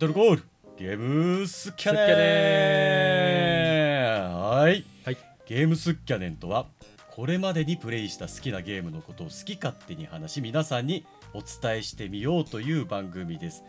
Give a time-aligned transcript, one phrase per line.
[0.00, 0.42] トルコール。
[0.78, 1.98] ゲームスキャネ
[4.32, 4.32] ン。
[4.32, 5.18] はい、はい。
[5.46, 6.64] ゲームスキャネンとは
[7.10, 11.04] これまでにプレイした好きなゲームのことを好き勝手に話し皆さんに
[11.34, 13.62] お伝えしてみようという番組です。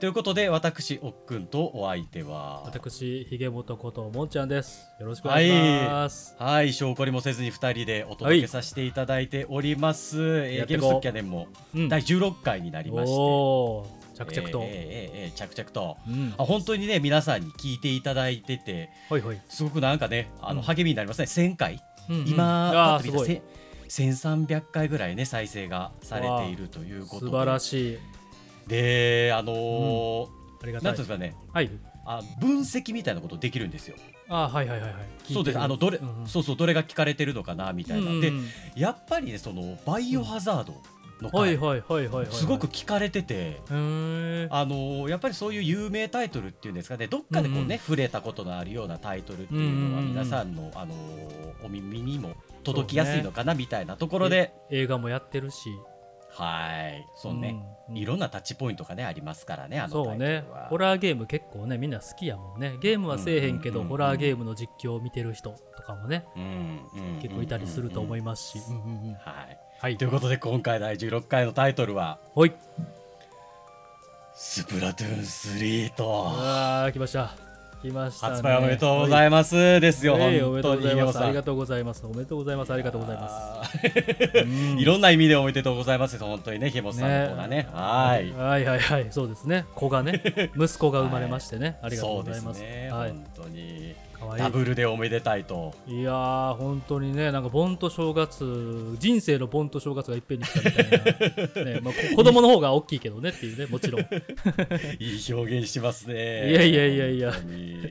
[0.00, 2.64] ということで私おっくんとお相手は？
[2.64, 4.88] 私ひげもとこともんちゃんです。
[4.98, 5.52] よろしくお願いし
[5.88, 6.72] ます、はい。
[6.72, 11.88] 証拠りもせずに2人でお届けさせていただいております、えーゲームスキャネンもうん。
[11.88, 15.96] 第16回になりまして、着々と、えーえーえーえー着々と。
[16.08, 16.34] うん。
[16.38, 20.66] あ本当にね皆さんに聞いていただいててほいほい、すごくなんかねあの、うん。
[20.66, 21.26] 励みになりますね。
[21.26, 22.28] 1000回、うんうん。
[22.28, 23.26] 今すごい。
[23.26, 23.42] せ
[23.88, 27.30] 1300回ぐらいね再生がされているということで。
[27.30, 27.98] 素晴らしい。
[28.66, 30.26] であのー
[30.62, 30.92] ありがたい。
[30.92, 31.36] なんていうんですかね。
[31.52, 31.70] はい。
[32.08, 33.96] あ分析みたいなことできるんですよ。
[34.28, 35.02] あはいはいはいはい。
[35.32, 35.58] そうです。
[35.58, 36.26] あのどれ、うんうん。
[36.26, 38.48] そうそうどれが聞かれてるのかなみたいな、でうんうん。
[38.74, 40.72] やっぱりねそのバイオハザード。
[40.72, 40.84] の回、
[41.22, 43.60] はいはいはいはいはいすごく聞かれてて。
[43.68, 47.06] あのーやっぱりそういう有名タイトルっていうんですかね。
[47.06, 55.70] どっかでこうね、触れたことのあるようなタイトルっていうのは皆さんの、あのーお耳にも届きやすいのかなみたいなところで、え映画もやってるし。
[56.30, 57.06] はい。
[57.16, 57.56] そうね、
[57.88, 60.44] うんいろんなタッチポイントがねありますからねあのそうね。
[60.50, 62.76] はホラーゲーム結構ねみんな好きやもんね。
[62.80, 66.26] ゲームはせえへんけど、ホラーゲームの実況を見てる人とかもね
[67.22, 72.52] 結構いたりすると思いまますし、はいはいということで今回第16回のタイトルはほい
[74.34, 76.24] 「スプラトゥーン3」と。
[76.28, 77.34] あー来ました。
[77.82, 79.54] 来ました、ね、発売おめでとうございます。
[79.80, 82.06] ですよ、はい本当めでとうございにありがとうございます。
[82.06, 82.72] おめでとうございます。
[82.72, 83.70] ありがとうございます。
[84.78, 87.68] いろんな意味でおめでとうございます本当にねひもさんの方がね。
[87.70, 88.32] はい。
[88.32, 89.06] はいはいはい。
[89.10, 89.66] そうですね。
[89.74, 90.22] 子がね
[90.56, 92.44] 息子が生まれましてね、ありがとうございます。
[92.44, 93.10] そうですね、はい。
[93.10, 94.38] 本当にかわい。
[94.38, 95.74] ダブルでおめでたいと。
[95.86, 104.00] いいやー本当にねなんか盆と正月人生の盆と正月がいっぺんに来たみたいな、ね まあ、こ子供の方が大きいけどねっていうねもちろん。
[104.02, 106.50] いい表現しますね。
[106.50, 107.32] いやいやいやいや。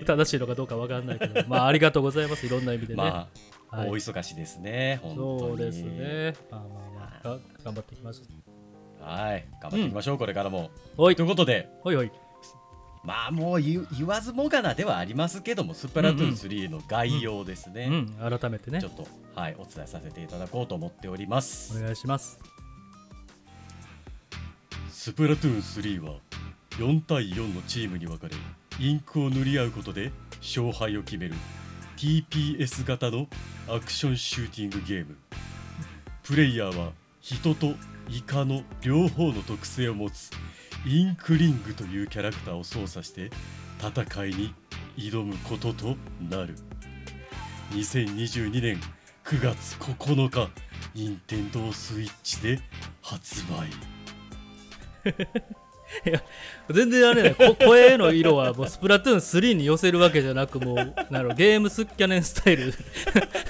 [0.05, 1.43] 正しいのかどうかわかんないけど。
[1.47, 2.45] まあありがとうございます。
[2.45, 3.29] いろんな意味でね、ま
[3.71, 3.89] あ、はい。
[3.89, 4.99] 大忙しですね。
[5.01, 5.39] 本当に。
[5.39, 6.33] そうですね。
[6.49, 6.69] まあまあ
[6.99, 8.23] まあが頑張っていきます。
[8.99, 9.45] はい。
[9.61, 10.71] 頑張っていきましょう、これからも。
[10.97, 11.15] おい。
[11.15, 11.69] ということで。
[11.83, 12.11] おいおい
[13.05, 17.87] まあもう言言わずもがなではありますけどもスプラトゥーン3の概要ですね、
[18.19, 18.81] うん改めてね。
[18.81, 21.77] ちょっとはいお伝えさせていただこうと思っております。
[21.77, 22.39] お願いします
[24.89, 26.19] スプラトゥーン3は
[26.71, 28.33] 4対4のチームに分かれ
[28.79, 30.11] インクを塗り合うことで
[30.41, 31.35] 勝敗を決める
[31.97, 33.27] TPS 型の
[33.69, 35.15] アクションシューティングゲーム。
[36.23, 37.75] プレイヤーは人と
[38.09, 40.31] イカの両方の特性を持つ
[40.85, 43.31] インクリングというキャラクターを操作して
[43.79, 44.53] 戦いに
[44.95, 45.95] 挑むことと
[46.29, 46.55] なる。
[47.71, 48.79] 2022年
[49.23, 50.51] 9月9日
[50.93, 52.59] 任天堂スイッチで
[53.01, 53.69] 発売。
[56.71, 62.73] 全然あれねこ声の色はもうスプラトゥーン3に寄せるわけじゃなくもうなるゲームスッキャネンスタイル。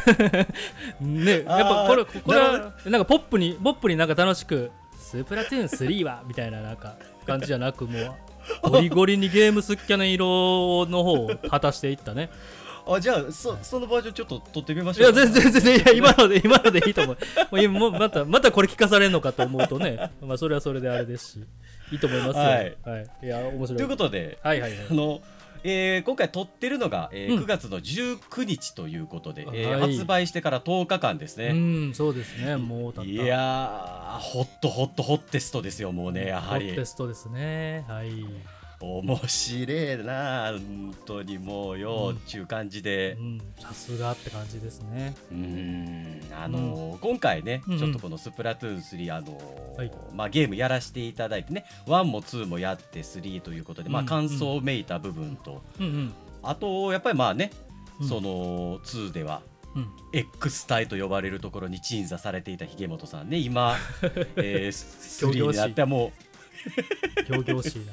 [1.02, 4.72] ねやっぱこれこれなはなんかポップにポップになんか楽しく
[5.06, 6.96] スプラトゥーン3はみたいななんか
[7.28, 8.16] 感じじゃなくもう
[8.70, 12.32] ゴリゴリにゲームスッキャネン色の方を果たしていったね。
[12.88, 17.18] あじゃあそそのバージョンちょっと撮ってみましいやょう全然全然いや今ので今のでいいと思う。
[17.18, 20.12] もう今またまたこれ聞かされるのかと思うとね。
[20.22, 21.40] まあそれはそれであれですし
[21.92, 22.44] いいと思いますよ。
[22.44, 22.78] はい。
[22.84, 23.78] はい、いや面白い。
[23.78, 24.80] ということではいはいはい。
[24.90, 25.22] あの、
[25.68, 31.54] えー今回撮ってるのが、えーうん9月の19日ということで、えーはい発売してから10日間ですうね、
[31.90, 33.10] ん、そうですね、もうたった。
[33.10, 37.84] いやーホットホットホッテストですよもうねやはホッりテストですね。
[37.88, 38.10] はい。
[38.82, 43.14] 面白いな本当にもうよ、うんちゅう感じで。
[43.20, 45.16] うん、さすがって感じですね。
[45.32, 47.80] うーんあのー今回ね、うんうん。
[47.80, 49.92] ちょっとこのスプラトゥーン3、あのーはい。
[50.14, 54.08] まあ、ゲームやらせていただいてね1も2もやって3ということで、まあ、うん。
[54.08, 56.14] 感想めいた部分と、うんうん。
[56.44, 57.52] あとやっぱりまあね、
[58.00, 58.08] うん。
[58.08, 59.42] その2では
[59.76, 63.76] うん、X 体と呼ばれるところに鎮座されていたひげもとさんね今、
[64.38, 66.14] えー、3仰々しいになってはも
[67.30, 67.92] 仰々しいな。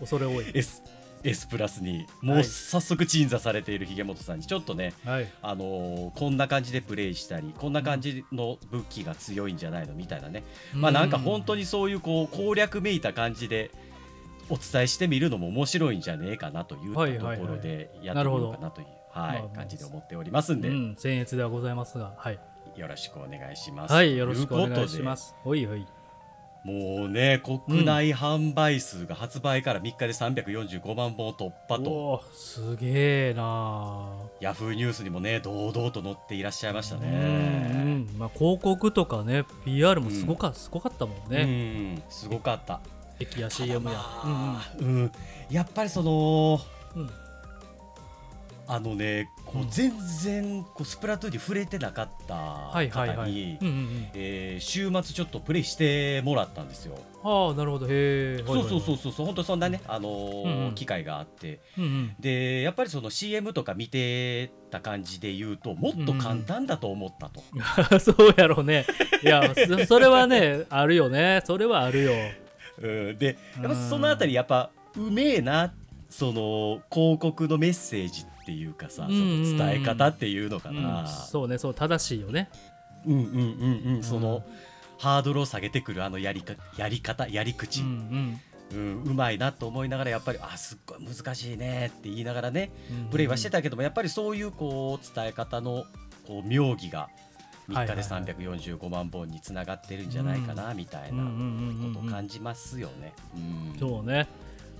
[0.00, 0.50] 恐れ多い。
[0.50, 0.82] う S,
[1.24, 5.28] S プラスにもはいう早速鎮座されているひげもとさんにちょっとね、はい。
[5.42, 10.44] あのーこんな感じでプレイしたりこんな感じの武器が強いんじゃないのみたいなね、
[10.74, 11.56] まあなんか本当に。
[11.56, 13.70] にそういうこう攻略めいた感じで
[14.50, 22.38] お伝えしてみるのも面白いんじゃねえかなというところでやってみようかなという、はい感じで思っておりますんで、うん、僭越ではございますが、はい。
[22.76, 23.94] よろしくお願いします。
[23.94, 25.34] はい、よろしくお願いします。
[25.44, 25.86] おいおい。
[26.66, 34.08] もうね国内販売数が発売から3日で345万本を突破と、すげえな。
[34.40, 38.08] ヤフーニュースにもね堂々と載っていらっしゃいましたうんね。
[38.10, 38.18] うん。
[38.18, 41.44] まあ、広告とかね PR もすごか,、すごかったもんうね、
[41.94, 42.80] んすごかった。
[43.20, 43.96] 駅や CM や。
[43.96, 45.12] まあうん
[45.48, 46.60] やっぱりその
[46.96, 47.10] うんうん。
[48.66, 49.70] あのねこううん。
[49.70, 53.16] 全然こうスプラトゥーンに触れてなかったはいはいはい。
[53.16, 53.58] 方に
[54.60, 56.98] 週末ちょっとプレイしてもらったんですよ。
[57.22, 57.86] ああなるほど。
[57.86, 60.74] へえそうそうそうそうそう本当そんなねあのーうんうん。
[60.74, 61.60] 機会があって。
[61.78, 62.16] うんうん。
[62.20, 67.42] でやっぱりその CM とか見てた感じで言うともっと簡単だと思ったと。
[68.00, 68.86] そうやろうね。
[69.22, 71.42] いやそそれはねあるよね。
[71.44, 72.12] それはあるよ。
[72.82, 75.72] うん、でやっぱそのあたりやっぱうめえな
[76.10, 79.46] その広告のメッセージっていうかさ、うんうんうん。
[79.46, 82.48] その伝え方っていうのかうんな、そうねそう正しいよね。
[83.06, 84.02] うん、うんうんうん。
[84.02, 84.42] その
[84.98, 88.40] ハードルを下げてくるあのやりかやり方やり口、ううん。
[88.74, 95.84] んうまいなと思いながらやっぱりあすっごい難しいねって言いながらねうんプレイはしてたけどもやっぱりそういうこう伝え方の
[96.26, 97.08] こう妙義が
[97.68, 98.06] 3日ではいはいはい。
[98.06, 101.34] 345万本につながってるんじゃないかなみたいなうんうんう
[101.82, 103.12] んうんことを感じますよね。
[103.36, 103.78] うん。
[103.78, 104.14] そうね。
[104.14, 104.26] まあ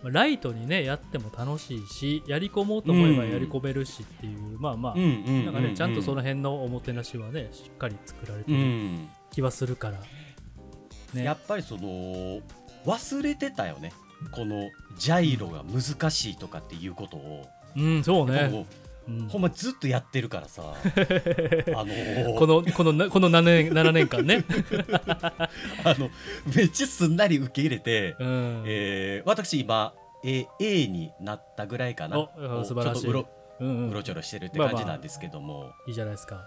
[0.05, 5.45] ライトにねやっても楽しいしやり込もうと思えばやり込めるしっていう、まあまあ、うんうんうんうん。
[5.47, 9.09] なんかねちゃんとその辺のおもてなしはねしっかり作られてうるん。
[9.31, 9.99] 気はするから、
[11.15, 11.25] ね。
[11.25, 12.41] やっぱりその
[12.85, 13.93] 忘れてたよね。
[14.33, 17.47] このジャイロが難しいとかっていうことを、
[17.77, 18.67] うんそうね、も
[19.09, 19.27] うん。
[19.27, 20.63] うほんまずっとやってるからさ。
[20.65, 22.39] あのー。
[22.39, 24.45] このこのなこの7年 ,7 年間ね、
[25.85, 26.11] あの
[26.55, 28.63] めっちゃすんなり受け入れて、うん。
[28.67, 29.95] えー私今、
[30.25, 32.29] えー A になったぐらいかな。
[32.65, 33.03] 素晴らしい。
[33.03, 33.29] ちょっとうろ
[33.61, 33.91] うんうん。
[33.91, 36.47] うろちょろしてるってまあまあ感じなんですけども、いいじゃないですか、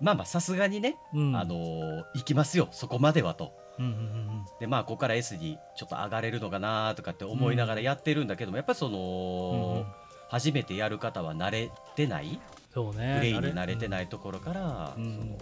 [0.00, 2.68] まあまあさすがにね、うん、あのー行きますよ。
[2.72, 3.52] そこまではと。
[3.78, 4.28] うんうんうん
[4.58, 9.86] でまあここから S にちょっと上がれるのかなとかって思いながらやってるんだけども、やっぱりその、うんうん
[10.28, 12.38] 初めてやる方は慣れてない？
[12.72, 13.16] そうね。
[13.18, 15.36] プレイに慣れてないいところから、うん。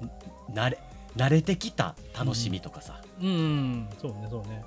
[0.00, 0.78] そのん慣れ
[1.16, 4.64] 慣れてきた楽しみとかさ、うん、うん、そうねそうね。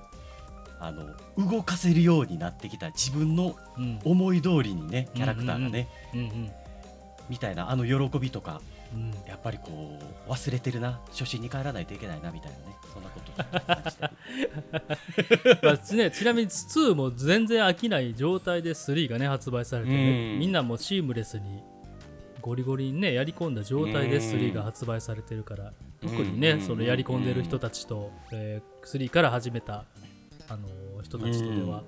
[0.80, 1.06] あの
[1.38, 4.00] 動かせるようになってきた自分のうん。
[4.04, 6.52] 思い通りにねキャラクターがね、うんうん。
[7.30, 8.62] みたいなあの喜びとか
[8.94, 9.12] うん。
[9.28, 9.98] やっぱりこ
[10.28, 11.00] う忘れてるな。
[11.12, 12.64] 初心に帰らないといけないなみたいなね。
[12.94, 13.32] そんなこと
[15.68, 20.40] まあちね、ちなみに2も全然飽きない状態で3がね発売されてね、うん。
[20.40, 21.62] みんなもうシームレスに
[22.42, 26.62] ゴリゴリにねやり込んだ状態で3が発売されてるから、特にね、うん。
[26.62, 29.86] そのやり込んでる人たちと、えー3から始めた、
[30.50, 31.84] あのー人たちとでは、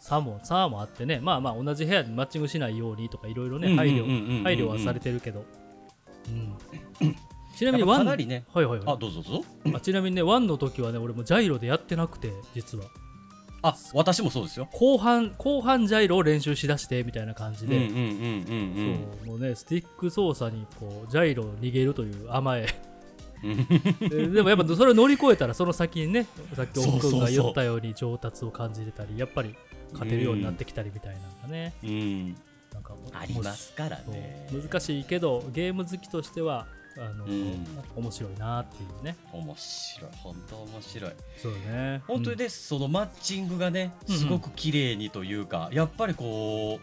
[0.00, 1.20] 差も差もあってね。
[1.20, 5.46] まあまあ同じ部屋にマッチングしないようにとかいろいろね配慮配慮はされてるけど、うん、
[7.56, 8.44] ちなみにやっぱ1かなりね。
[8.52, 8.94] はいはいはい。
[8.94, 9.44] あどうぞどうぞ。
[9.74, 12.84] あちなみにね1の時はね俺もジャイロでやってなくて実は。
[13.62, 14.68] あ私もそうですよ。
[14.72, 22.66] 後半後半ジャイロを練習しだしてみたいな感じで、そうもうねスティック操作にこうジャイロを逃げるという甘え。
[24.00, 29.54] で でもやっぱそれを乗り越えたらその先にねさっき奥君が言ったように上達を感じれたりやっぱり
[29.92, 32.36] 勝てるようになってきたりみたいなのがね、うん
[33.12, 34.48] ありますからね。
[34.52, 36.66] 難しいけどゲーム好きとしては
[36.98, 37.66] あの、うん。
[37.94, 39.16] 面白いなっていうね。
[39.32, 40.10] 面白い。
[40.22, 41.12] 本当面白い。
[41.36, 42.02] そうね。
[42.06, 44.20] 本当にね、そのマッチングがねうんうん。
[44.20, 46.80] すごく綺麗にというか、やっぱりこ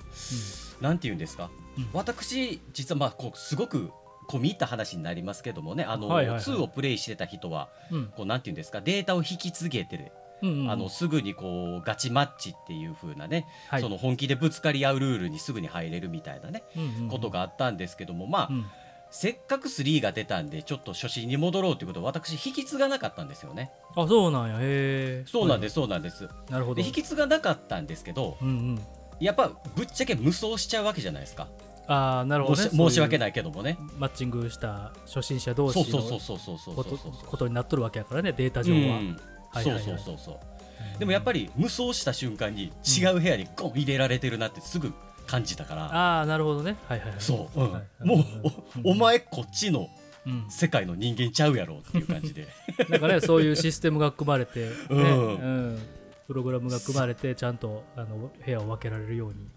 [0.80, 1.90] うなんて言うんですか、うん。
[1.94, 3.90] 私実はまあこうすごく
[4.30, 6.44] 込み入った話になりますけどもねあの、はいはいはい。
[6.44, 8.06] 2をプレイしてた人はうんうん。
[8.08, 8.82] こうなんて言うんですか？
[8.82, 10.12] データを引き継げてる、
[10.44, 10.72] うんうん。
[10.72, 13.82] あのすぐにこうガチマッチっていう風なね、はい。
[13.82, 18.66] その本気でぶつかり合うルールにすぐに入れるみたいなね、うんうんことがあったんですけどもまあ、うん。
[19.10, 23.72] せっかく3が出たんでちょっと初心に戻ろうということを私引き継がなかったんですよね。
[23.96, 24.56] あそうなんや。
[24.56, 25.24] へえ。
[25.28, 26.28] そうなんです、そうなんです。
[26.50, 26.76] なるほど。
[26.76, 28.80] で引き継がなかったんですけどうんうん。
[29.20, 31.48] やっぱぶっちゃけ無双しちゃうわけじゃないですか。
[31.86, 32.90] ああなるほ申どね。
[32.90, 33.78] 申し訳ないけどもね。
[33.98, 39.20] マッチングした初心者同士のそうそうそうそうそうそうことになっとるわけやからねデータ上は、うん
[39.54, 39.84] はいはいはい。
[39.84, 44.94] そうそうそうでもやっぱり無双した瞬間に違う部屋にゴン入れられてるなってすぐ
[45.26, 46.76] 感じたから、ああなるほどね。
[46.88, 47.20] はいはいはい。
[47.20, 47.72] そう、うん。
[47.72, 49.90] はいもううんおお前こっちの
[50.26, 52.48] うん世界の人間ちゃうやろっていう感じで。
[52.90, 55.36] なんかねそういうシステムが組まれて、ねうん。
[55.36, 55.38] う
[55.76, 55.80] ん。
[56.28, 59.48] プログラムが組まれてちゃんとあの部屋を分けられるように。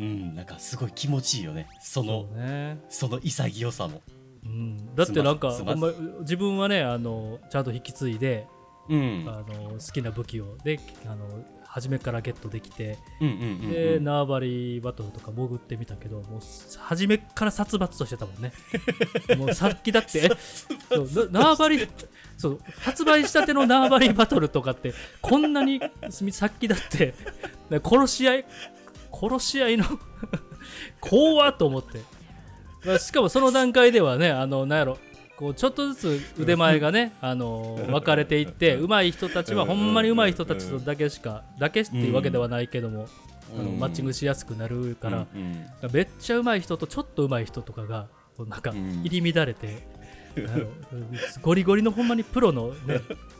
[0.00, 0.34] うん。
[0.34, 1.68] なんかすごい気持ちいいよね。
[1.82, 4.02] そのそうね、その潔さも。
[4.44, 8.46] うん、だってなんかま自分はねあのちゃんと引き継いで、
[8.88, 9.24] うん。
[9.28, 10.56] あの好きな武器を。
[10.64, 11.26] であの
[11.70, 16.40] 初めからゲットできて、でうん縄張りバトルとか潜ってみたけどもう
[16.78, 18.52] 初めから殺伐としてたもんね。
[19.36, 20.18] もうさっきだって。
[20.24, 20.30] え
[21.06, 21.88] そうな縄張り
[22.38, 25.80] そう発売したての縄張りバトルとかってこんなに
[26.30, 27.14] さっきだって
[27.68, 28.44] ね殺し合い
[29.12, 29.84] 殺し合いの
[31.00, 32.00] 怖っと思って。
[32.84, 34.98] まあしかもその段階ではねあのなんやろ
[35.38, 43.06] こうちょっとずつ腕前がね、あのー分かれていって上手い人たちはほんまに上手い人たちとだけしかだけっていうわけではないけども、
[43.56, 45.26] あのマッチングしやすくなるから、
[45.92, 49.02] めっちゃ上手い人とちょっと上手い人とかがこうなんかうん。
[49.04, 49.86] 入り乱れて、
[51.40, 52.96] ゴリゴリのほんまにプロのね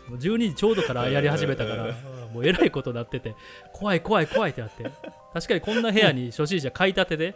[0.09, 1.95] もう12時ちょうどからやり始めたから
[2.33, 3.35] もうえらいことになってて
[3.73, 4.85] 怖い怖い怖いってなって
[5.33, 7.35] 確かにこんな部屋に初心者買いたてで。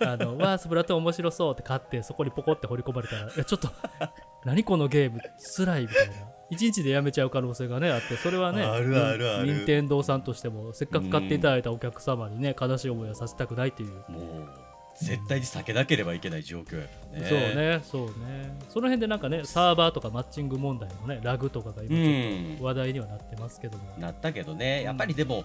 [0.00, 3.68] あのわあスプラトゥーン面白そうって買ってそこにポコって掘り込まれたらいやちょっと
[4.44, 6.14] 何このゲームつらいみたいな。
[6.50, 9.46] 一日でやめちゃう可能性がねあってそれはねあるあるある。
[9.52, 13.94] 任天堂さんとしてもせっかく買っていただいたお客様にね悲しい思いをさせたくないという。
[14.08, 14.48] もう
[14.96, 17.26] 絶対に避けなければいけない状況やからね。
[17.28, 18.56] そうね、そうね。
[18.68, 22.58] その辺でなんかね、サーバーとかマッチング問題のね、ラグとかがう今ちょっん。
[22.58, 23.84] と話題にはなってますけども。
[23.98, 24.84] なったけどね。
[24.84, 25.42] やっぱりでも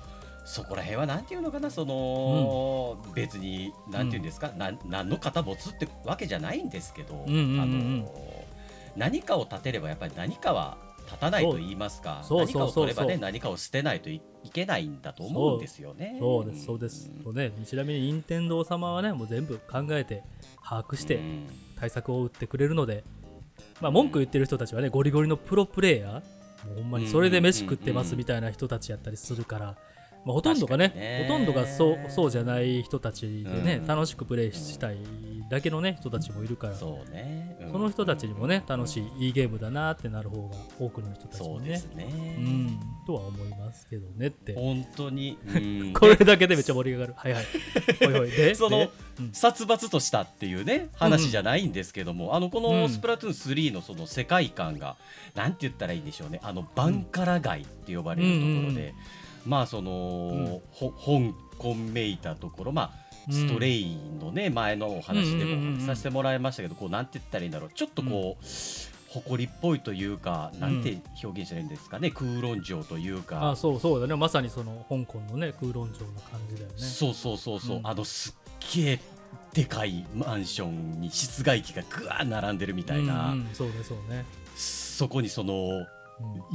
[0.49, 7.61] そこら辺はなんていうのかなその、別になんていうんですか、なん何の肩持つってわけじゃないんですけど、うんうんうんうん。
[7.61, 8.45] あの
[8.97, 16.17] 何かを立てればやっぱり何かは立たないと言いますか何かを取ればね何かを捨てないといいけないんだと思うんですよね。
[16.19, 17.11] そうです、そうです。
[17.23, 20.23] そうね、ちなみに任天堂様はね、もう全部考えて、
[20.67, 21.47] 把握してうん。
[21.79, 23.03] 対策を打ってくれるので、
[23.81, 29.77] まあ、文句言ってる人たちはね、ゴリゴリのプロプレイヤー、もうほんまにそれで飯食ってますみたいな人たちやったりするから、
[30.25, 31.25] まあ、ほとんどがねね。
[31.27, 33.87] ほとんどがそうそうじゃない人たちでね、うん。
[33.87, 34.97] 楽しくプレイしたい
[35.49, 37.71] だけのね人たちもいるから、そうね、うん。
[37.71, 42.07] その人たちにもね楽しいいいゲームだなってなる方が多くの人たちそうもねですね。
[42.37, 42.79] うん。
[43.07, 44.53] とは思いますけどねって。
[44.55, 45.59] 本当に、 う
[45.89, 45.93] ん。
[45.93, 47.13] これだけでめっちゃ盛り上がる。
[47.15, 47.45] はいはい。
[47.99, 48.31] ほいほい。
[48.31, 49.31] で そのでうん。
[49.31, 52.81] 殺伐としたっていうね話じゃないんですけども、あのこうん。
[52.81, 54.97] のスプラトゥーン3のその世界観が、
[55.33, 56.39] なんて言ったらいいんでしょうね。
[56.43, 58.93] あのバンカラ街って呼ばれるところで、うんうんうん
[59.45, 67.69] まあその、ほ香港めいたところまあストレイのね、前のお話でうんうんうんうんもさせてもらいましたけど、こうなんて言ったらいいんだろう。
[67.73, 68.45] ちょっとこう、
[69.09, 73.51] 誇りっぽいというかなんて表現したらいいんですかね、空論城というか。
[73.51, 74.15] あそうそうだね。
[74.15, 76.73] まさにその香港のね空論城の感じだよね。
[76.77, 77.87] そうそうそうそう、うん。
[77.87, 78.99] あのすっげえ
[79.53, 83.49] でかいマンションに室外機がぐわー並んでるみたいな、うんうん。
[83.53, 85.87] そうねそうね、そこにそのうん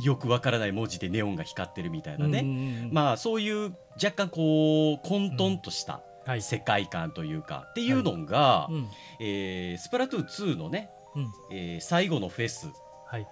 [0.02, 6.42] よくわからない文字でネオンが光ってるみたいなね、うんうんうんまあそういう若干こう混沌としたはい。
[6.42, 8.88] 世界観というか、っていうのが、うん。
[9.21, 11.33] えースプラトゥーン2のね、うん。
[11.52, 12.68] えー最後のフェス。
[13.06, 13.26] はい。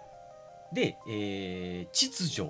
[0.74, 2.48] で、えー秩序は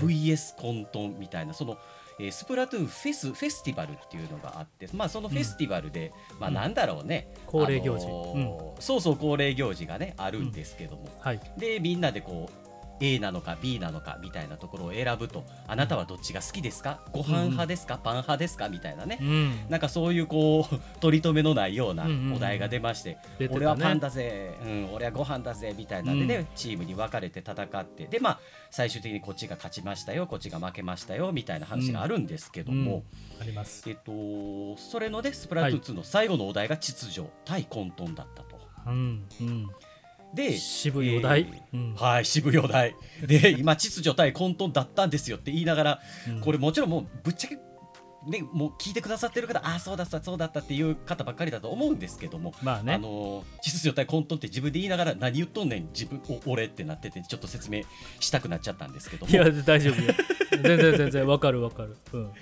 [0.00, 0.04] い。
[0.04, 1.76] VS 混沌みたいな、その、
[2.18, 6.54] えースプラトゥーンフェスフェスティバルっていうのがあって、まあ、そのフェスティバルで、まあうん。
[6.54, 8.06] なんだろうね、恒例行事。
[8.06, 11.40] あのーそうそう恒例行事がねあるんですけども、はい。
[11.58, 12.61] でみんなでこう
[13.02, 17.00] A なのか B なのかみたいなところを選ぶとあなたはどっちが好きですか？
[17.12, 18.68] ご飯派ですか、パン派ですか？
[18.68, 19.54] みたいなね、うん。
[19.68, 22.32] なんかそういうこう取り留めのないようなうんうんうん。
[22.34, 23.56] お題が出まして、出てたね。
[23.56, 26.46] 俺はパンだぜ、うん、俺はご飯だぜみたいなんでね、うん。
[26.54, 28.40] チームに分かれて戦ってでまあ
[28.70, 33.02] 最終的にこっちが勝ちましたよこっちが負けましたよみたいな話があるんですけども、
[33.40, 33.88] あります。
[33.90, 38.60] えっとそれのねスプラトゥーン2の最後のお題が秩序対混沌だったと。
[38.86, 39.68] うんうん
[40.34, 41.94] で渋いお題、えうん。
[41.94, 46.40] はい渋いお題で今秩序対混沌だったんですよって言いながらうん。
[46.40, 47.58] これもちろんもうぶっちゃけ
[48.26, 52.94] ねもう聞いてくださってる方ああそうだったそうだったっていう方ばっかりだと思うんですけども、まあね。
[52.94, 57.82] あの秩序対混沌って自分で言いながら何言っとんねん自分お俺ってなっててちょっと説明
[58.20, 59.32] したくなっちゃったんですけども。
[59.32, 60.14] いや大丈夫よ。
[60.50, 61.96] 全然全然わかるわかる。
[62.12, 62.32] うん。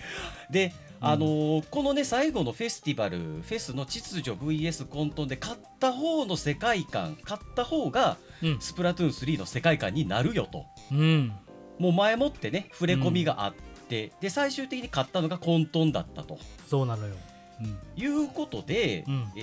[0.50, 8.60] で、あのーこのね最後のフェスティバルフェスの秩序 VS 混沌で勝った方の世界観勝った方がうん。
[8.60, 10.66] スプラトゥーン3の世界観になるよと。
[10.92, 11.32] うん。
[11.78, 13.54] もう前もってね触れ込みがあっ
[13.90, 16.38] て、で最終的に勝ったのが混沌だったと。
[16.68, 17.14] そうなのよ。
[17.60, 17.78] うん。
[17.96, 19.32] いうことで、うん。
[19.36, 19.40] え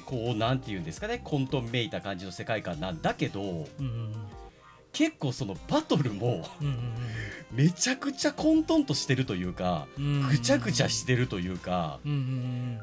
[0.00, 4.14] ーこうなんていうんですかね混沌めいた感じの世界観なんだけどうんうん
[4.92, 6.92] 結構そのバトルもうんうん
[7.52, 10.04] めちゃくちゃ混沌としてるというかうん。
[10.04, 12.78] うんぐちゃぐちゃしてるというかうんうんうん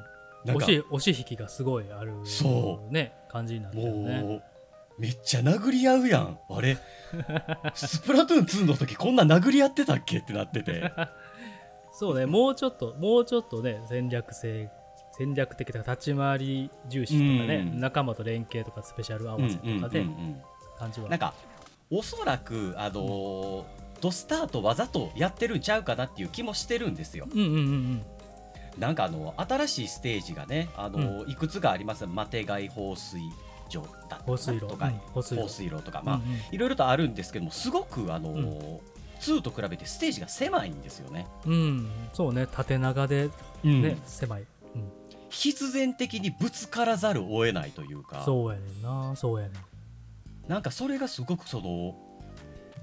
[0.45, 4.41] なんか押し押し引きがすごいあるそね感じになってるね
[5.01, 6.37] めっちゃ殴り合うやん。
[6.49, 6.77] あれ。
[7.73, 10.91] スプラトゥーン2の時こんな殴り合ってたっけってなってて。
[11.91, 14.69] そうねもうちょっともうちょっとね戦略性
[15.17, 17.79] 戦略的とか立ち回り重視とかね、うん。
[17.79, 20.01] 仲間と連携とかスペシャル合わせとかでうんうんうんう
[20.33, 20.41] ん
[20.77, 21.09] 感じは。
[21.09, 21.33] なんか
[21.89, 23.63] おそらくあのー
[24.01, 27.27] ドスタートわざとやってるんちゃうかなっていう気もしてるんですよ。
[27.31, 28.05] うんうんうんうん。
[28.79, 32.07] なんかあの新しいステージがねあの、いくつかあります？
[32.07, 33.21] マテガイ放水
[33.71, 35.81] 場だったかな放水路とか、うん放水路。
[35.81, 36.39] とかまあ、うんうん。
[36.51, 38.79] いろいろとあるんですけどもすごくあのー、
[39.19, 41.27] 2と比べてステージが狭いんですよね。
[41.45, 42.47] うん、そうね。
[42.51, 43.29] 縦長で
[43.63, 44.91] ね、狭い、うん、
[45.29, 48.23] 必然的にぶつからざるを得ないというか。
[48.25, 49.15] そうやねんな。
[49.15, 50.51] そうやねん。
[50.51, 51.95] なんかそれがすごくその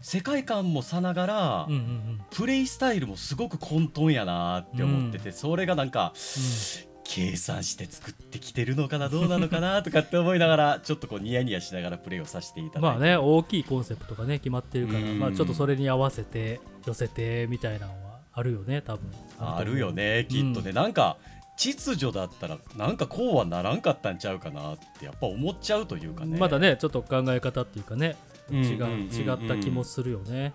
[0.01, 2.21] 世界観もさながら、うんうんうん。
[2.31, 6.13] プレイスタイルもすごく混沌やなって思ってて、それがなんか
[7.09, 12.99] 計算して作ってきてるのかなどうなのかなとかって思いながらちょっとこうニヤニヤしながらプレイをさせていただいて。
[12.99, 19.11] まあね大きいコンセプトがね決まってるから、うんまあ、ちょっとそれに合わせて寄せてみたいなのはあるよね多分。
[19.39, 21.17] あるよねきっとね、なんか
[21.57, 26.37] 秩序だったらなんかこうはならんかったんちゃうかなってやっぱ思っちゃうというかね。
[26.39, 28.17] まだねちょっと考え方っていうかね
[28.51, 30.53] 違った気もするよね、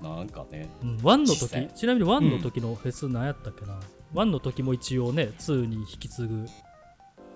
[0.00, 0.68] なんかね。
[0.82, 1.66] うん、1の実際。
[1.66, 3.78] 時ちなみに1の時のフェス何やったっけな、
[4.14, 6.46] 1の時も一応ね2に引き継ぐ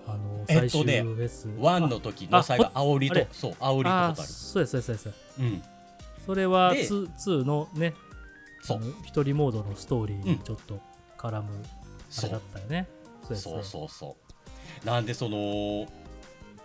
[0.07, 5.39] あのえっ最終とねフェス、ワンの時の最後あ煽りとそう煽りとああホタルそうですそうですそうです。
[5.39, 5.63] うん。
[6.25, 7.93] それはで 2, 2のね
[8.61, 8.81] そう。
[9.05, 10.23] 一人モードのストーリーうん。
[10.23, 10.79] にちょっと
[11.17, 11.63] 絡む
[12.17, 12.89] あれだったよね、
[13.21, 14.17] そうですねそうそうそ
[14.83, 14.85] う。
[14.85, 15.87] なんでその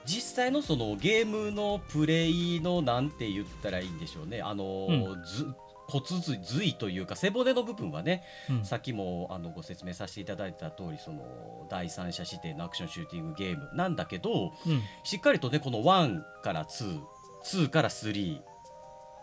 [0.06, 4.40] 実際のそのゲームのプレイのなんて言ったらいいんでしょうね。
[4.40, 5.52] あの、うず
[5.88, 8.64] 骨髄髄というか背骨の部分はね、うん。
[8.64, 14.82] さっきもあのご説明させていただいた通りその第三者視点のアクションシューティングゲームなんだけどうん。
[15.04, 18.40] しっかりとねこの1から22から3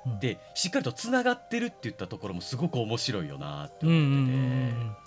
[0.06, 0.20] うん。
[0.20, 5.03] でしっかりとつながってるって言ったところもすごく面白いよなって思ってて、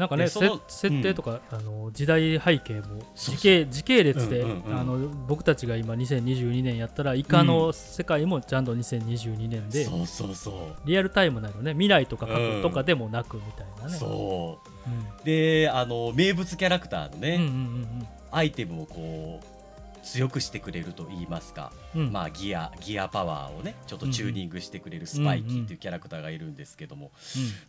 [0.00, 2.82] なんかね設定とか、あの時代背景も
[3.14, 3.36] そうそう。
[3.36, 10.54] 時系時系列で、うんうんうんあの僕たちが今2022年やったらイカの世界もちゃんと2022年で、そうそうそう。
[10.86, 11.72] リアルタイムなのね。
[11.72, 14.90] 未来とか過去とかでもなくみたいなね、そう。
[14.90, 15.24] うん。
[15.24, 22.00] であの名物キャラクターのね、うんうんアイテムをこう強くしてくれると言いますか、うん。
[22.02, 27.10] うんまあギアギアパワーをねちょっとチューニングしてくれるスパイキーっていうキャラクターがいるんですけども、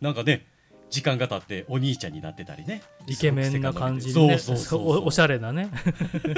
[0.00, 0.46] なんかね
[0.92, 2.82] 時間が経ってお兄ちゃんになってたりね。
[3.06, 5.70] イケメンな感じでねそうそうそうおおしゃれなね。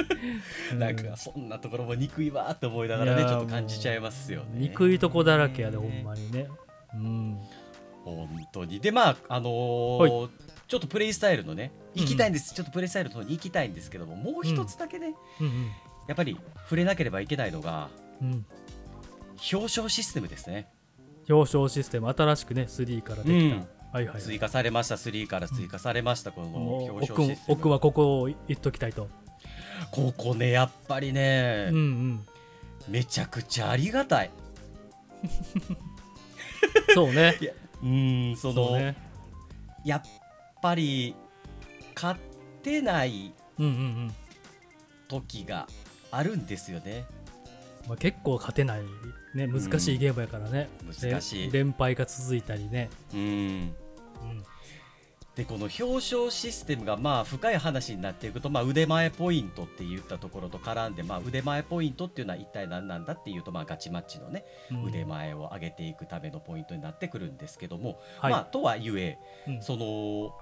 [0.79, 4.47] なんかそんなところも憎いわって思いながらねちょっと感じちゃいますよね。
[4.53, 6.47] 憎いとこだらけやでほんまにね。
[6.93, 7.37] うん。
[8.05, 8.79] 本当に。
[8.79, 10.29] でまああのー
[10.67, 15.71] ちょっとプレイスタイルのね行きたいんです、ちょっとプレイスタイルの方に行きたいんですけどももう一つだけね、うん
[16.07, 17.89] やっぱり触れなければいけないのが
[18.21, 18.31] うん。
[18.31, 18.45] うん
[19.51, 20.69] 表彰システムですね。
[21.29, 24.95] 表彰システム新しくね3からできた、うんはいはい追加されました。
[24.95, 27.57] 3から追加されました、この表奥彰システム。
[27.59, 29.07] 奥はここを言っときたいと、
[29.89, 32.25] ここねやっぱりね、うんうん。
[32.89, 34.31] めちゃくちゃありがたい。
[36.93, 37.37] そうね。
[37.81, 38.97] うーんそのね。
[39.85, 40.01] やっ
[40.61, 41.15] ぱり
[41.95, 42.19] 勝っ
[42.63, 43.75] てないうんうんう
[44.07, 44.15] ん。
[45.07, 45.67] 時が
[46.11, 47.05] あるんですよね。
[47.87, 48.81] まあ、結構勝てない、
[49.35, 51.51] ね、難しいゲームやからね、難しい。
[51.51, 53.23] で連敗が続いたりね、うんう
[53.61, 53.75] ん
[55.35, 64.85] でこの表彰システムがまあ深い話になっていくと、まあ、腕前ポイントって言ったところと絡んで、まあ、腕前ポイントっていうのは一体何なんだっていうと、まあ、ガチマッチのね、うん。
[64.85, 68.31] 腕前を上げていくためのポイントになってくるんですけども、はい。
[68.31, 69.61] まあ、とはいえ、うん。
[69.61, 70.33] その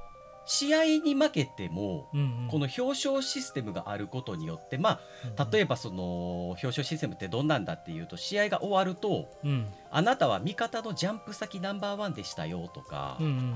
[0.45, 2.47] 試合に負けても、うんうん。
[2.49, 4.99] この表彰システムがあることによって、ま
[5.37, 9.67] あ、例えばその表彰システムってどんなんだっていうと試合が終わるとうん。
[9.91, 13.53] あなたは味方のジャンプ先ナンバーワンでしたよとか、うんうん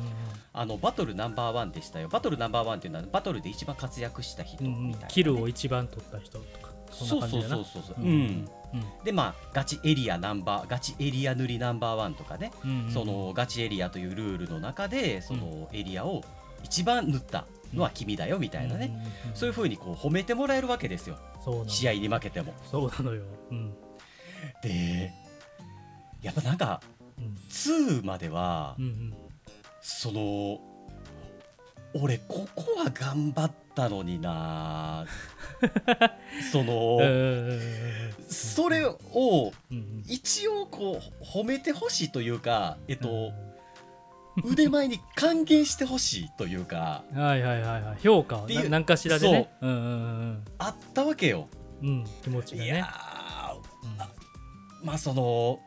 [0.53, 2.09] あのバトルナンバーワンでしたよ。
[2.09, 8.49] バトルナンバーワンっていうのはバトルで一番活躍した人うんうんみたいなね、キルを一番取った人とかそうそうそうそうそう、ううんん。
[8.73, 9.03] うん。
[9.03, 16.23] でまあガチエリアナンバーガチエリア塗りナンバーワンとかね、うんうんそのガチエリアというルールの中でそのエリアを
[16.63, 21.17] 一番塗ったのは君だよみたいなね、うんうんうんそういうふうにこう褒めてもらえるわけですよ。
[21.67, 22.53] 試合に負けても。
[22.69, 23.73] そうなのよ、うん。
[24.63, 25.13] で
[26.21, 26.81] やっぱなんか
[27.17, 27.35] うん。
[27.49, 29.13] 2までは、うんうん。
[29.81, 30.59] その
[31.93, 35.05] 俺ここは頑張ったのにな。
[36.51, 37.59] その、うん
[38.29, 43.33] それをうん一応こう褒めてほしいというかえっうとん、
[44.43, 47.97] 腕前に還元してほしいというかはいはいはいはい。
[48.01, 49.49] 評価を何かしらでね。
[49.61, 49.67] う。
[49.67, 51.47] んうんあったわけよ。
[51.81, 52.87] うんうん気持ちがいや
[53.83, 54.87] うん。
[54.87, 55.59] まあその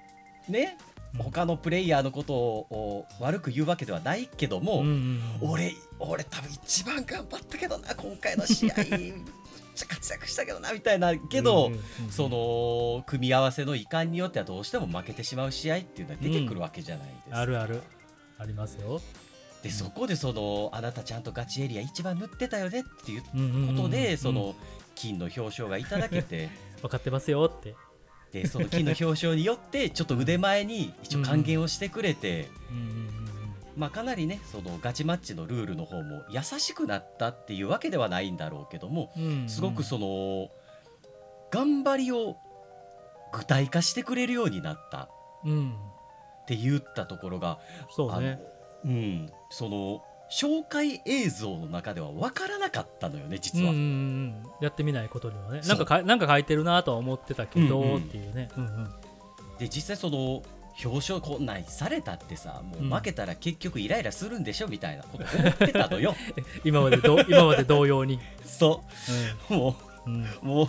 [0.49, 0.77] ね
[1.15, 1.23] うん。
[1.23, 5.51] 他のプレイヤーのことを悪く言うわけではないけども、うんうんうん。
[5.51, 8.75] 俺俺多分一番頑張ったけどな今回の試合。
[8.91, 9.13] めっ
[9.75, 17.39] ちゃ活躍したけどなみたいなけど、うんうんうんその組み合わせの遺憾によってはどうしても負けてしまう試合っていうのは出てくるわけじゃないですか。
[17.41, 17.83] あるある
[18.41, 19.01] ありますよ。
[19.63, 23.23] でそこでそのあなたちゃんとガチエリア一番塗ってたよねっていう
[23.77, 24.55] ことで、その
[24.95, 26.49] 金の表彰がいただけて。
[26.81, 27.75] 分かってますよって。
[28.33, 32.49] でその金の表彰によってちょっと腕前に一応還元をしてくれて、
[33.77, 39.49] まあ、かなりねそのガチマッチのルールの方も優しくなったっていうわけではないんだろうけどもうんうん。
[39.49, 40.49] すごくその
[41.51, 42.37] 頑張りを
[43.33, 45.11] 具体化してくれるようになった。
[45.45, 45.75] うん
[46.55, 47.59] って言ったところが
[47.91, 48.39] そうね。
[48.85, 53.71] あのうんその紹介映像の中では分からなかったのよねうん実は。
[53.71, 54.43] うんうん。
[54.61, 55.61] やってみないことにはね。
[55.67, 58.85] なんかかなんか書いてるなとは思ってたけど、うんうんっていうね、うんうん、
[59.59, 60.43] で実際その
[60.85, 66.15] 表彰こんなんされたってさもう負けたら結局イライラするんでしょみたいなこと思ってたのよ。
[66.65, 68.83] 今までど今まで同様に、 そ
[69.51, 69.55] う。
[69.55, 70.15] もうん。
[70.15, 70.23] うん。
[70.23, 70.69] うもう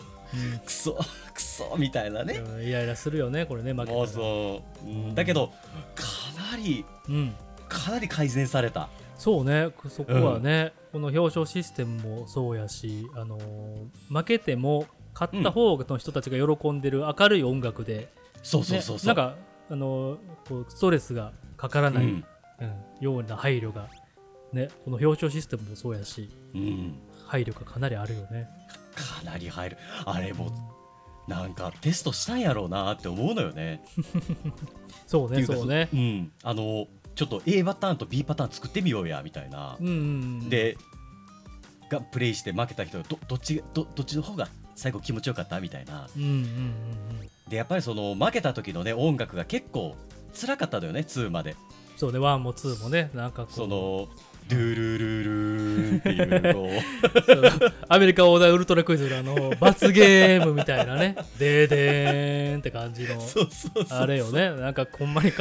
[0.65, 0.97] クソ
[1.33, 2.35] クソみたいなね。
[2.35, 3.97] うんイライラするよねこれね負けたら。
[3.97, 5.15] もうそう、うん。
[5.15, 5.47] だけど
[5.95, 6.05] か
[6.51, 7.35] なりうん、
[7.67, 8.89] かなり改善された。
[9.17, 9.69] そうね。
[9.87, 19.35] そこはね、この表彰システムもそうやし、あのー負けても勝った方の人たちが喜んでる明るい音楽で、そうそうねそうそう、なんか、
[19.69, 20.17] あのー
[20.49, 22.09] こうストレスがかからない、うん。
[22.09, 23.89] うんような配慮が、
[24.53, 28.47] ね、この表彰システムもそうやしうん、配慮がかなりあるよね。
[28.95, 29.77] かなり入る。
[30.05, 30.51] あれも
[31.27, 33.83] なんかテストしたんやろうなって思うのよね。
[35.07, 35.89] そうねそうね。
[35.93, 39.77] うん、あのちょっと A パターンと B パターン作ってみようやみたいな。
[39.79, 39.97] うんうんう
[40.45, 40.77] ん、で
[41.89, 45.59] がプレイして負けた人がどどっちどどっちの方が最後気持ちよかった？
[45.59, 46.07] みたいな。
[46.15, 49.97] うんうんうんでやっぱりその負けた時のね音楽が結構
[50.33, 51.55] 辛かったのよね2まで。
[51.97, 54.07] そうね1も2もねなんかその
[54.49, 56.69] ドゥルルルっていうの
[57.87, 61.15] アメリカ横断ウルトラクイズのあの罰ゲームみたいなね。
[61.39, 63.21] でーでーんって感じの。
[63.89, 64.49] あれよね。
[64.51, 65.31] なんかほんまに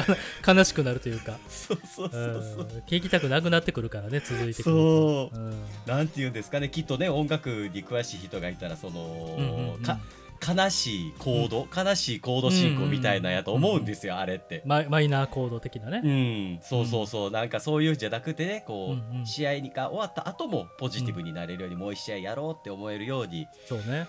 [0.47, 1.39] 悲しくなるというか。
[1.49, 2.21] そうそううそう。
[2.21, 2.23] ん。
[2.43, 5.31] そう聞きたくなくなってくるからね続いてくると。
[5.31, 5.37] そう。
[5.37, 5.55] うん。
[5.87, 6.69] なんて言うんですかね。
[6.69, 9.83] きっとね音楽に詳しい人がいたらその、うんうんうん。
[9.83, 9.99] か
[10.47, 14.63] 悲しいコード、悲しいコード進行みたいなんやと思うんですよ、あれって。
[14.65, 19.27] マイマイナーコード的なね、うん、そうそうそう、なんかそういうんじゃなくてねこう、うんうん。
[19.27, 24.07] 試合が終わった後もポジティブになれるように、もう一試合やろうって思えるようにそうね。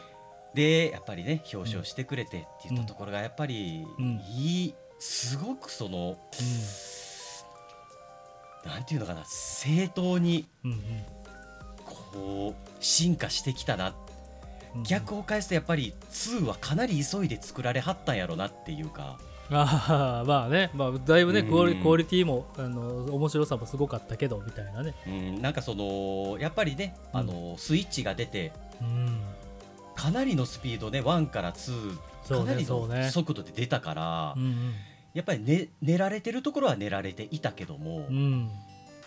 [0.53, 4.21] でやっぱりね表彰してくれてって言ったところがやっぱりうん。
[4.35, 6.17] いいすごくその
[8.65, 10.79] なんていうのかな正当にうんうん。
[12.13, 13.93] こう進化してきたなうん
[14.83, 19.17] 逆を返すとやっぱり2はかなり急いで作られはったんやろなっていうか。
[19.53, 21.81] ああまあね、まあ、だいぶねうん。
[21.81, 24.95] クオリティもあの面白さもすごかったけどみたいなね。
[25.05, 25.41] うん。
[25.41, 27.19] なんかそのやっぱりねうん。
[27.19, 29.21] あのスイッチが出てうん。
[29.95, 34.73] かなりのスピードね1から2そうかなりの速度で出たから、うん
[35.13, 38.51] やっぱり、ね、練られてるところは練られていたけども、うんうん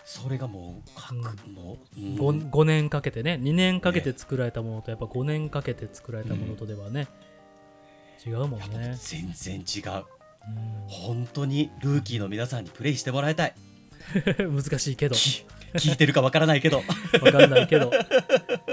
[0.05, 2.15] それがもうかく、もう、うん。
[2.15, 7.07] 5, 5年かけてね2年かけて作られたものとやっぱ5年かけて作られたものとではね、
[8.25, 10.05] 違うもんね、全然違う。
[10.47, 10.87] うん。
[10.87, 13.55] 本当にルーキーの皆さんにプレイしてもらいたい。
[14.37, 15.15] 難しいけど。
[15.15, 16.83] き聞いてるかわからないけど。
[17.21, 17.91] わかんないけど。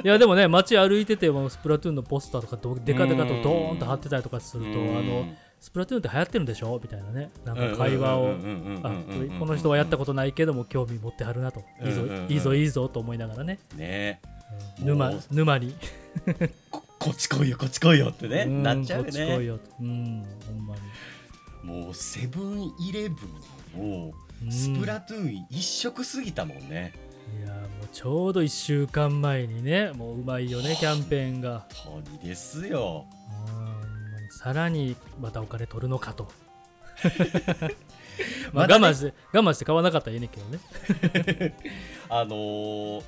[0.04, 5.26] いやでもね街歩いててもスプラトゥーンのポスターとかどデカデカとドーンと貼ってたりとかするとあの
[5.62, 6.80] スプラトゥーンって流行ってるんでしょ？
[6.82, 7.30] みたいなね。
[7.44, 8.34] なんか会話を。
[8.82, 8.90] あ
[9.38, 11.62] この人はやったことないけども興味持ってはるなと。
[11.84, 14.20] いいぞいいぞいいぞと思いながらね、とね。
[14.80, 15.20] うん。
[15.30, 15.76] 沼に。
[16.68, 18.62] ここっち来いよこっち来いよってねうん。
[18.64, 21.84] なっちゃうよこっち来いねよとうんほんまに。
[21.84, 23.14] もうセブンイレブ
[23.76, 26.92] ンもうんスプラトゥーン一色すぎたもんね。
[27.40, 31.66] いやもうちょうど1週間前にねもううまいよねキャンペーンが。
[31.72, 33.06] 本当にですよ。
[33.56, 33.61] うん
[34.42, 36.28] さらにまたお金取るのかと。
[38.52, 41.54] まあ我慢して我慢して買わなかったらいいねんけどね。
[42.10, 43.02] あのー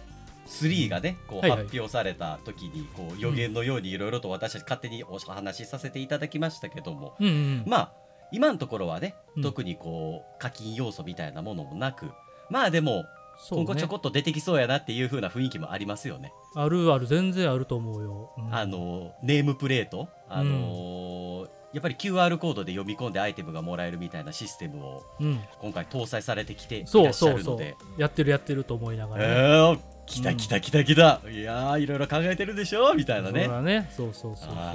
[0.47, 7.17] 3がねこう発表された時にこう予言のようにいろいろと私たち勝手にお話しさせていただきましたけども。
[7.19, 7.65] うんうん。
[7.67, 7.93] まあ
[8.31, 9.43] 今のところはねうん。
[9.43, 12.13] 特にこう課金要素みたいなものもなく。
[12.51, 13.07] まあでも
[13.45, 13.65] そうね。
[13.67, 16.33] 今後ちょこっと出てきそうやなっていう風な雰囲気もありますよね。
[16.55, 18.55] あるある全然あると思うよ、うん。
[18.55, 27.77] あのネームプレート、あのーやっぱり QR コードで読み込んでアイテムがもらえるみたいなシステムをうん、今回搭載されてきていらそうっしゃそうそうるので。
[27.99, 33.47] やってるやってると思いながえら、ねー、来た来た来た来た、いやーいろいろ考えてるでしょみたいなね。
[33.47, 33.91] そうだね。
[33.91, 34.55] そうそうそうそう。
[34.55, 34.75] は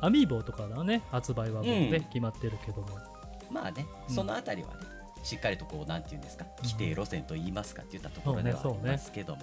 [0.00, 2.04] アミーボとかだね発売はもうね、うん。
[2.04, 2.88] 決まってるけども。
[2.88, 4.14] いまあねうん。
[4.14, 4.74] そのあたりはね
[5.22, 9.42] しっかりとこうなんていうんですか規定路線と言いますかって言ったところではありますけども、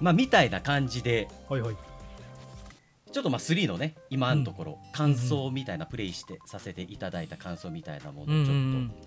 [0.00, 1.28] まあみたいな感じで
[3.12, 8.56] ちょっとまあ3のね今のところ感想みたいなプレイしてさせていただいた感想みたいなものをちょっ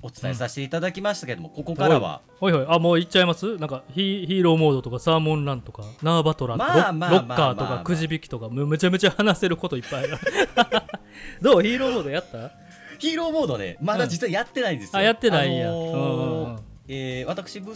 [0.01, 2.21] とお伝えさせていただきましたけどもここからは？
[2.39, 2.65] はいはい。
[2.69, 3.57] あもう行っちゃいます？
[3.57, 10.19] なんかヒヒーローモードとかサーモンランとかナーバトラーとか、ロッカーとかくじ引きとかめめちゃめちゃ話せることいっぱいある。
[11.41, 11.61] どう？
[11.63, 12.51] ヒーローモードやった？
[12.99, 15.71] ヒーローモードねまだ実はやってないんですよ、あやってないんや、あ
[16.87, 17.67] えー私息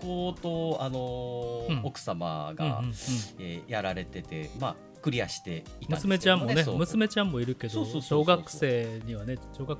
[0.00, 1.84] 子と、あのーうん。
[1.84, 2.94] 奥様が、うんうんうん。
[3.38, 9.78] えーやられてて、まあ、クリアしていたんですけど娘ちゃんもね娘ちゃんもいるけど小学生にはね小学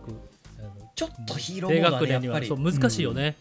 [0.95, 2.51] ちょっとヒーロー低モードはねやっぱり。
[2.51, 3.37] 難しいよね、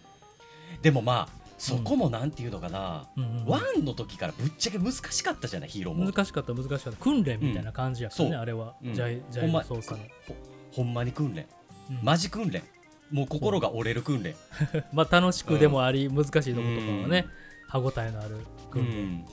[0.75, 0.81] うん。
[0.81, 3.45] でもまあそこもなんていうのかな、うん。
[3.45, 6.11] ワンの時からぶっちゃけ難しかったじゃないヒーローモード。
[6.11, 6.91] 難しかった難しかった。
[6.93, 8.41] 訓練みたいな感じやからね、うん。
[8.41, 8.93] あれは、うん。
[8.95, 10.35] ジャイジャイほんまの操作の、ほ
[10.71, 11.45] ほんまに訓練。
[11.89, 11.99] うん。
[12.01, 12.63] マジ訓練。
[13.11, 14.35] もう心が折れる訓練。
[14.93, 16.55] まあ楽しくでもあり、難しいとことか
[17.03, 17.27] はね、
[17.67, 18.37] 歯応えのある
[18.69, 19.25] 訓練、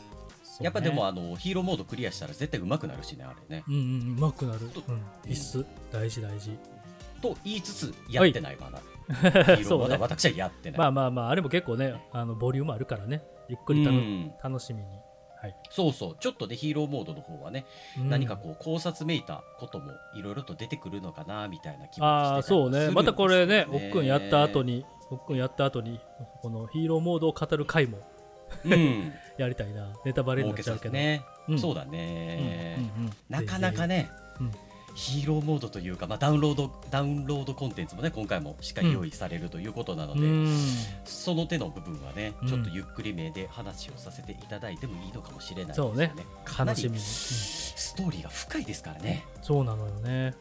[0.61, 3.65] やっぱでもあのヒーローモードクリアしたら絶対上手くなるしねあれね。
[3.69, 4.61] うんうんうまくなる、
[5.27, 6.59] 必須大事大事。
[7.23, 8.79] と言いつつやってないまだ
[9.57, 9.95] ヒーローモード。
[9.95, 10.79] は私はやってない。
[10.79, 13.23] まあまあまああれも結構ねあのボリュームあるからね。
[13.49, 13.85] ゆっくり
[14.43, 14.89] 楽しみに、
[15.41, 15.55] はい。
[15.71, 16.17] そうそう。
[16.21, 17.65] ちょっとねヒーローモードの方はね、
[17.99, 18.09] うん。
[18.11, 22.91] 何かこう考察めいたこともいろいろと出てくるのかなみたいな気もしてああそうね。
[22.91, 26.01] またこれねおっくんやった後に、におっくんやった後に
[26.43, 27.99] このヒーローモードを語る回も
[28.65, 29.93] うん、 やりたいな。
[30.05, 31.59] ネタバレになっちゃうけど、ね、うん。
[31.59, 31.91] そうだうん。
[31.91, 32.79] ね、
[33.29, 34.53] なかなかね、うん
[34.95, 40.57] ヒーローモードというか、まあ、ダウンロードダウンロードコンテンツもね今回もしっかり用意されるということなので、うん。
[41.05, 42.49] その手の部分はね、うん。
[42.49, 46.13] ちょっとゆっくりめで話をさせていただいてもいいのかもしれないですよそうね。
[46.45, 50.35] かなりストーリーが深いですからね、そうなのよね。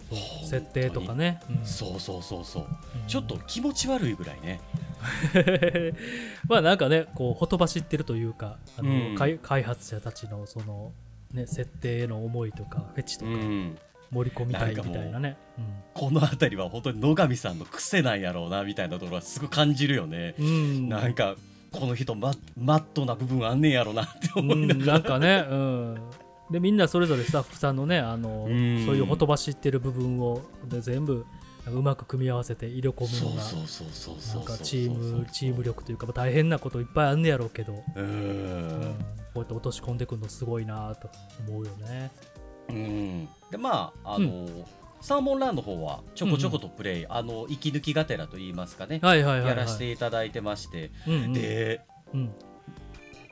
[0.46, 1.66] 設定とかね、うん。
[1.66, 2.64] そうそうそうそう。
[2.64, 3.08] うん。
[3.08, 4.60] ちょっと気持ち悪いぐらいね。
[6.48, 9.16] まあなんかねこうほとばしってるというかあの、うん。
[9.16, 10.92] 開開発者たちのその
[11.32, 13.32] ね設定への思いとかフェチとか。
[13.32, 13.78] うん
[14.12, 15.38] 盛り込みたいみたいなね、
[15.94, 21.36] この辺りは本当に野上さんの癖なんやろうなみたいなところはすごい感じるよね、うん、うんなんか
[21.72, 25.98] この人ママットな部分あんねんやろうなって思いながら、うん、なんかね、うん、
[26.52, 28.86] でみんなそれぞれスタッフさんのねあの、うん。
[28.86, 31.26] そういうほとばしってる部分をで全部
[31.68, 38.80] うまく組み合わせて入れ込むそうのがなんかチームチーム力というかまあ大変なこといっぱいあんねやろうけど、ううん。
[38.80, 38.96] ん
[39.34, 41.10] こうやって落とし込んでくるのすごいなと
[41.48, 42.12] 思うよね。
[42.70, 43.28] うん。
[43.52, 44.48] でまああの、
[45.02, 51.82] サーモンランの方はちょこちょことプレイ、あの息抜きがてらと言いますかね、はいはいはい、はい、やらせていただいてまして、うんうん、で
[52.14, 52.34] うん。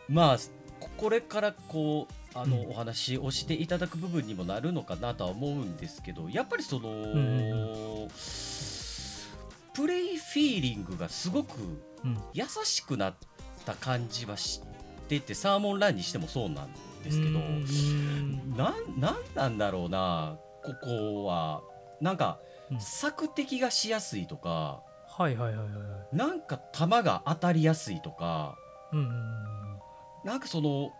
[0.08, 0.38] まあ
[0.80, 2.72] ここれからこうあの、うん。
[2.72, 8.08] お話をしていただく部分にもなるのかなとは思うんですけどやっぱりその、ん。
[9.74, 11.60] プレイフィーリングがすごく
[12.04, 12.18] うん。
[12.34, 13.16] 優しくなっ
[13.66, 14.62] た感じはし
[15.10, 21.62] ててサーモンランにしてもそうなんですけど、うんなんなんなんだろうなここは。
[22.02, 22.40] なんか、
[22.72, 22.80] うん。
[22.82, 25.82] 索敵がしやすいとかはいはいはいはいは
[26.14, 26.16] い。
[26.16, 28.58] なんか弾が当たりやすいとか
[28.92, 29.10] うん
[30.24, 30.92] なんかその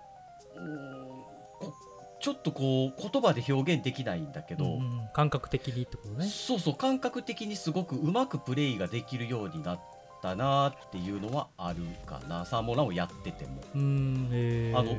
[2.22, 6.26] ちょっとこう言葉で表現できないんだけど、うんうん感覚的にってことね。
[6.26, 9.80] そうそう感覚的にすごくうまくプレイができるようになっ
[10.22, 12.44] たなっていうのはあるかな。
[12.46, 13.62] サーモンランをやってても。
[13.76, 14.78] うんえー。
[14.78, 14.98] あの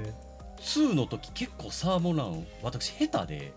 [0.61, 3.53] 2の時結構サーモンラン私下手で。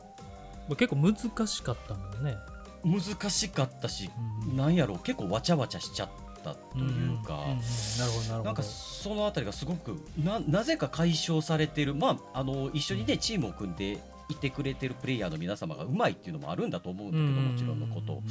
[0.68, 2.38] まあ結構難しかったもんね。
[2.84, 4.10] 難しかったし、
[4.50, 4.58] うん。
[4.58, 6.10] なんやろう結構わちゃわちゃしちゃっ
[6.44, 7.16] たというか、んんん。
[7.16, 8.44] なるほどなるほど。
[8.44, 18.22] なんかそのあたりがすごくななぜか解消されてる、まあ、あの一緒にねチームを組んでいてくれてるプレイヤーの皆様がうまいっていうのもあるんだと思うんだけど、もちろんのこと。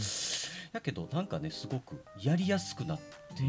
[0.73, 2.99] だけどなんかねすごくやりやすくなっ
[3.37, 3.49] てる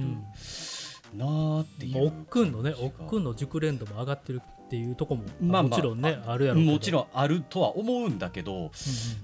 [1.16, 1.94] なーっていう。
[1.96, 6.60] まあ、おっくんのね、おっくんの熟練度も上がってるっていうとこも、まあまあもちろんね、あるやろ。
[6.60, 8.70] もちろんあるとは思うんだけどう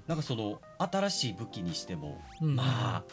[0.08, 3.04] なんかその新しい武器にしても、まあ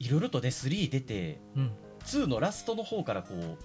[0.00, 1.70] いろいろとね3出てうん、
[2.06, 3.56] 2のラストの方からこう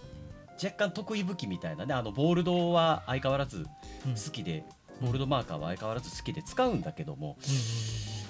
[0.63, 3.65] 若干得意武器みたいなねあのボールドは相変わらずうん。
[4.13, 4.63] 好きで、
[5.01, 7.37] ボールドマーカーは相変わらず好きで使うんだけども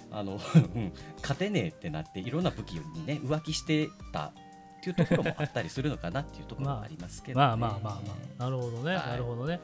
[0.10, 0.40] あの、
[0.74, 4.32] うん勝てねえってなっていろんな武器にね浮気してた
[4.80, 7.46] っていうところもあったりするのかなっていうところもありますけど、ね。
[7.46, 9.08] まあまあまあまあ、なるほどね、はい。
[9.10, 9.60] なるほどね。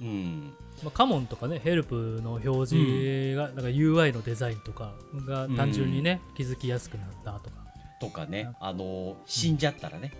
[0.00, 0.52] うん。
[0.82, 4.92] まあ、カモンとかね、ヘルプの表示が、なんか UI のデザインとか
[5.26, 7.56] が単純にね、気づきやすくなったとか。
[8.00, 8.52] とかね。
[8.60, 10.12] あの死んじゃったらね。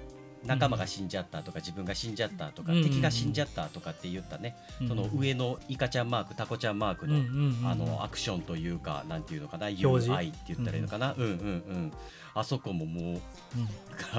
[0.44, 2.82] 仲間が死んじゃったとか自分が死んじゃったとか、うん。
[2.82, 4.56] 敵が死んじゃったとかって言ったね、
[4.86, 11.92] そのうん上のイカちゃんマークタコちゃんマークの、うんうんうんあのアクションというかなんていうのかな UI って言ったらいいのかな、うん、うんうん
[12.38, 13.20] あそこももううん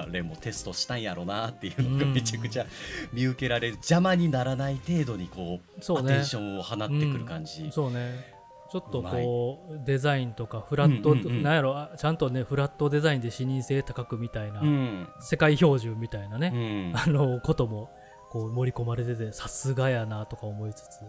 [0.06, 2.66] 彼もテストしたんやろなっていうのがうんめちゃくちゃ
[3.14, 6.14] 見受けられる邪魔にならない程度にこうそうね。
[6.14, 8.38] アテンションを放ってくる感じ、そうね。
[8.72, 11.76] ちょっとこうデザインとかフラット、なんやろ？
[11.76, 15.08] あちゃんとねフラットデザインで視認性高くみたいな、うん。
[15.20, 17.90] 世界標準みたいなうね、ん、あのことも
[18.30, 21.00] こう盛り込まれててさすがやなとか思いつつ、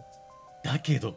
[0.65, 1.17] だけど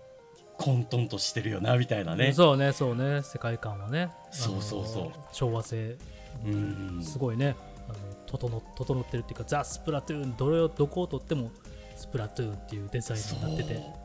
[0.57, 2.33] 混沌としてるよなみたいなね。
[2.33, 3.21] そうねそうね。
[3.23, 4.11] 世界観はね。
[4.31, 5.11] そうそうそう。
[5.31, 5.97] 調和性。
[6.45, 7.03] うん。
[7.03, 7.55] すごいね。
[7.89, 10.37] あの整整ってるっていうかザ・スプラトゥーン。
[10.37, 11.51] どれをどこをとっても
[11.95, 14.03] スプラトゥーンっていうデザインになってて。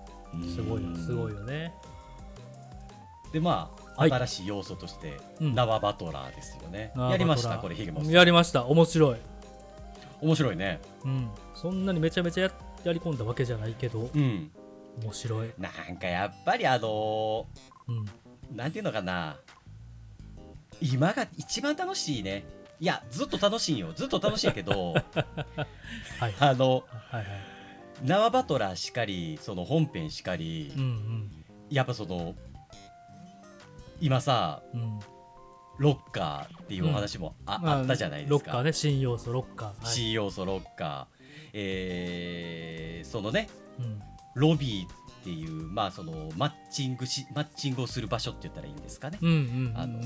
[0.54, 1.74] すごいよすごいよよね。
[3.32, 4.10] でまあ、はい。
[4.10, 5.54] 新しい要素として、うん。
[5.54, 6.92] 縄バトラーですよね。
[6.94, 7.10] 縄バトラー。
[7.12, 8.64] やりましたこれヒゲモやりました。
[8.66, 9.16] 面白い。
[10.20, 10.80] 面白いね。
[11.04, 11.28] うん。
[11.54, 12.52] そんなにめちゃめちゃや
[12.84, 14.10] やり込んだわけじゃないけど。
[14.14, 14.50] うん
[15.02, 15.50] 面白い。
[15.58, 17.46] なんかやっぱりあの
[17.88, 18.04] うん。
[18.04, 19.36] ーなんていうのかな。
[20.80, 22.44] 今が一番楽しいね。
[22.80, 23.92] いやずっと楽しいよ。
[23.94, 24.94] ずっと楽しいけど
[26.20, 26.34] はい。
[26.38, 27.26] あのはいはい。
[28.04, 31.44] 縄バトラーしかりその本編しかり、うんうん。
[31.70, 32.34] やっぱその
[34.00, 35.00] 今さうん。
[35.78, 38.32] ロッカーっていうお話もあ,、まあったじゃないですか。
[38.32, 38.72] ロッカーね。
[38.72, 39.86] 新要素ロッカー、はい。
[39.86, 41.18] 新要素ロッカー、
[41.52, 44.02] えーそのねうん
[44.38, 49.18] ロビーっていうまあそのマッチングしマッチングをする場所って言ったらいいんですかね、
[49.74, 50.00] あの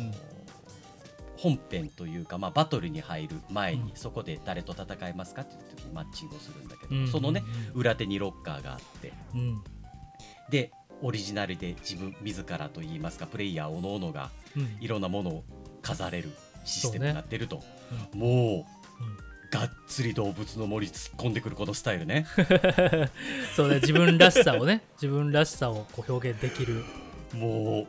[1.36, 3.96] 本編というか、まあ、バトルに入る前に、うん。
[3.96, 7.42] そこで誰と戦いますかっていう時にマッチングをするんだけど、うんそのね
[7.74, 9.12] 裏手にロッカーがあって。
[9.34, 9.62] うん。
[10.50, 10.70] で
[11.02, 14.76] オリジナルで自分自らといいますかプレイヤーおのおのがうん。
[14.80, 15.44] いろんなものを
[15.82, 16.30] 飾れる
[16.64, 17.60] システムになってると、
[18.14, 18.64] うもううん
[19.52, 22.26] がっつり動物の森突っ込んでくるこのスタイルね。
[23.54, 26.82] そうね自分らしさをね 自分らしさをこう表現できる。
[27.34, 27.86] も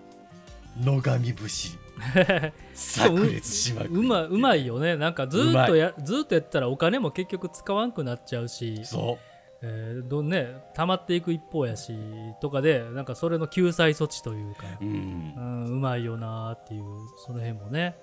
[0.81, 1.77] う野上節
[2.73, 4.97] 炸裂しまくりうまうまいよね。
[4.97, 8.83] なんかずーっとやずーっとやったらお金も結局使わんくなっちゃうし。
[8.83, 9.17] そ
[9.65, 11.93] えーどんね溜まっていく一方やし
[12.41, 15.33] とかでなんかそれの救済措置というか、う、うん。
[15.37, 16.83] う、ん、うまいよなーっていう
[17.25, 17.95] その辺もね。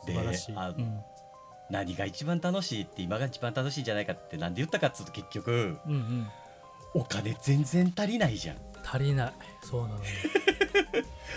[0.00, 1.00] 素で晴らしい、あうん
[1.70, 6.28] 何が一番楽しいって今が一番楽しいんじゃないかってなんで言ったかっつうと結局うんうん。
[6.94, 8.56] お金全然足りないじゃん。
[8.84, 9.32] 足りない。
[9.62, 10.00] そうなのよ。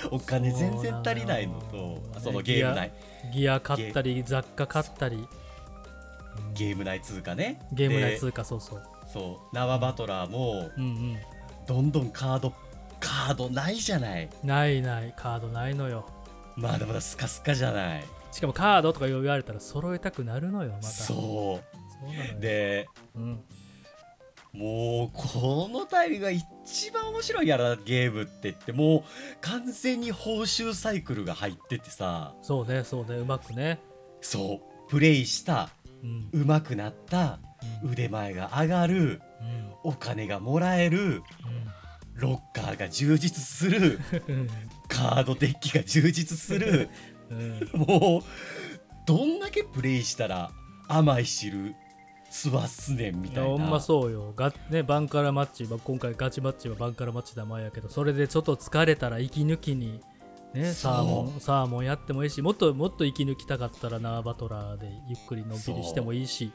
[0.11, 2.91] お金全然足りないのとそのゲーム内。
[3.31, 5.27] ギア買ったり雑貨買ったり。
[6.55, 7.61] ゲーム内通貨ね。
[7.71, 8.83] ゲーム内で通貨そうそう。
[9.11, 11.17] そう縄バトラーもうんうん。
[11.67, 12.53] どんどんカード
[12.99, 14.29] カードないじゃない。
[14.43, 15.13] ないない。
[15.15, 16.05] カードないのよ。
[16.55, 20.83] まだまだスカスカじゃないしかもカードとか言われたら揃えたくなるのよまた。
[20.83, 21.59] そそ
[22.03, 22.35] うなのよ。
[22.37, 23.43] うでうん。
[24.53, 29.03] もうこのタイミングが一番面白いやらゲームって言ってもう
[29.41, 32.35] 完全に報酬サイクルが入っててさ。
[32.41, 33.79] そうねそうねうまくね。
[34.21, 34.89] そう。
[34.89, 35.69] プレイした
[36.03, 36.29] うん。
[36.33, 37.39] 上手くなった
[37.83, 39.73] 腕前が上がるうん。
[39.83, 41.21] お金がもらえる
[42.15, 44.47] ロッカーが充実する うん。
[44.87, 46.89] カードデッキが充実する
[47.33, 47.79] うん。
[47.79, 48.21] もう
[49.05, 50.51] どんだけプレイしたら
[50.87, 51.75] 甘い汁
[52.31, 53.49] 吸わすねんみいたいな。
[53.51, 54.33] やほんまそうよ。
[54.35, 60.01] が、ね、バンカラマッチ、まあ、今回ガチマッチはバンカラマッチだ前やけどそれでちょっと疲れたら息抜きに、
[60.53, 66.51] ね、サーモンサーモンやってもいいしもっともっと息抜きたかったらナーバトラーでゆっくりのんびりしてもいいし。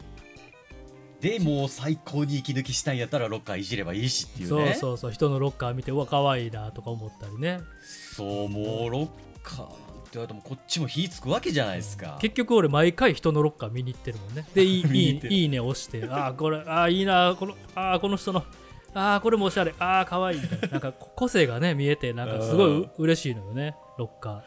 [1.20, 7.60] でもう最高に息抜きしたいんやったらロッカーいじればいいしっていうそうねそうそう人のロッカー見てうわ可愛いなとか思ったりね。
[7.82, 9.08] そうもうロッ
[9.42, 12.18] カーって言われてもこっちも火つくわけじゃないですか。
[12.20, 14.46] 結局俺毎回人のロッカー見に行ってるもんね。
[14.54, 18.42] でいい いいいいね押してあーこれあーいいなこのあーこの人の
[18.94, 20.68] あーこれもおしゃれあー可愛いみたいな。
[20.68, 24.40] なんかこ個性がね見えてなんかすごい嬉しいのよねロッカー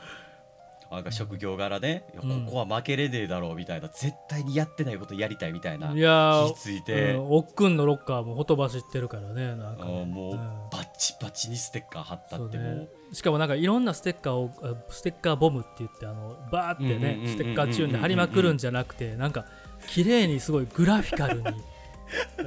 [0.92, 2.46] なんか職業柄ね、いやうん。
[2.46, 10.06] ここは負けれねえだろうみたいな絶対にやってないことやりたいみたいないやー火ついて、うん、おっくんのロッカーもほとばしってるからねなんかね。
[10.06, 10.38] もううん。
[10.38, 12.64] バッチバチにステッカー貼ったっても。
[12.64, 12.88] そうね。
[13.12, 19.46] うしかもなんかいろんなステッカーをあステッカーボムって言ってあのバーってねステッカーチューンで貼りまくるんじゃなくてなんか
[19.88, 21.46] 綺麗にすごいグラフィカルに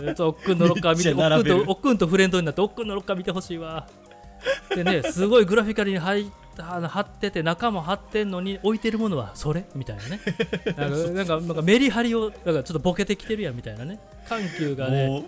[0.07, 3.89] えっとおっくんのロッカー見ておっくんとフレンドになっておっくんのロッカー見てほしいわ
[4.75, 9.65] でねすごいグラフィカルに入あの貼ってて中も貼ってんのに置いてるものはそれ？
[9.75, 10.21] みたいなね。
[11.13, 13.99] なんかなんかメリハリをなんかちょっとボケてきてるやんみたいなね。
[14.29, 15.25] 緩急がね、もう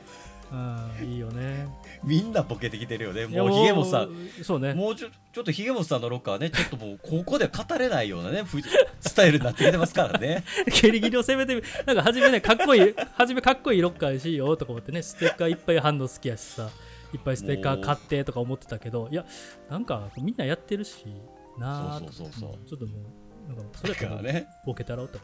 [0.53, 1.67] うん、いいよね。
[2.05, 3.27] みんなボケてきてるよね。
[3.27, 4.07] もうひげもさ
[4.45, 4.75] そうね。
[4.75, 8.59] もうちょちょっとひげもさんのロッカーはねちょっともうここでは語れないようなねふ
[9.01, 10.45] スタイルになってきてますからね。
[10.81, 16.71] ギリギリを攻めてみなんか初めねかっこいい初めかっこいいロッカーやしよとか思ってねステッカーいっぱい反応好きやしさ
[17.17, 19.25] いっぱいステッカー買ってとか思ってたけどいや
[19.71, 21.07] なんかみんなやってるし
[21.59, 22.93] なあちょっとも
[23.49, 24.49] うなんかそれからね。
[24.67, 25.19] ボケたろうと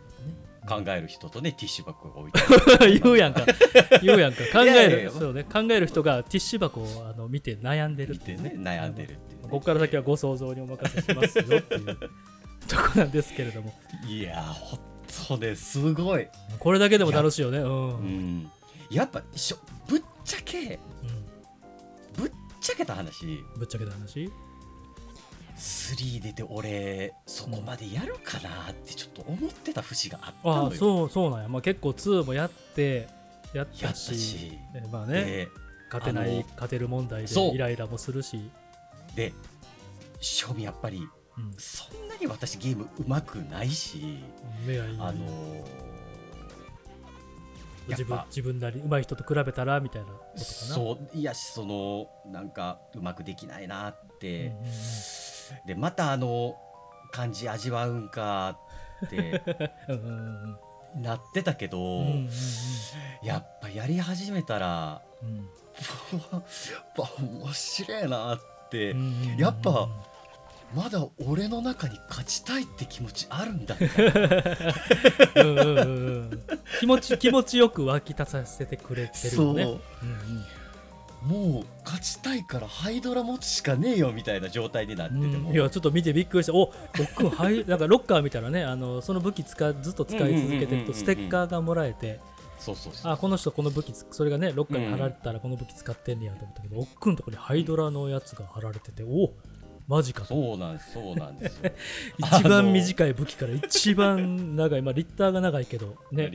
[0.65, 3.45] 思考える人とねティッシュ箱が置いて 言うやんか。
[4.01, 4.45] 言うやんか。
[4.53, 5.45] 考えるそうね。
[5.45, 8.15] 考える人がティッシュ箱をあの見て悩んでる。
[8.15, 9.49] る見てね悩んでるっていうね。
[9.49, 11.97] ここから先はご想像にお任せしますよっていう
[12.69, 13.75] とこなんですけれども。
[14.07, 14.81] いやほん
[15.29, 16.29] とねすごい。
[16.61, 17.59] これだけでも楽しいよね。
[17.59, 18.39] うん、ううん。
[18.39, 18.51] ん
[18.89, 19.57] やっぱしょ
[19.89, 20.79] ぶっちゃけぶっ
[22.63, 23.45] ちゃけた話。
[23.57, 24.31] ぶっちゃけた話
[25.57, 30.69] ？3出て俺そこまでやるかなってちょっと思ってた節があったあのよ。
[30.69, 33.09] あそうそうなんや、まあ、結構2もやって
[33.53, 34.59] やったたし。
[34.91, 35.25] まあね。
[35.25, 35.49] で
[35.93, 38.51] 勝てない勝てる問題でイライラもするし、
[39.15, 39.35] で
[40.21, 41.07] 正味やっぱり
[41.39, 44.19] うん、そんなに私ゲームうまくないし、
[44.67, 44.97] 目がいい。
[44.99, 45.31] あのや
[45.63, 45.67] っ
[47.89, 48.27] 自分ぱ。
[48.29, 50.45] 自分なり上手い人と比べたらみたいなことかな。
[50.45, 54.63] そういやそのなんかうまくできないなっうんて、うんうん。
[55.67, 56.57] でまたあの
[57.11, 58.59] 感じ味わうんか
[59.07, 59.43] って。
[60.95, 62.29] なってたけど、うんうんうん。
[63.23, 65.37] やっぱやり始めたらうん。
[65.41, 66.45] やっ
[66.95, 69.37] ぱ面白いなって、うんうんうん。
[69.39, 69.89] やっぱ
[70.75, 73.77] まだ俺の中に勝ちたいって気持ちあるんだ。
[76.81, 79.65] 気持ち気持ちよく湧き立たせてくれてるよね。
[79.65, 79.81] そう。
[81.27, 85.55] もう勝ちたいからハイドラ持つしかねえよみたいな状態になってうんても、うん。
[85.55, 86.55] いやちょっと見てびっくりした。
[86.55, 88.65] お僕はい なんかロッカー見たらね。
[88.65, 92.19] あのその武器使うずっと使い続けてるうんうんうんうんうんとステッカーがもらえて。
[92.59, 99.33] そうそうそうあこの人この武器つそれがねロッカーに貼られてたらこの武器使ってんねやと思ったけど、おっくんとこにハイドラのやつが貼られててお
[99.93, 100.29] マジかと。
[100.29, 101.71] そうなんですそうなんですよ。
[102.19, 104.81] 一番短い武器から一番長い。
[104.83, 106.31] まあリッターが長いけどね、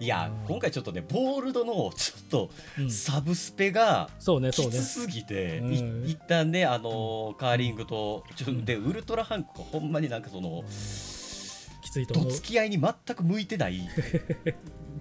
[0.00, 0.46] いやうん。
[0.48, 2.90] 今回ちょっとねボールドのちょっとうん。
[2.90, 4.72] サブスペがそうねそうね。
[4.72, 5.72] きつすぎて、うん。
[6.06, 8.64] い一旦ねあのーカーリングとちょうん。
[8.64, 11.15] でウルトラハンクがほんまになんかそのき
[11.96, 13.80] ついと思うどつき合いに全く向いてない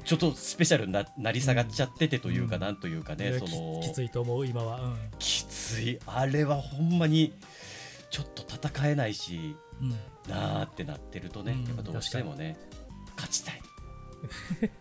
[0.05, 2.61] ちょっとスペシャルにななり下がっちゃっててというか、うん。
[2.61, 3.81] なんというかねその。
[3.81, 4.95] ききついと思う今は、うん。
[5.17, 5.99] きつい。
[6.05, 7.33] あれはほんまに
[8.11, 9.89] ちょっと戦えないしうん。
[10.29, 11.65] なーってなってるとね、うん。
[11.65, 12.55] やっぱどうしてもね
[13.15, 13.61] 勝ちたい。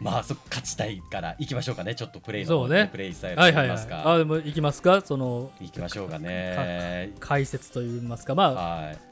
[0.00, 1.94] まあそ勝ちたいから行きましょうかね。
[1.94, 2.88] ちょっとプレイのね。
[2.90, 3.86] プレイスタイルはいはいはいとい。
[3.86, 5.00] いますか、あでも行きますか？
[5.04, 7.12] その行きましょうかね。
[7.20, 8.34] 解説といいますか。
[8.34, 9.11] まあはい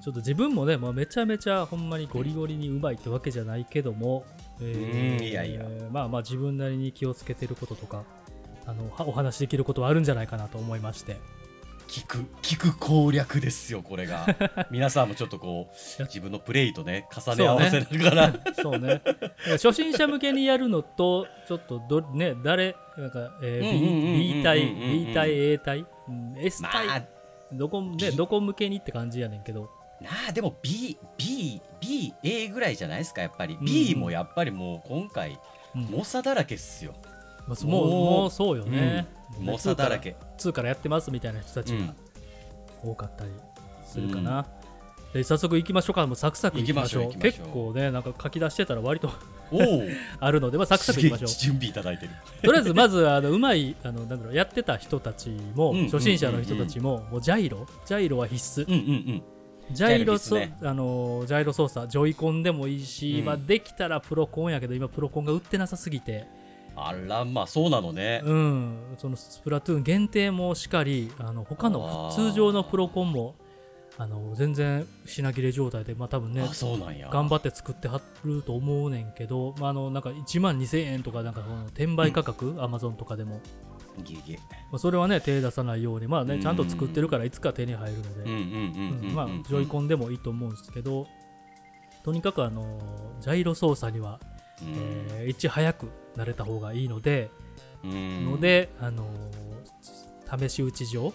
[0.00, 4.24] ちょっと自分もね、まあ、めちゃめちゃほんまにゴリゴリにうまいってわけじゃないけども、
[4.60, 5.64] えうんいやいや。
[5.90, 8.04] まあまあ自分なりに気をつけてることとか
[8.66, 11.16] あのはお話しできることはあるんじゃないかなと思いまして。
[11.88, 14.26] 聞く聞く攻略ですよこれが。
[14.70, 19.00] 皆さんもちょっとこう自分のプレイとね重ね合わせながら、 そうね。
[19.52, 27.02] 初心者向けにやるのとちょっとどね誰なんか、えー B, ん B 対 A 対、うん S ま対、あ
[27.52, 29.70] どこねどこ向けにって感じやねんけど
[30.00, 33.64] なあでも BBBA ぐらいじゃないですかやっぱり、うん。
[33.64, 35.38] B もやっぱりもう今回
[35.74, 35.82] うん。
[35.84, 36.94] 猛者だらけっすよ。
[37.46, 39.06] まあ、もうもうそうよね、
[39.38, 39.46] うん。
[39.46, 40.16] 猛者だらけ。
[40.38, 41.78] 2からやってますみたいな人たちが
[42.84, 42.90] うん。
[42.92, 43.30] 多かったり
[43.84, 44.46] するかな、
[45.12, 46.06] で早速行きましょうか。
[46.06, 47.18] もうサクサク行きましょう。
[47.18, 49.10] 結構ねなんか書き出してたら割と
[49.50, 49.82] おお
[50.20, 51.28] あるので、まあ、サクサク行きましょう。
[51.28, 52.12] 準備いただいてる。
[52.42, 57.66] とりあえずまずあのうまいあのなんだろうやってた人たちも、うん初心者の人たちも,、もうジャイロ？
[57.86, 58.66] ジャイロは必須。
[58.66, 59.22] うんうんうん
[59.72, 60.56] ジャイロそね。
[60.62, 63.24] あのジャイロ操作ジョイコンでもいいし、うん。
[63.26, 66.26] まあ、できたらプロコンやけど今プロコンが売ってなさすぎて。
[66.80, 73.34] あらまあそうなのね、うん、そのスプラトゥーン限定もしかりあの他の通常のプロコンも
[74.00, 77.08] あの全然品切れ状態で、まあ、多分ねあそうなんや。
[77.12, 83.40] 頑張って作ってはると思うねんけど、まあ、あのなんか1万2000円とかなんか転売価格、アマゾンとかでも、
[84.02, 84.38] ゲゲ。
[84.70, 86.40] まあ、それはね手出さないように、まあね、うん。
[86.40, 91.06] ちゃんと作ってるからいつか手に入るので、まあ、ジョイコンでもいいと思うんですけど
[92.04, 92.80] とにかくあの
[93.20, 94.20] ジャイロ操作には、
[94.62, 94.68] うん。
[94.74, 97.30] えーいち早く慣れた方がいいので、
[97.84, 98.24] うん。
[98.24, 99.06] ので、あの
[100.38, 101.12] 試し打ち場、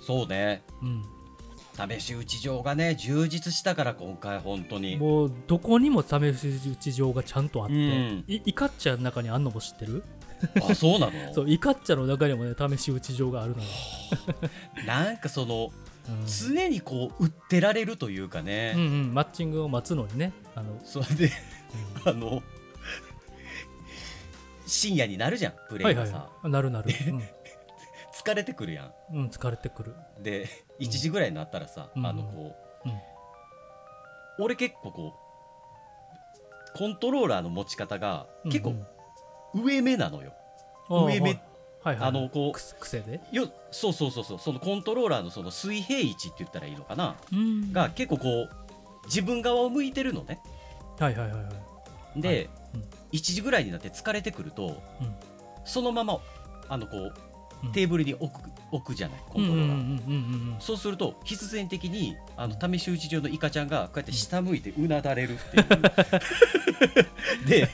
[0.00, 0.62] そうね。
[0.82, 1.02] うん、
[1.98, 4.96] 試し打ち場がね充実したから今回本当に。
[4.96, 8.24] もうどこにも試し打ち場がちゃんとあって、うん。
[8.26, 10.02] いイカッチャの中にあんのも知ってる？
[10.68, 11.12] あそうなの？
[11.34, 13.68] そうイカッチャの中にもね試し打ち場があるのよ、
[14.86, 15.70] なんかその
[16.08, 16.24] うん。
[16.26, 20.32] 常にこう売ってられるというかね、うんうん、マッチングを待つのにね。
[20.54, 21.30] あの、それでう
[22.08, 22.42] あの
[24.66, 26.04] 深夜になるじゃんプんはいはい。
[26.04, 29.18] レイがさ、なるなる、疲れてくるやうん。
[29.18, 29.94] うん、疲れてくる。
[30.20, 30.48] んで
[30.80, 32.06] 1時ぐらいになったらさ、うん。
[32.06, 34.44] あのこう、うん。
[34.44, 35.14] 俺結構こ
[36.74, 38.86] うコントローラーの持ち方が結構うんうん
[39.54, 41.36] 上目、あはい。
[41.86, 44.38] はいはいあのこくす癖で、うよそうそうそうそう。
[44.38, 47.72] そのコントローラーのその水平位置って言ったらいいのかな、うん。
[47.72, 48.50] が結構こう
[49.06, 50.40] 自分側を向いてるのね。
[50.98, 51.50] はいはいはいは
[52.16, 52.20] い。
[52.20, 52.38] で、はい。
[52.38, 52.50] うん。
[53.12, 55.14] 1時ぐらいになって疲れてくると、うん。
[55.64, 56.18] そのまま
[56.68, 57.14] あのこう
[57.64, 57.72] うん。
[57.72, 59.76] テーブルに置く置くじゃないコントローラー、うんうん。
[59.76, 65.66] うんうんうんそうすると必然的にあの試し打ち上のイカちゃんがこうやって下向いてうなだれるっていう。
[67.46, 67.68] で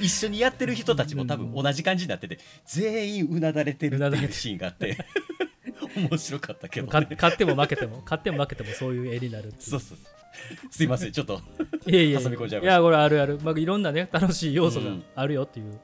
[0.00, 4.96] 一緒にやってる人たちも多分同じ感じになってて全員うなだれてるっていうシーンがあって。
[5.96, 10.14] 面白かったけど、かね、勝っても負けても勝っても負けてもそういう絵になるそうそうそう。
[10.70, 11.40] すいませんちょっと
[11.86, 12.30] いやいやいや
[12.60, 15.78] いやこれあるある、まあ、いろんなね楽しい要素があるよっていう、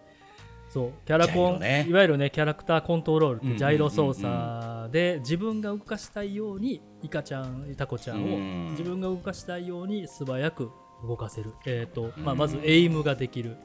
[0.73, 1.85] そうキャラコン、ね。
[1.89, 8.69] いわゆるねキャラクターコントロールってジャイロ操作で自分が動かしたいようにイカちゃんイタコちゃんをうん。
[8.71, 10.71] 自分が動かしたいように素早く
[11.07, 12.39] 動かせる、えーとまあ、うん。
[12.39, 13.57] まずエイムができる。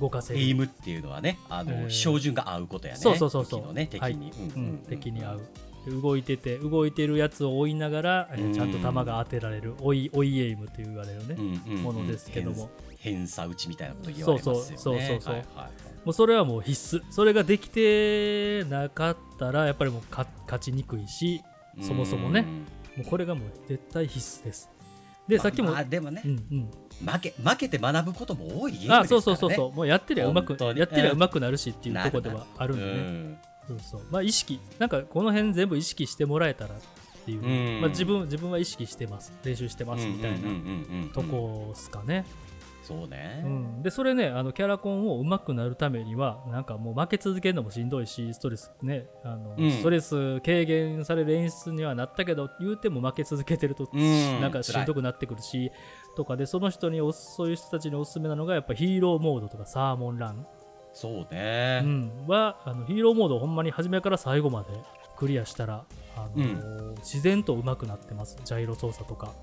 [0.00, 0.40] 動かせる。
[0.40, 1.90] エイムっていうのはねあの、えー。
[1.90, 3.00] 照準が合うことやね。
[3.00, 3.60] そうそうそうそう。
[3.60, 4.14] 敵のね敵はい。
[4.14, 5.40] に、うん、敵に合う。
[5.84, 9.74] で動いてて動いてるやつを追いながら、えーうんちゃんと弾が当てられる。
[9.80, 11.36] 追い追いエイムと言われるね、
[11.82, 12.70] ものですけども
[13.06, 14.60] 偏差撃ちみたいなこと言われますよね。
[14.60, 15.70] そうそうそうそうはいはい
[16.04, 17.02] もうそれはもう必須。
[17.10, 21.42] それができてなかったらやっぱりもうか勝ちにくいし
[21.80, 22.42] そもそもね。
[22.96, 24.70] もうこれがもう絶対必須です。
[25.26, 26.22] で、まあさっきも、まあでもね。
[26.24, 26.70] う、んうん。
[27.04, 29.04] 負け負けて学ぶことも多いゲームですからね。
[29.04, 29.52] あそうそうそう。
[29.52, 32.84] そうもうやってりゃうまくやってりゃうまくなるしっていうところではあるんで。
[32.84, 33.38] ね、うん。
[33.66, 34.02] そうそう。
[34.10, 34.60] まあ意識。
[34.78, 36.78] なんかこの辺全部意識してもらえたらっ
[37.24, 37.80] ていう、うん。
[37.80, 39.32] まあ、自分自分は意識してます。
[39.44, 40.38] 練習してますみたいな
[41.12, 42.24] とこですかね、
[42.86, 49.72] そうね、うん、でそれねあのキャラコンを上手くなるためにはなんかもう負け続けるのもしんどいしストレスねあの、うん。
[49.72, 54.40] ストレス軽減される演出にはなったけど言うても負け続けてると、うん。
[54.40, 55.72] なんかしんどくなってくるし
[56.16, 60.46] とかでその人におすそういう人たちにおすすめなのがやっぱヒーローモードとかサーモンラン、
[60.92, 64.68] そうね、うん、はあのヒーローモードをほんまに初めから最後まで
[65.16, 65.84] クリアしたら
[66.16, 68.38] あの、自然と上手くなってます。
[68.44, 69.34] ジャイロ操作とか。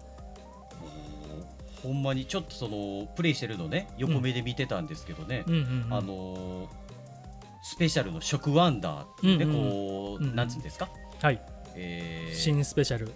[1.84, 5.54] ほんまにちょっとそのプレイしてるのね横目で見てたんですけどね、うん。
[5.54, 6.68] うんうんあのー
[7.66, 10.36] スペシャルの食ワンダーっていうね、うんうんこう、うんうん。
[10.36, 10.90] なんつうんですか、
[11.22, 11.42] はい、
[11.76, 13.12] えー新スペシャル。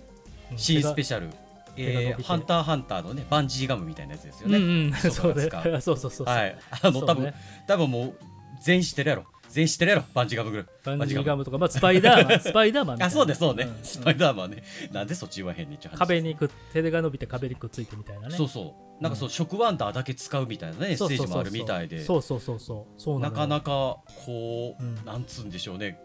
[0.51, 0.57] うん。
[0.57, 1.29] 新スペシシャル、
[1.75, 6.35] えーハンターハンターのねバンジーガムみたいなやつですよね、うんうん、磯そうね村使うそうそうそうそう。
[6.35, 6.57] はい。
[6.81, 7.05] あの、ね。
[7.05, 7.33] 多分
[7.67, 8.13] 多分もう
[8.61, 10.03] 全員知ってるやろ全員知ってるやろ？
[10.13, 11.45] バンジーガムぐらいバンジーガム。
[11.45, 13.75] とか、まあ、スパイダーマン、スパイダーマンあそうですそうね、ん。
[13.83, 14.63] スパイダーマンね。
[14.91, 15.97] なんでそっち言わへんねんっていう話。
[15.99, 18.35] 壁にくっ手が伸びて壁にくっついてみたいなね。
[18.35, 19.03] そうそう。
[19.03, 22.03] なんかその食ワンダーだけ使うみたいなね、ステージもあるみたいで。
[22.03, 23.01] そうそうそうそう。
[23.01, 25.05] そうなかなかこう、うん。
[25.05, 25.99] なんつうんでしょうね。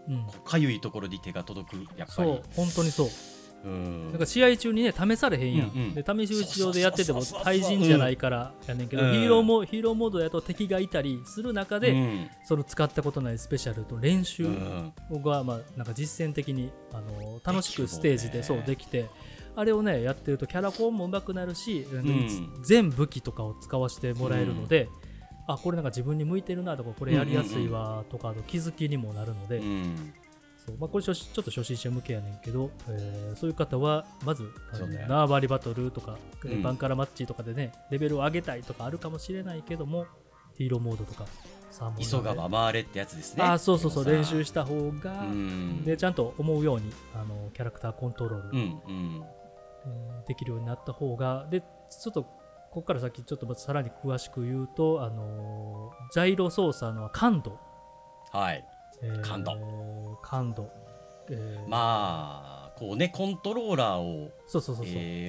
[0.45, 2.29] かゆいところに手が届くやっぱり。
[2.29, 3.09] そう、本当にそう。
[3.65, 4.09] うん。
[4.11, 5.69] なんか試合中にね、試されへんやん。
[5.69, 5.95] うんうん。
[5.95, 9.13] で、試し打ち上でやってても対人じゃないからやねんけど、うん。
[9.13, 12.31] ヒーローもヒーローモードやと敵がいたりする中で、うん。
[12.45, 14.93] その使ったことないスペシャルと練習うん。
[15.23, 19.07] が、まあ、なんか実践的にあの楽しくステージでそうできて
[19.55, 22.63] あれをねやってるとキャラコンも上手くなるし、ん。
[22.63, 24.89] 全武器とかを使わせてもらえるので、
[25.47, 30.15] あこれなんか自分に向いてるなとかこれやりやすいわとかの気づきにもなるので、うん
[30.67, 30.77] そう。
[30.79, 35.07] まあ、これ初ちょっと初心者向けやねんけど、えーそういう方はまずあのそうね。
[35.09, 36.63] 縄張りバトルとか、うん。
[36.63, 40.07] バンカラマッチとかでねレベルを上げたいとかあるかもしれないけども
[40.57, 41.25] ヒーローモードとか
[41.71, 43.43] サーモン急がば回れってやつですね。
[43.43, 45.85] あそうそうそう練習した方が、うん。
[45.85, 48.61] でちゃんと思うようにあのキャラクターコントロール、うんう
[48.91, 49.25] ん。
[49.87, 52.31] えーできるようになった方がでちょっとこ
[52.71, 57.59] こから先ちょっとまたさらに詳しく言うと、あのージャイロ操作の感度、
[58.31, 58.65] はい。
[58.65, 58.72] えー
[59.23, 60.19] 感度。
[60.23, 60.71] 感度、
[61.29, 61.69] えー。
[61.69, 64.33] まあこうねコントローラーを、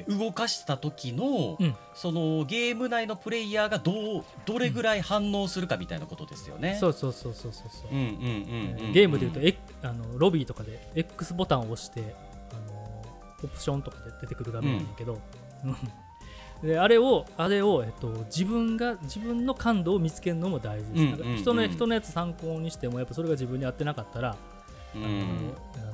[0.07, 1.75] 動かした時の、うん。
[1.93, 6.77] そのゲーム内のプレイヤーがどうどれぐらい反応するかみたいなことですよね。
[6.79, 7.91] そうそうそうそうそうそう。
[7.91, 12.15] うんうゲームでいうと、えあのロビーとかで X ボタンを押して
[12.51, 13.05] あの
[13.43, 15.19] オプションとかで出てくる画面やねんけど、
[15.65, 15.75] うん
[16.63, 24.37] であれをあれを、えっと、自分が自分の感度を見つけるのも大事です、うんうんうん人の人のやつ参考にしてもやっぱそれが自分に合ってなかったら、
[24.95, 25.03] うん。
[25.03, 25.93] あの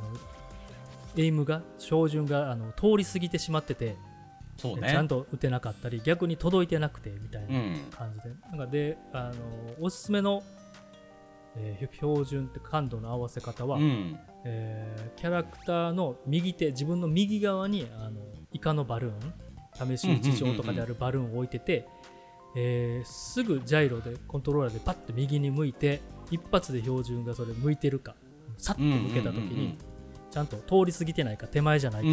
[1.17, 3.95] エイムが照準があの通り過ぎてしまってて、
[4.57, 4.89] そうね。
[4.91, 7.75] ちゃんと打てなかったり逆に届いてなくてみたいなうん。
[7.89, 9.33] 感じで、なんかであの
[9.81, 10.43] おすすめの、
[11.57, 14.19] えー標準って感度の合わせ方は、うん。
[14.45, 19.33] えーキャラクターの右手自分の右側にあのイカのバルーン
[19.87, 21.87] 試し打ち場とかであるバルーンを置いてて、
[22.55, 26.01] えーすぐジャイロでコントローラーでパッと右に向いて
[26.31, 28.15] 一発で標準がそれ向いてるか
[28.57, 29.77] さっと向けた時に
[30.31, 32.09] ちゃんと通り過ぎてないか手前じゃないか、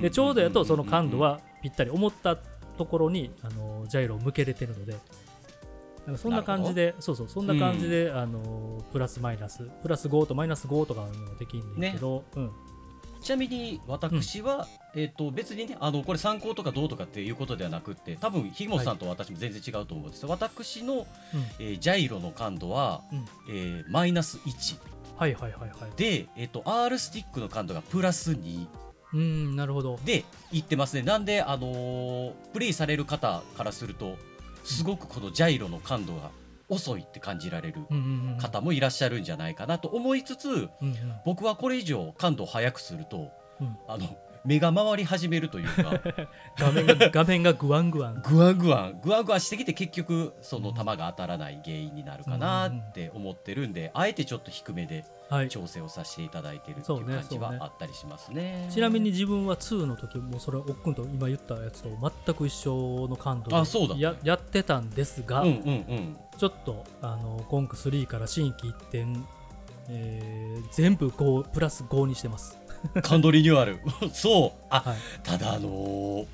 [0.00, 2.36] でちょうどやとその感度はぴったり思った
[2.76, 4.94] ところにあのジャイロを向けれてるので
[6.06, 11.08] なんかそんな感じでそうそうそんな感じで、あのプラスマイナスプラス5とマイナス5とかも
[11.38, 12.50] できるんだけど、うん、
[13.24, 20.22] ちなみに私は、えっと別にねあのこれ参考とかどうとかっていうことではなくって多分ひもさんと私も全然違うと思うんです。
[20.22, 21.06] よ、私の、
[21.58, 23.24] えージャイロの感度は、うん。
[23.48, 24.76] えーマイナス1
[25.16, 25.70] はいはいはいはい。
[25.96, 28.66] で、えっと R スティックの感度がプラス2
[29.14, 29.98] うんなるほど。
[30.04, 31.02] で言ってますね。
[31.02, 34.18] なんで、あのープレイされる方からすると
[34.64, 36.30] すごくこのジャイロの感度が
[36.68, 37.86] 遅いって感じられる
[38.40, 40.68] 方もいらっしゃるんじゃないかなと思いつつ
[41.24, 43.76] 僕はこれ以上感度を速くすると、うん。
[43.86, 46.00] あの目が回り始めるというか。
[46.58, 48.22] 画面が画面がグワングワン。
[48.22, 49.00] グワングワン。
[49.00, 55.48] グワングワンしてきて結局その球が当たらない原因になるかなって思ってるんであえてちょっと低めではい。
[55.48, 58.68] 調整をさせていただいてるっていうう感じはあったりしますね。
[58.70, 61.88] ちなみに自分は2の時もそれおっくんと今言ったやつと
[62.26, 66.16] 全く一緒の感度あそうだでややってたんですが、うんうんうん。
[66.36, 69.24] ちょっとあのコンク3から新規一点、
[69.88, 72.63] えー全部5プラス5にしてます。
[73.02, 73.78] 感度リニューアル。
[74.12, 74.66] そう。
[74.70, 74.96] あはい。
[75.22, 76.26] ただあのーうん。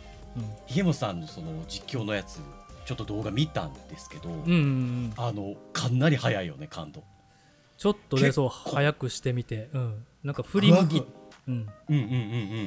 [0.66, 2.40] ひげもさんのその実況のやつ
[2.84, 7.02] ちょっと動画見たんですけど、うんうんうん、あのかなり早いよね感度。
[7.76, 11.06] ちょっとねそう早くしてみて、うん、なんか振り向きぐわ、
[11.48, 11.54] うん、
[11.88, 12.04] うんうんう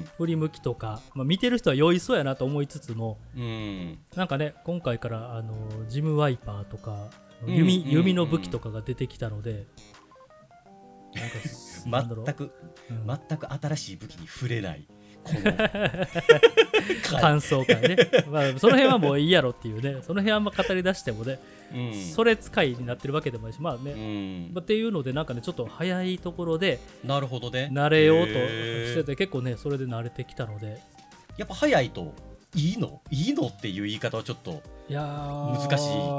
[0.01, 3.43] ん振り向きとか、まあ、見てる人は酔いそうやなと思いつつもうん。
[3.43, 5.53] うんなんかね今回からあの
[5.88, 7.09] ジムワイパーとか
[7.45, 9.65] うん弓,、うん弓の武器とかが出てきたので、
[11.86, 12.51] なんか全く
[12.89, 13.07] うん。
[13.07, 14.86] 全く新しい武器に触れない
[15.24, 15.53] この。
[15.53, 15.72] 回
[17.22, 17.97] 感想会ね、
[18.30, 20.01] まあ、その辺はもういいやろっていうね。
[20.01, 21.39] その辺あんま語り出してもね、
[21.74, 21.93] うん。
[21.93, 24.51] それ使いになってるわけでもないしまあね、うん。
[24.53, 27.70] まあっていうのでなんかねちょっと早いところでなるほどね。
[27.72, 30.82] 慣れようとしてて結構ねそれで慣れてきたので。
[31.38, 32.14] やっぱ早いと
[32.55, 33.01] いいの？
[33.09, 35.68] いいのっていう言い方はちょっと難しい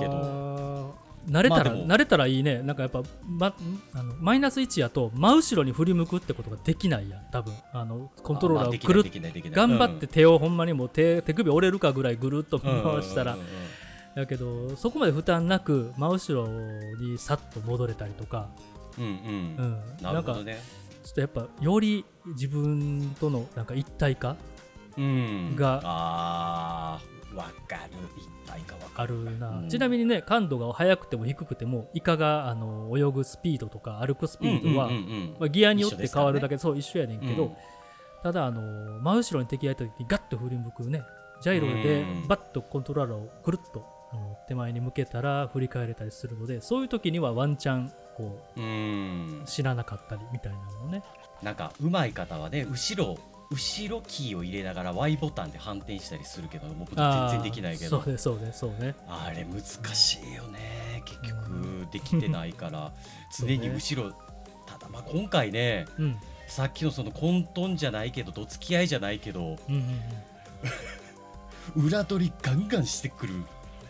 [0.01, 0.97] けど
[1.29, 2.63] 慣れたら、まあ慣れたらいいね。
[2.63, 3.55] なんかやっぱ、ま、
[3.95, 7.23] あのマイナス1やと真後ろに振り向くってことができないやん。
[7.31, 7.55] 多分。
[7.73, 12.71] あのコントローラーをくる頑張って手をほんまにもう手手首折れるかぐらいぐるっと回
[13.03, 13.37] したら。
[14.15, 18.49] だけどそこまで負担なく真後ろにさっと戻れたりとか、
[18.97, 19.17] うんううん。
[19.73, 20.61] ん、なるほどね。
[21.03, 24.37] ちょっとやっぱより自分とのなんか一体化
[24.97, 25.57] うん。
[25.57, 27.93] があーわかる。
[28.17, 29.69] 一体かわかあるるな、うん。
[29.69, 34.91] ちなみにね感度が速くても低くてもイカがあの泳ぐスピードとか歩くスピードは、
[35.39, 37.53] まあ、ギアによって変わるだけでそう一緒やねんけど、うん。
[38.23, 38.61] ただあの
[39.01, 41.03] 真後ろに敵がいた時にガッと振り向くね。
[41.41, 42.29] ジャイロでうん。
[42.29, 51.03] バッとコントローラーをくるっとあの手前に向けたら振り返れたりするのでそういう時にはワンチャンこう知らなかったりみたいなのをね。
[51.43, 53.19] なんか上手い方はね後ろ
[53.51, 58.01] 後ろキーを入れながら Y ボタンで反転したりするけど僕全然できないけど。
[58.01, 58.95] そうねそうねそうね。
[59.09, 59.63] あれ難
[59.95, 61.03] しいよね。
[61.05, 62.93] 結局できてないから。
[63.39, 64.13] 常に後ろ
[64.67, 66.17] ただまあ今回ねうん。
[66.47, 69.75] さっきのその混沌じゃないけどどつき合いじゃないけどうん
[71.77, 71.87] うん。
[71.87, 73.35] 裏取りガンガンしてくる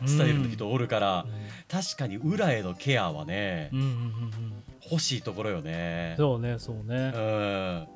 [0.03, 1.31] うんスタイルの人おるから、うん。
[1.69, 4.63] 確かに裏へのケアはね、うんうんうんうん。
[4.91, 6.15] 欲しいところよね。
[6.19, 7.89] そうねそううねん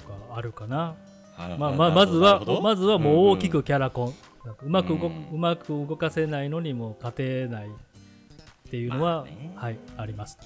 [0.00, 0.94] とかあるかな。
[1.36, 4.14] あまあまあまずはまずはもう大きくうんキャラコン、
[4.62, 7.70] うまく動、ううんまく動かせないのにも勝てないっ
[8.70, 10.38] ていうのは、はいあります。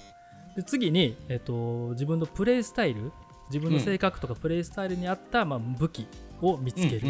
[0.57, 3.13] で次に、えっと自分のプレイスタイル。
[3.53, 6.07] 自分の性格とかプレイスタイルに合った、まあ、武器
[6.41, 7.07] を見つける、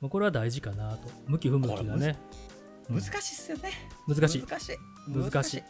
[0.00, 1.08] まあこれは大事かなと。
[1.28, 2.18] 向き不向きがね。
[2.88, 3.00] うん。
[3.00, 3.70] 難しいっすよね。
[4.08, 4.42] 難しい。
[4.42, 4.76] 難しい。
[5.08, 5.62] 難しい。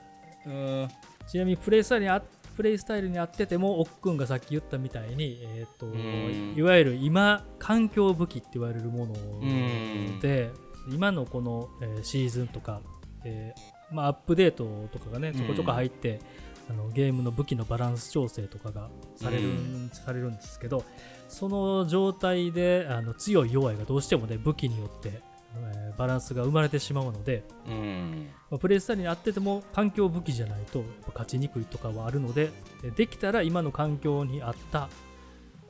[0.47, 0.89] うん。
[1.29, 2.23] ちなみにプレイスタイルにあ
[2.57, 6.55] プレイスタイルに合っててもおっくんがさっき言ったみたいに、えー、とん。
[6.57, 10.21] いわゆる今環境武器って言われるものん。
[10.21, 10.51] で
[10.91, 12.81] 今のこの、えーシーズンとか、
[13.25, 16.21] えーまあ、アップデートとかがねちょこちょこ入って、
[16.69, 19.91] あのゲームの武器のバランス調整とかがされる,、うん。
[19.93, 20.85] されるんですけど
[21.29, 25.21] その状態であの強い弱いがどうしてもね武器によって、
[25.57, 28.31] えーバランスが生まれてしまうので、うん。
[28.51, 32.51] まあ、プレイスタイルに合ってても環境武器じゃないと勝ちにくいとかはあるので
[32.83, 34.89] えできたら今の環境に合った、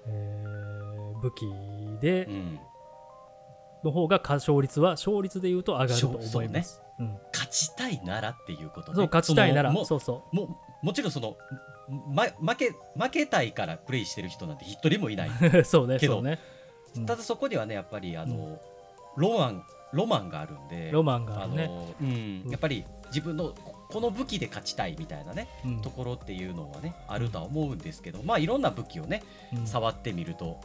[0.07, 0.61] えー
[1.21, 1.43] 武器
[2.01, 2.61] でうん
[3.83, 6.49] の方が勝率は勝率で言うと上がると思いそうね。
[6.59, 6.83] ます。
[6.99, 7.19] うん。
[7.33, 8.97] 勝ちたいならっていうことね。
[8.97, 9.71] そう勝ちたいなら。
[9.71, 11.37] そのもそうそももちろんその、
[12.13, 15.31] ま、負け負けたいからプレイしてる人なんて一人もいない。
[15.61, 16.39] うそうねけどそうね、
[16.97, 17.07] うん。
[17.07, 18.61] ただそこにはねやっぱりあの、
[19.17, 20.91] ロマンロマンがあるんで。
[20.93, 21.67] ロマンがああるね。
[21.67, 25.81] のうん、やっぱり自分のここの武器で勝ちたいみたいなねうん。
[25.83, 29.23] ところっていうのはねあるとは思うんですけどまあいろんな武器をね
[29.57, 29.67] うん。
[29.67, 30.61] 触ってみると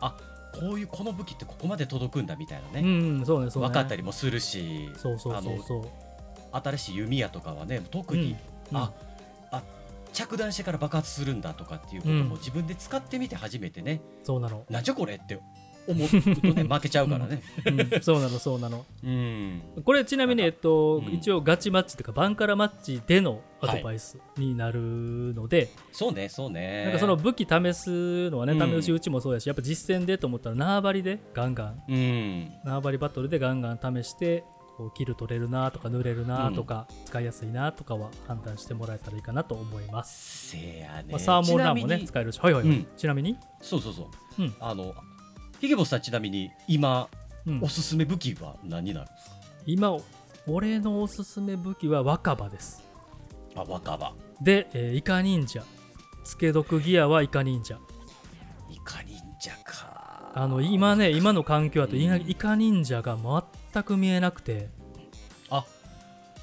[0.00, 0.16] あ
[0.58, 2.80] こういうこの武器ってここまで届くんだみたいなうね、
[3.20, 3.68] んそうねそうね。
[3.68, 4.88] 分かったりもするし
[6.52, 8.32] 新しい弓矢とかはね特に、
[8.72, 8.92] うんあ
[9.52, 9.62] あ
[10.12, 12.28] 着弾してから爆発するんだとかっていうことうん。
[12.28, 15.38] も自分で使ってみて初めてね、そうなの、なんじゃこれって
[15.88, 17.42] 思うとね負けちゃうからね。
[17.66, 18.84] うん、そうなのそうなの。
[19.02, 19.62] うん。
[19.84, 21.14] これちなみに、えっとうん。
[21.14, 24.80] 一応ガチマッチというかバンカラマッチでのアドバイスになる
[25.34, 26.84] ので、そうねそうね。
[26.84, 28.82] なんかその武器試すのはねうん。
[28.82, 31.82] 試し打ちもそうやし、やっぱ実戦でと思ったら縄張りでガンガン。
[31.88, 32.52] うん。
[32.64, 34.44] 縄張りバトルでガンガン試して
[34.76, 42.38] こうキル取れるなとか塗れるなとか、使いやすいなとかは判断してもらえたらいいかなと思います、せやね、まあ、サーモンランもね使えるし。
[42.38, 42.76] はいはい、はい。
[42.76, 42.86] うん。
[42.96, 44.08] ちなみに、そうそうそ
[44.38, 44.54] う、うん。
[44.60, 44.94] あの
[45.60, 47.08] ヒゲボスさんちなみに今
[47.46, 47.60] うん。
[47.62, 49.36] おすすめ武器は何になるんですか、
[49.66, 49.96] 今
[50.46, 52.82] 俺のおすすめ武器は若葉です。
[53.56, 54.12] あ若葉。
[54.40, 55.62] で、えーイカ忍者。
[56.24, 57.78] つけ毒ギアはイカ忍者。
[58.70, 60.30] イカ忍者か。
[60.34, 63.16] あの今ね今の環境だとイイカ忍者が
[63.72, 64.68] 全く見えなくて。
[65.50, 65.64] あ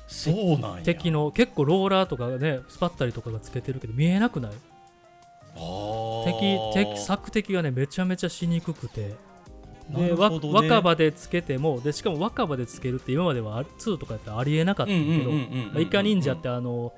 [0.08, 0.82] そうなんや。
[0.84, 4.52] 敵の結構ローラーとかねスパッタリとかがつけてるけど見えなくない？
[5.56, 9.16] 敵敵索敵がねめちゃめちゃしにくくて。
[9.90, 16.92] で、若葉でつけてもでしかも若葉でつけるって今まではあ2とかやったらありえなかったけど、うんうんうんうんうんまあイカ忍者ってあの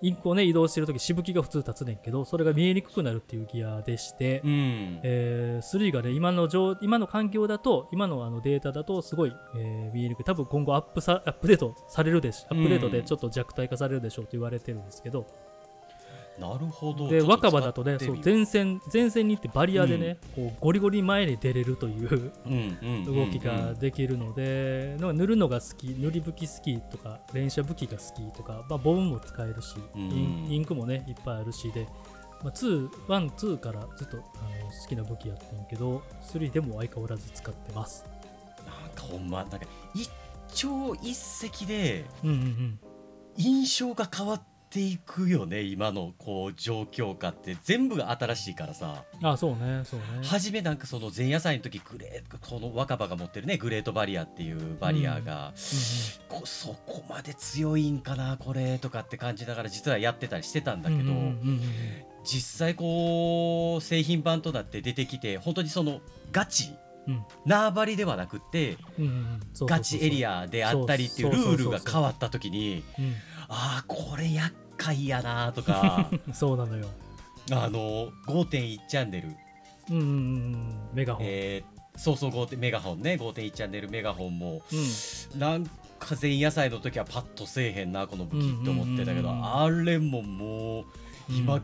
[0.00, 5.00] インクをね移動してるときしぶきが普通立つねんけどそれが見えにくくなるっていうギアでして、うん。
[5.02, 10.24] えー3がね今の状今の環境だと今のあのデータだとすごい、えー見えにくい。
[10.24, 15.26] 多分今後アップさアップデートされるでしアップデートでちょっと弱体化されるでしょうと言われてるんですけど、
[16.40, 17.08] なるほど。
[17.08, 23.14] で若葉だとねそう前線前線に行ってバリアでね、こうゴリゴリ前に出れるというううんうんうんうん。
[23.14, 30.00] 動きができるので、なんか塗るのが好き塗り武器好きとか連射武器が好きとか、まあ、ボムも使えるし、うん。
[30.00, 31.86] インインクもねいっぱいあるしで、
[32.42, 34.22] まあ、2、1、2からずっとあの
[34.70, 38.04] 好きな武器やってんけど3でも相変わらず使ってます。
[38.64, 39.58] なんかほんまなんか
[39.94, 40.10] 一
[40.54, 41.16] 朝一
[41.62, 42.80] 夕でうんうんうん。
[43.36, 49.04] 印象が変わっていくよね今のこう状況下って全部が新しいからさ。
[49.22, 50.06] あそうねそうね。
[50.22, 55.52] 初めなんかその前夜祭の時グレーこの若葉が持ってるねグレートバリアっていうバリアが、
[56.28, 61.60] こそこまで強いんかなこれとかって感じながら実はやってたりしてたんだけど、うんうんうんうん。
[62.24, 66.00] 実際こう製品版となって出てきて本当にその
[66.30, 66.74] ガチ
[67.06, 67.24] うん。
[67.46, 68.76] 縄張りではなくって
[69.60, 72.84] ガチエリアであったりっていうルールが変わった時に
[73.48, 76.10] ああこれ厄介やなとか。
[76.12, 76.88] う んそうなのよ。
[77.50, 79.28] あの5.1チャンネル、
[79.90, 80.10] うんうんうんう
[80.56, 80.74] ん。
[80.92, 81.26] メガホン。
[81.26, 83.14] えー、そうそう5メガホンね。
[83.14, 84.62] 5.1チャンネルメガホンも。
[84.70, 85.38] うん。
[85.40, 85.64] なん
[85.98, 89.56] か前夜祭の時はパッとせえへんなこの武器って思ってたけど、うんうんうんうん。
[89.56, 90.84] あれももう
[91.30, 91.62] 今、うん。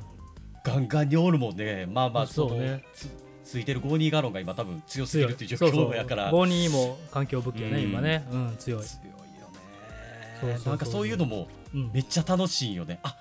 [0.65, 1.87] ガンガンにおるもんね。
[1.87, 2.83] まあまあそうね。
[2.95, 3.09] つ
[3.45, 5.91] ついてる52ガロンが今多分強すぎるっていう状そうそう。
[5.91, 7.91] 況やからボニーも環境武器やね、うん。
[7.91, 13.01] 今ね、うん、強い、強いよねそうそうそうなんかそういうのもうんめっちゃ楽しいよね。
[13.03, 13.17] あ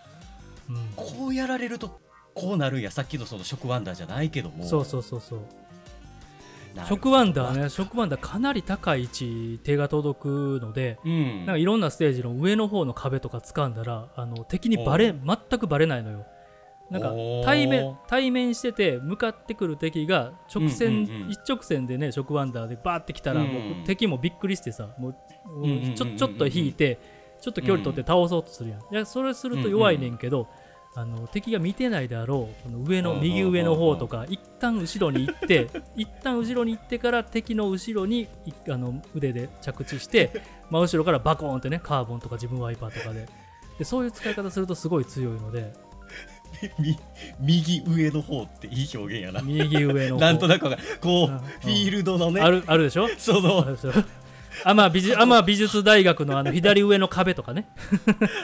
[0.70, 0.76] うん。
[0.96, 2.00] こうやられると
[2.34, 2.92] こうなるんや。
[2.92, 4.66] さっきのその食ワンダーじゃないけども。
[4.66, 5.40] そうそうそうそう。
[6.88, 11.38] 食ワンダーね食ワンダーかなり高い位置手が届くのでうん。
[11.40, 16.26] なんかいろんなステージの上の方の壁とか掴んだらあの敵にバレ全くバレないのよ。
[16.90, 17.14] なんか
[17.46, 21.30] 対面対面してて向かってくる敵が直線、うんうんうん。
[21.30, 25.16] 一直線でね食ワンダーでバーって来たら、うんもう敵もびっくりしてさもう
[25.96, 27.00] ちょちょっと引いて
[27.44, 30.48] ちょっと距離取って倒そうとするやん、いやそれすると弱いねんけど、
[30.96, 35.68] あの敵が見てないであろうこの上のうんうんうんうん右上の方とか一旦後ろに行って
[35.98, 43.28] 一旦後ろに行ってから敵の後ろにいあの腕で着地して 真後ろからバコーンってねカーボンとか自分ワイパーとかで。
[43.78, 45.74] でそういう使い方するとすごい強いので。
[46.80, 46.98] み
[47.40, 49.42] 右上の方っていい表現やな。
[49.42, 50.22] 右上の方。
[50.22, 50.70] なんとなく
[51.02, 52.40] こう、うんフィールドのね。
[52.40, 53.06] あるあるでしょ？
[53.06, 53.66] あその
[54.64, 57.68] アマ美術アマ美術大学のあの左上の壁とかね。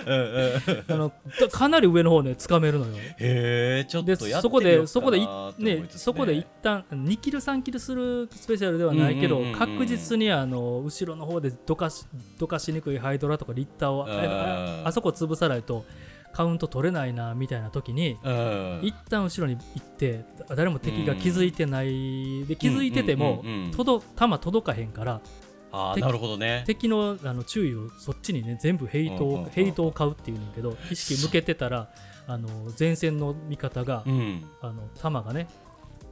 [0.05, 0.22] うんうん。
[0.22, 1.12] うんあの
[1.51, 2.93] かなり上の方ね掴めるのよ。
[2.97, 12.05] へえちょっでとやってそこみようかなでそこでいと思いねつつそこで一旦2キル3キルするスペシャルではないけど、うんうんうんうん確実にあの後ろの方でどかし
[12.38, 14.12] どかしにくいハイドラとかリッターをうん。
[14.12, 15.86] あああそこ潰さないと
[16.32, 18.80] カウント取れないなみたいな時にうん。
[18.84, 22.45] 一旦後ろに行って誰も敵が気づいてない。
[22.45, 26.63] で気づいててもうんうんうんうん届弾届かへんから敵ああなるほどね。
[26.65, 29.49] 敵のあの注意をそっちにね全部ヘイトを、うんうんうん。
[29.51, 31.89] ヘイトを買うっていうんだけど意識向けてたら
[32.28, 32.47] あの
[32.80, 34.43] 前線の味方が、うん。
[34.61, 35.47] あの弾がね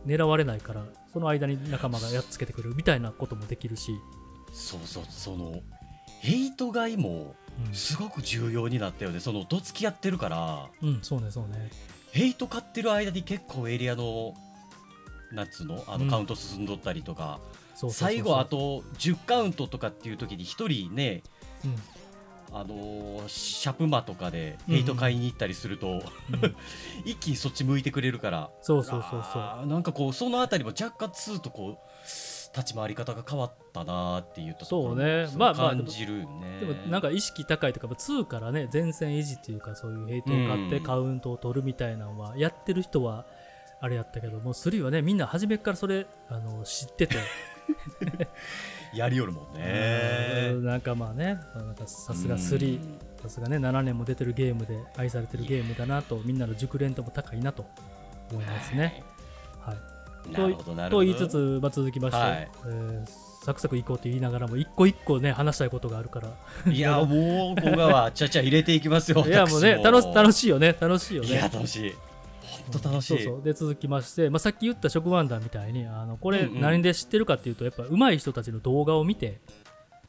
[0.05, 3.91] 狙われないからその間に仲間がやっつけてくるみたいなこともできるし、
[4.53, 5.61] そうそうその
[6.21, 7.35] ヘイト買いも
[7.67, 9.19] うんすごく重要になったよね。
[9.19, 10.69] そのどつき合ってるから。
[10.81, 11.69] うん、そうねそうね。
[12.11, 14.33] ヘイト買ってる間に結構エリアの
[15.31, 15.83] なんつうの？
[15.87, 16.09] あのうん。
[16.09, 21.23] カウント進んどったりとか、そうそうそうそう最後あ、と10カウントとかっていう時に1人ね
[21.63, 21.75] うん。
[22.53, 26.01] あのーシャプマとかでうんヘイト買いに行ったりすると、うん。
[27.05, 29.65] 一気にそっち向いてくれるからそうそうそうそう。
[29.65, 31.77] なんかこうそのあたりも若干2とこう
[32.57, 35.27] 立ち回り方が変わったなーっていうところもそうね。
[35.35, 43.25] まあまあ感じるよね、でもなんか意識高いとか2からね前線維持っていうかそういうヘイトを買ってうんカウントを取るみたいなのはやってる人は
[43.81, 47.17] あれやったけどもう3はねみんな初めからそれあの知ってて
[48.93, 50.65] やりよるもんうねん。
[50.65, 51.39] なんかまあね
[51.85, 52.79] さすが3
[53.21, 57.65] さすがね7年も出てるゲームで愛されてるゲームだなとみんなの熟練度も高いなと
[58.31, 59.03] 思いますね。
[59.59, 60.31] はい。
[60.31, 61.05] なるほどなるほど。
[61.05, 62.49] と言いつつ、まあ、続きまして、はい。
[62.65, 66.27] えーサクサクいこうと言いながらも一個一個ね話したいことがあるから。
[66.69, 71.49] いやもうここがはちゃちゃ入れていきますよ いやもうね楽し楽ししいよね楽しいよいやね。
[71.53, 71.95] 楽しい
[72.71, 73.35] 本当楽しいそう。
[73.35, 79.39] そうで続きまして、まあ、さっき言った食ワンダーみたいにあのこれ何で知ってるかっていうとやっぱ上手い人たちの動画を見て、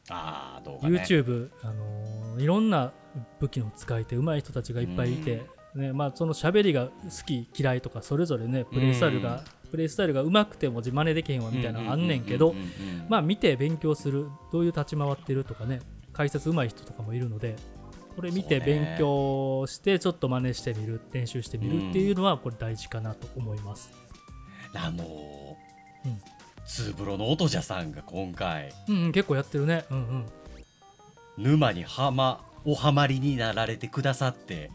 [0.09, 0.99] ああ動画ね。
[0.99, 2.93] YouTube、あのーいろんな
[3.39, 5.45] 武器の使い手上手い人たちがいっぱいいて、
[5.75, 6.91] ねまあ、その喋りが好
[7.25, 12.55] き嫌いとかそれぞれねプレイスタイルが、プレイスタイルが上手くても自真似できへんわみたいなのあんねんけど、
[13.09, 15.81] まあ見て勉強するどういう立ち回ってるとかね
[16.13, 17.55] 解説上手い人とかもいるので
[18.19, 23.93] これ見て勉強してちょっと真似してみる練習してみるっていうのはこれ大事かなと思います。
[24.73, 25.05] あの
[26.03, 26.17] うんー。
[26.65, 28.73] ツーブロの音じゃさんが今回。
[28.89, 29.85] うん、うん、結構やってるね。
[29.89, 30.25] うんうん。
[31.37, 34.69] 沼にはまおはまりになられてくださって。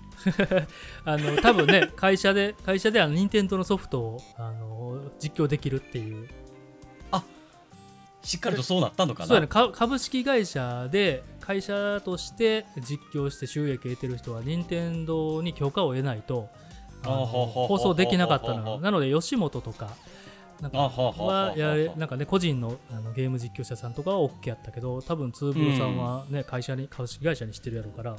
[1.04, 6.30] あの多分ね 会社で会社であの任天堂のソフトをあの実況できるっていう。
[8.24, 9.26] しっかりとそうなったのかな。
[9.26, 9.46] そうやね。
[9.46, 16.48] か株式会社で会社として実況して収益得てる人は任天堂に許可を得ないと
[17.02, 18.80] 放送できなかったの。
[18.80, 19.90] なので吉本とか
[20.62, 28.16] なんかあはやれなんかね個人のあのゲーム実況者さんとかは OK やったけど多分ツーブロさんはね、会社に株式会社にしてるやろうから。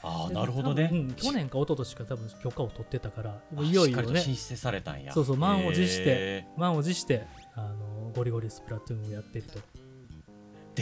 [0.00, 0.88] ああなるほどね。
[0.92, 4.20] うん去年か一昨年か多分許可を取ってたからあいよいよね。
[4.20, 5.12] 申請されたんや。
[5.12, 7.26] そうそう満を持してへ満を持して
[7.56, 9.62] あのゴリゴリスプラトゥーンをやってると、ー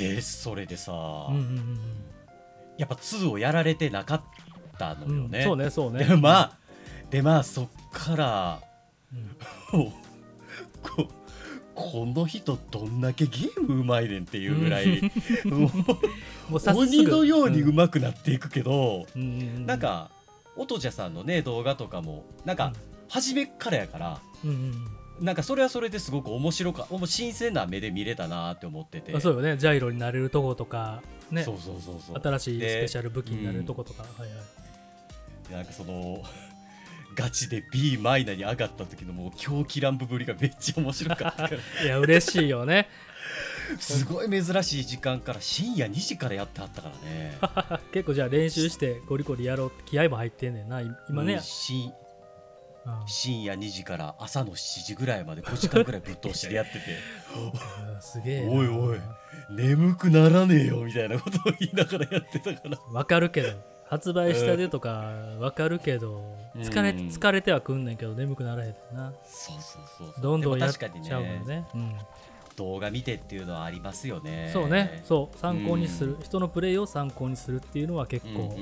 [0.00, 1.78] でそれでさ、うんうん
[2.78, 4.22] やっぱ2をやられてなかっ
[4.78, 6.04] たのうんうんよね、そうねそうね。
[6.04, 6.58] でまあ
[7.08, 8.60] でまあそっから
[9.72, 9.80] うん。
[9.80, 9.92] もう
[10.82, 11.08] こ
[11.74, 15.10] この人どんだけゲームうまいねんっていうぐらい、
[15.44, 15.66] もも
[16.52, 19.22] うう早速鬼のようにううまくなっていくけど、んうん。
[19.22, 19.24] う
[19.60, 20.10] んなんか
[20.56, 22.72] 音じゃさんのね動画とかもなんか
[23.08, 29.18] 初めっからやからうんうんなんかそれはそれですごく面白か新鮮な目で見れたなって思ってて。
[29.20, 29.56] そうよね。
[29.56, 31.42] ジャイロになれるとことかね。
[31.42, 32.20] そうそうそうそう。
[32.20, 35.52] 新しいスでペシャル武器になれるとことか、はいはい。
[35.52, 36.22] なんかその
[37.14, 41.56] ガチで B マイナーに上がった時のもう狂気乱舞ぶりがめっちゃ面白かったから。
[41.82, 42.88] いや嬉しいよね。
[43.80, 47.38] すごい珍しい時間から深夜2時からやってはったからね。
[47.90, 51.34] 結構じゃあ練習してゴリゴリやろうって気合も入ってんねんな今ね。
[51.34, 52.05] うん、深うん
[53.06, 56.78] 深夜2時から朝の7時ぐらいまで5時間ぐらいぶっ通しでやってて。
[57.94, 58.52] うんすげえな。
[58.52, 58.98] おいおい
[59.50, 62.78] 眠くならねえよみたいなことを言いながらやってたから。
[62.92, 63.48] わかるけど
[63.88, 66.96] 発売したでとかわかるけど疲れうん。
[67.08, 69.12] 疲れてはくんねんけど眠くならへんな。
[69.24, 71.66] そうそうそうどんどんやっちゃうもんね。
[71.74, 71.96] うん
[72.56, 74.50] 動画見てっていうのはありますよね。
[74.52, 75.02] そうね。
[75.04, 75.38] そう。
[75.38, 76.12] 参考にする。
[76.12, 78.56] う人のプレイを参考にするっていうのは結構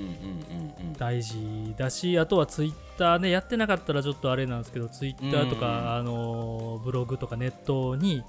[0.99, 8.23] 大事だしあとはツイッターねやってなかったらちょっとあれなんですけどツイッターとうんかあのブログとかネットに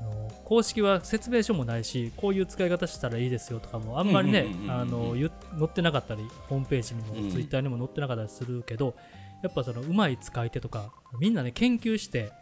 [0.00, 5.28] あの公式は説明書もないしこういう使い方したらいいですよとかもあんまりね載
[5.64, 7.24] ってなかったりホームページにうん。
[7.26, 8.94] もツイッターにも載ってなかったりするけど
[9.42, 12.32] やっぱそのうまい使い手とかみんなね研究して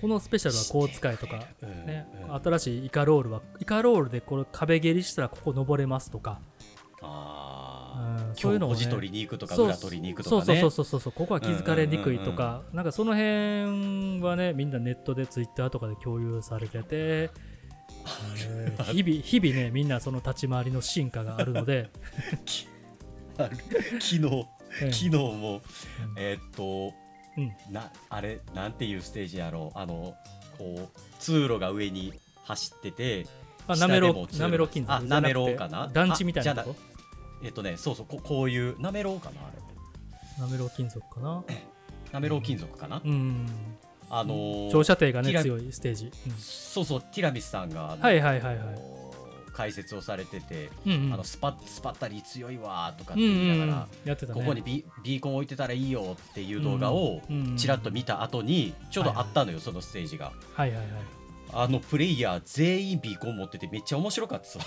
[0.00, 6.40] このスペシャルはこう使えとかうんねうん新しいイカロールはイカロールでこれ壁蹴りしたらここ登れますとか。
[7.00, 8.78] ああうんそういうのをね。
[8.80, 10.44] 今日文字取りに行くとか裏取りに行くとかね。
[10.44, 11.12] そうそうそうそうそう。
[11.12, 17.30] ここは気づかれにくいとか、なんかその辺はねみんなネットでツイッターとかで共有されてて、え
[18.78, 21.90] ー日々日々ねみんなその立ち回りの進化があるので、
[23.36, 23.48] 昨
[24.00, 24.20] 日
[24.82, 25.56] え昨日も。
[25.56, 25.62] うん。
[26.16, 26.94] えーっと
[27.38, 27.72] うん。
[27.72, 29.78] なあれなんていうステージやろう。
[29.78, 30.14] あの
[30.58, 32.12] こう通路が上に
[32.44, 33.26] 走ってて
[33.66, 34.92] あ下なめろなめろ金属。
[34.92, 35.88] あなめろうかな。
[35.92, 36.64] 団地みたいな
[37.42, 40.42] えっとねそうそうここういうなめろうかなあれ。
[40.42, 41.44] なめろ金属かな？
[42.12, 43.46] なめろう金属かな、うん。
[44.10, 46.32] あのー長射程がね強いステージ、うん。
[46.38, 48.97] そうそうティラミスさんがはいはいはいはい
[49.58, 51.12] 解説をされてて、うんうん。
[51.12, 53.46] あのスパスパッタリー強いわーとかってうんうんうん。
[53.46, 54.40] 言いながら、やってたね。
[54.40, 60.32] ここにビビーコン置いてたらいいよっていう動画をうんうんちらっと見た後にちょうどあったのよ、そのステージが。
[60.54, 60.88] はいはいはい。
[61.50, 64.46] あのプレイヤー全員ビーコン持っててめっちゃ面白かった。
[64.46, 64.60] さ。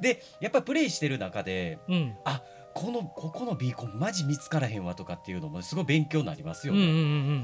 [0.00, 2.14] でやっぱプレイしてる中でうん。
[2.24, 2.40] あ
[2.78, 6.78] このここのビーコンマジ見つからへんわとかっていうのもすごい勉強になりますよね。
[6.78, 6.96] うんうんう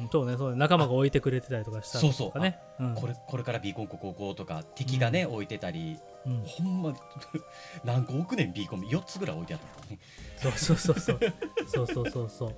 [0.04, 0.58] ん、そうねそうね。
[0.58, 2.86] 仲間が置いてくれてたりとかしたりとか、ね、そうそう。
[2.86, 6.94] ね、うん、これこれからビーコンこここうとか敵がね、うん、置いてたり、うん、ほんま
[7.84, 8.82] 何個億年ビーコン。
[8.82, 9.98] 4つぐらい置いてあったね。
[10.36, 11.18] そうそうそうそう。
[11.66, 12.54] そうそうそうそう。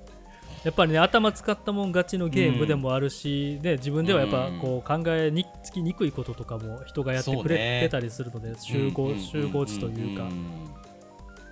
[0.63, 10.29] やっぱりね頭使ったもん勝ちのゲームでもあるし、うん、自分ではやっぱこう考えにつきにくいこととかも人がやってくれてたりするので、ね、集合、集合地というか、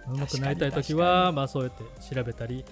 [0.08, 1.84] うまくなりたい時はにまあそうやって
[2.14, 2.64] 調べたり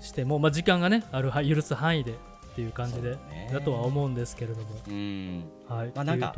[0.00, 2.12] しても、まあ、時間がねあるは許す範囲で
[2.52, 3.18] っていう感じで、
[3.50, 5.44] だとは思うんですけれども、うん。
[5.68, 6.34] はい、まあなんか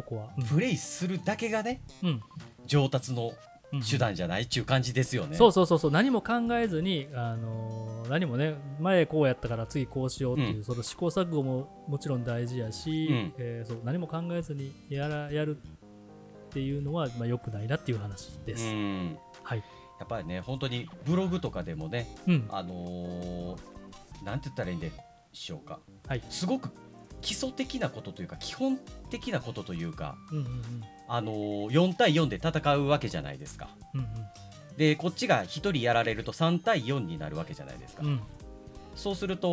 [0.48, 2.22] プレイするだけがねうん。
[2.66, 3.32] 上達の
[3.72, 5.36] うん手段じゃないっていう感じですよね。
[5.36, 5.90] そうそうそうそう。
[5.90, 10.64] 何も考えずに、あのー何もね前こうやったから次こうしようっていう、うん。
[10.64, 13.34] その試行錯誤ももちろん大事やし、うん。
[13.38, 18.66] えーそう何も考えずにやらやるっていうのは、まあ、良くないなっていう話です。
[18.66, 19.18] うん。
[19.42, 19.64] はい、
[19.98, 22.48] やっぱりね本当にブログとかでもねうん。
[22.50, 23.56] あのー
[24.24, 24.90] なんて言ったらいいんで
[25.32, 26.22] しょうか、はい。
[26.30, 26.70] すごく
[27.20, 28.78] 基礎的なことというか基本
[29.10, 30.46] 的なことというか、うんうん
[31.08, 33.68] あのー4対4で戦うわけじゃないですか。
[33.94, 34.06] うんうん。
[34.76, 38.02] でこっちが1人やられると3対4になるわけじゃないですか。
[38.02, 38.20] うん。
[38.96, 39.48] そうすると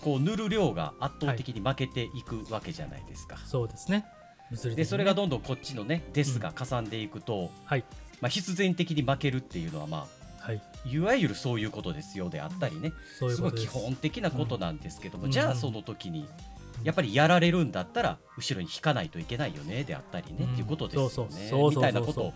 [0.00, 3.36] こう塗る量が圧倒的に負けていくわけじゃないですか。
[3.44, 4.04] そうですね。
[4.50, 4.74] ね。
[4.74, 7.84] でそれがどんどんこっちのねデスがかさんでいくと、はい
[8.22, 10.62] まあ、必然的に負けるっていうのはまあはい。
[10.86, 12.92] いわゆるそういうことですよであったりね。
[13.18, 13.40] そうす。
[13.40, 13.66] ごい基。
[13.68, 15.32] 本的なことなんですけども、うんうん。
[15.32, 16.28] じゃあその時に
[16.82, 20.52] やっぱりやられるんだったら後ろに引かないといけないよねであったりね、うん。
[20.52, 21.10] っていうことですよね。
[21.10, 21.38] そうそう。
[21.38, 22.32] そうそうそうみたいなこと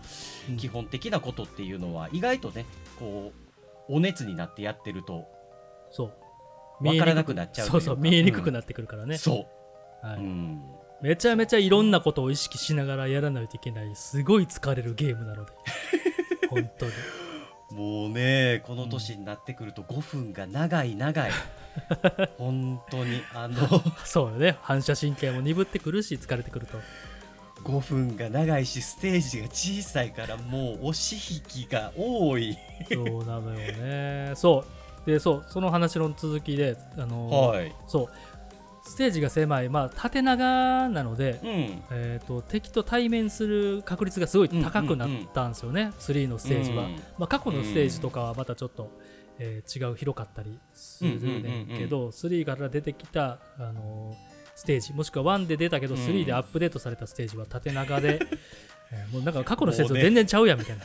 [0.49, 0.57] うん。
[0.57, 2.65] 基本的なことっていうのは意外とね
[2.97, 3.33] こ
[3.89, 5.25] うお熱になってやってると
[5.91, 6.13] そう。
[6.83, 7.97] 分からなくなっちゃうそうそう。
[7.97, 9.47] 見えにくくなってくるからね、そ
[10.03, 10.19] う、はい。
[10.19, 10.61] うん
[11.01, 13.95] めちゃめちゃいろんなことを意識しながらやらないといけない。
[13.95, 15.51] すごい疲れるゲームなので。
[16.49, 16.91] 本当に。
[17.71, 21.31] もうねこの年になってくると5分が長い長い。
[22.39, 23.55] 本当にあの。
[24.05, 24.57] そうよね。
[24.61, 26.79] 反射神経も鈍ってくるし疲れてくると。
[27.63, 32.57] 5分が長いしステージが小さいからもう押し引きが多い。
[32.91, 34.31] そうなのよね。
[34.35, 34.65] そ
[35.05, 35.09] う。
[35.09, 35.45] でそう。
[35.47, 37.75] その話の続きであのーはい。
[37.87, 38.09] そう
[38.87, 41.49] ステージが狭いまあ縦長なので、うん。
[41.91, 48.89] えー、と敵と対面する確率がすごい高くなったんですよね、3のステージは、うんまあ、過去のステージとかはまたちょっと、
[49.39, 58.19] えー違う広かったりするねんけど、3から出てきた、あのーステージもしくは1で出たけどうん3でアップデートされたステージは縦長で、
[58.91, 60.83] えーもうなんか過去のステージと全然ちゃうやんみたいな、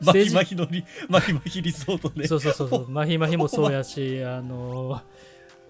[0.00, 0.06] うん。
[0.06, 2.26] マヒマヒのリマヒマヒリゾートで。
[2.26, 2.88] そうそうそうそう。
[2.88, 5.00] マヒマヒもそうやし あのー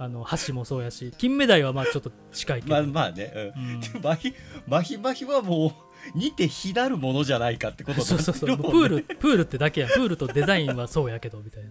[0.00, 3.96] あの橋もそうやし金目鯛はまあちょっと近いけど、まあまあね、うん。
[3.96, 4.02] うん。
[4.02, 4.34] マヒ
[4.66, 11.68] マヒマヒはもう似て非なるものじゃないかってことそうそうそう、プール、プールってだけや、プールとデザインはそうやけどみたいな。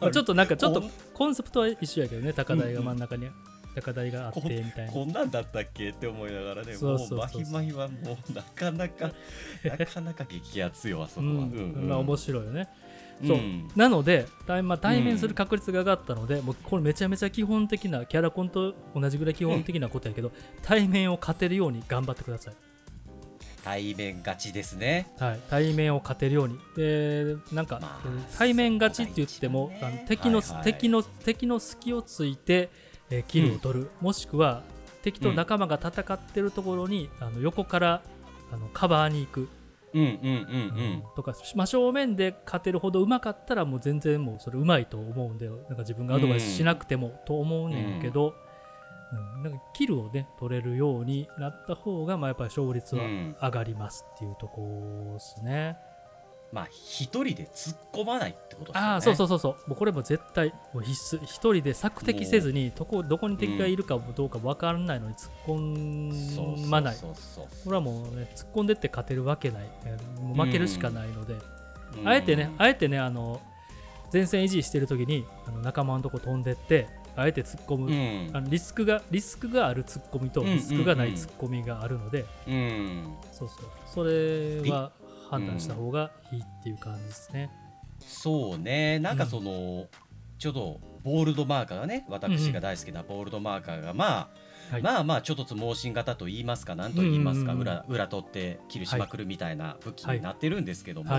[0.00, 0.84] ま あちょっとなんか、ちょっと
[1.14, 3.26] コンセプトは一緒やけどね、高台が真ん中に、
[3.74, 4.92] 高台があってみたいな。
[4.92, 6.74] こんなんだったっけって思いながらね。
[6.74, 9.12] そうそうマヒマヒはもうなかなか
[9.64, 11.38] なかなか激アツよあそこは、うん。
[11.38, 11.88] うんうん。
[11.88, 12.68] まあ面白いよね。
[13.26, 13.36] そう。
[13.36, 13.68] うん。
[13.76, 22.54] なので、対まあ、対面する確率が上がったので、もうこれめちゃめちゃ基本的な、キャラコンと同じぐらい基本的なことやけど、対面を勝てるように頑張ってください。
[23.64, 25.10] 対面勝ちですね。
[25.18, 26.58] はい、対面を勝てるように。
[26.76, 29.80] で、なんか、まあ対面勝ちって言っても、ね。
[29.82, 30.64] あの敵の、はいはい。
[30.64, 32.70] 敵の敵の隙をついて、
[33.10, 34.62] えーキルを取る、もしくは
[35.02, 38.02] 敵と仲間が戦ってるところに、あの横から
[38.52, 39.57] あのカバーに行く、うんうんうんうん
[41.16, 48.34] とか真正面で勝てるほど上手かったらもう全然もうそれ上手いと思うんでなんか自分がアドバイスしなくてもと思うねんけど、
[49.12, 49.42] うん。
[49.42, 53.36] なんかキルをね取れるようになった方がまあやっぱり勝率はうん。
[53.40, 55.78] 上がりますっていうとこですね。
[56.52, 58.88] まあ一人で突っ込まないってことですよね。
[58.92, 59.68] ああそうそううそうそう。
[59.68, 66.96] もうこれも絶対もう必須一人で索敵せずにどこどこに敵がいるかもどうか分からないのに突っ込まない。
[66.96, 67.14] こ
[67.66, 69.70] れはもうね突っ込んでって勝てるわけない。
[69.84, 71.34] えーもう負けるしかないので、
[72.04, 73.40] あえてねあえてねあの
[74.12, 78.36] 前線維持してる時にあの仲間のとこ飛んでってあえて突っ込む、うん。
[78.36, 80.58] あのリスクがリスクがある突っ込みとうんうんうん。
[80.58, 83.14] リスクがない突っ込みがあるので、うん。
[83.32, 83.58] そうそう。
[83.86, 84.92] それは
[85.30, 87.50] 判断した方がいいっていう感じですね。
[88.00, 88.98] そうね。
[88.98, 89.86] なんかその、
[90.38, 94.28] ちょうどボールドマーカーがね私が大好きなボールドマーカーがまあ、
[94.70, 94.82] はい。
[94.82, 97.72] まあまあちょっとつ盲信型と言いますか何と言いますか、うんうんうん。
[97.72, 101.10] 裏裏取ってキルしまくるみたいな武器になってるんですけども。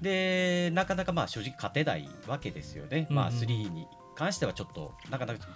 [0.00, 5.46] でなかなかまあ正直勝てないわけですよね、まあうんうん3に関してはちょっとなかなか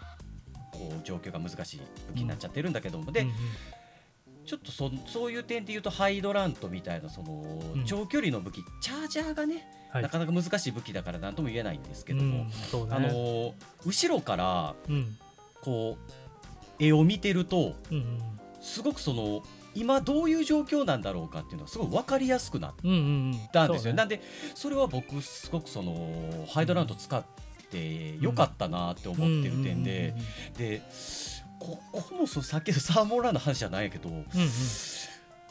[0.70, 3.34] こう状況が難しい武器になっちゃってるんだけども、で、うんうん
[4.50, 7.44] ちょっとそそういう点で言うとハイドラントみたいなその、
[7.76, 7.84] うん。
[7.84, 10.02] 長距離の武器チャージャーがね、はい。
[10.02, 12.54] なかなか難しい武器だから何とも言えないんですけども、うんね。
[12.90, 13.52] あのー
[13.86, 15.16] 後ろからうん。
[15.62, 18.18] こう絵を見てるとうんうん
[18.60, 19.42] すごくその
[19.74, 22.74] 今どういう状況なんだろうかっていうのがすごい分かりやすくなっ
[23.52, 24.20] たんですよ、なんで
[24.56, 27.22] それは僕すごくそのハイドラント使っ
[27.70, 30.14] てよかったなって思ってる点で、
[30.58, 30.82] で
[31.60, 34.24] ここもそうさっきのサーモンランの話じゃないけど、うんうん。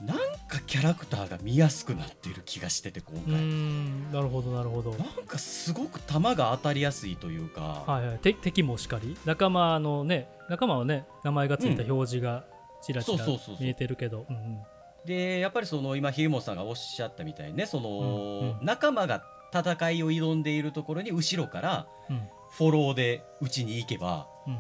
[0.06, 4.12] なんかキャラクターが見やすくなってる気がしてて今う回、ん。
[4.12, 4.92] なるほどなるほど。
[4.92, 9.16] なんかすごく球が当たりやすいというか、はいはい、て敵もしかり。
[9.26, 12.44] 仲間のね仲間はね名前がついた表示が
[12.82, 13.26] ちらちら
[13.60, 14.26] 見えてるけど。
[15.06, 17.66] でやっぱりその今ひげもさんがおっしゃったみたいにね。
[17.66, 18.66] その、うんうん。
[18.66, 22.22] 仲間が戦いを挑んでいるところに後ろからうん。
[22.52, 24.58] フォローで打ちに行けばうん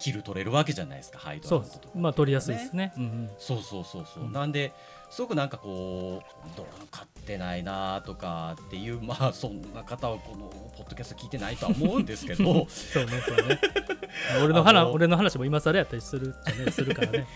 [0.00, 1.94] キル取れるわけじゃないですかハイドそうランドとか。
[1.94, 2.92] まあ取りやすいですね。
[2.96, 3.30] うんうん。
[3.38, 4.32] そうそうそうそう、うん。
[4.32, 4.72] なんで
[5.10, 10.46] すごくなんかこうドラム勝ってないなとかっていう まあそんな方はこの
[10.76, 12.66] ポッドキャスト聞いてないとは思うんですけど。
[12.68, 13.60] そうねそうね。
[14.42, 16.34] 俺の話俺の話も今更やったりする
[16.64, 17.26] ねするからね、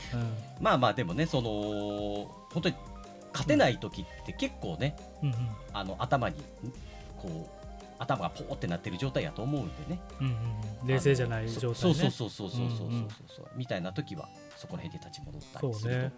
[0.61, 2.75] まあまあでもねその本当に
[3.33, 5.35] 勝てない時って結構ねうん、うん。
[5.73, 6.37] あの頭に
[7.17, 7.54] こう
[8.05, 10.27] 頭がポーってなってる状態やと思うんでね、うん
[10.83, 12.89] うん、冷静じゃない状態、ね、そうそうそうそうそうそう
[13.37, 16.13] そうみたいな時はそこら辺で立ち戻ったりする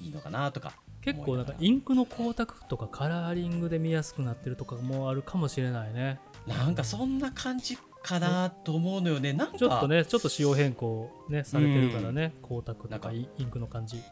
[0.00, 0.72] といいのかなとか
[1.02, 6.20] 結構なんかインクの光沢とかカラーリングで見やすくなってるとかもあるかもしれないね。
[6.46, 9.32] なんかそんな感じかなと思うのよね。
[9.32, 14.02] なんかちょっとねちょっと仕様変更ねされてるからね、うん、光沢とかインクの感じ。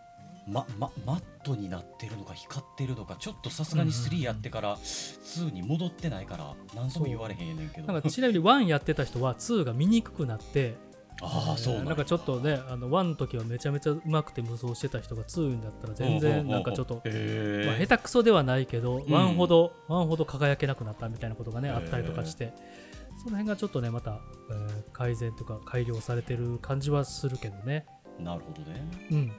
[0.50, 7.86] ままマットになってるのか光ってるのかちょっとさすがに3やってから2に戻ってないから何とも言われへんねんけど。
[7.92, 10.76] なんかちなみに1やってた人は2が見にくくなって
[11.20, 11.88] ああそうなんや。
[11.90, 19.02] なんかちょっとねあの1の時はめちゃめちゃうまくて無双してた人が2になったら全然なんかちょっと、へまあ、え下手くそではないけど、ん。
[19.02, 22.52] 1ほど1ほど輝けなくなったみたいなことがねあったりとかして
[23.18, 24.20] その辺がちょっとねまた、
[24.50, 27.86] えー改善とか改良されてる感じはするけどね。
[28.18, 28.86] なるほどね。
[29.10, 29.32] うん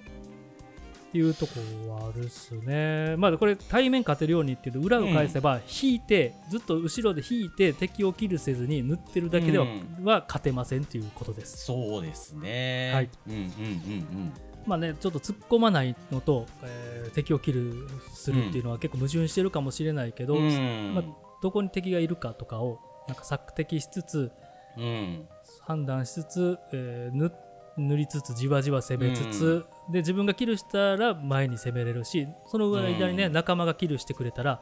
[1.10, 1.54] っていうとこ
[1.90, 3.16] はあるっすね。
[3.18, 10.06] まあこれ対面勝てるようにっていうと裏を返せば引いて、ずっと後ろで引いて敵をキルせずに塗ってるだけでは,、うん。
[10.06, 11.66] は勝てませんっていうことです。
[11.66, 12.92] そうですね。
[12.94, 13.10] はい。
[13.28, 14.34] うんうんうん
[14.68, 17.74] まあねちょっと突っ込まないのと、えー敵をキル
[18.14, 20.48] するっていうのは結構矛盾してるかもしれないけど、うん。
[20.48, 21.04] うんまあ、
[21.42, 24.32] どこに敵がいるかとかをなんか索敵しつつ
[24.78, 25.28] うん。
[25.66, 27.32] 判断しつつ、えー塗
[27.78, 33.34] 塗りつつじわじわ攻めつつ、で自分がキルしたら前に攻めれるしその間にね、うん。
[33.34, 34.62] 仲間がキルしてくれたら、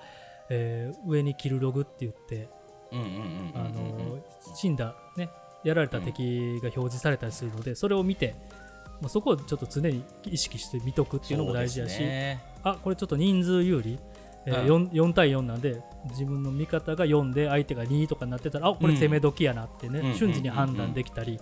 [0.50, 2.50] えー上にキルログって言って、
[4.56, 5.30] 死んだ、ね、
[5.64, 8.36] やられた敵が表示されたりするので、それを見て、
[9.02, 12.42] まあ、そこをちょっと常に意識して見とくっていうのも大事やし、ね。
[12.64, 14.00] あこれちょっと人数有利、
[14.46, 14.88] えーうん。
[14.88, 21.40] 4, 4対4なんで自分の味方が4で相手が2とかになってたらあこれ攻め時やなってね、うん瞬時に判断できたり、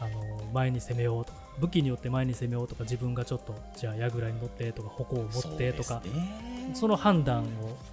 [0.00, 6.02] あの前に攻めようとか武器によって前に攻めようとか自分がちょっとじゃあ櫓に乗ってとか矛を持ってとか
[6.72, 7.46] その判断を、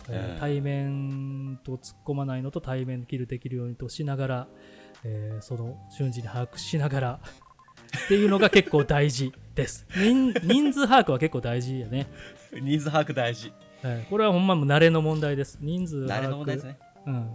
[0.10, 4.48] え対面と突っ込まないのと対面キルできるようにとしながら、
[5.04, 7.20] えーその瞬時に把握しながら
[8.06, 9.86] っていうのが結構大事です。
[9.96, 12.08] 人人数把握は結構大事やね。
[12.62, 13.52] 人数把握大事。
[13.84, 15.58] はい、これはほんまもう慣れの問題です。
[15.62, 16.22] 人数把握。
[16.22, 16.80] 誰の問題ですね。
[17.06, 17.30] うん、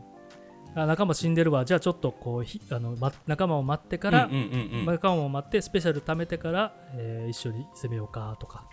[0.76, 4.86] あ仲間死んでるわ、じゃあちょっとこうひあの、ま、仲間を待ってから、うんうんうんうん。
[4.86, 8.64] 仲間を待ってスペシャル貯めてから、えー一緒に攻めようかとか、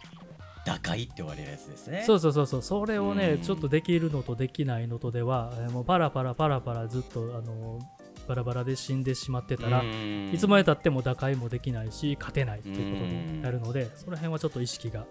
[0.66, 2.04] 打開って言われるやつですね。
[2.06, 2.62] そうそうそうそう。
[2.62, 3.42] それをね、うん。
[3.42, 7.80] ちょっとできるのとできないのとでは、えーもうパラパラパラパラずっとあの
[8.28, 15.06] バラバラで死んでしまってたら、うんいつまでたっても打開もできないし勝てないっていうことになるので、その辺はちょっと意識が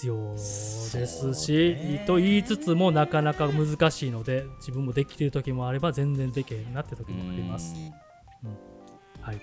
[0.00, 2.04] 必要ですし、ね。
[2.06, 7.74] と言いつつもなかなか難しいので自分もできてる時もあれば全然できへんなって時もあります。
[8.44, 8.50] うん。
[9.20, 9.40] はい、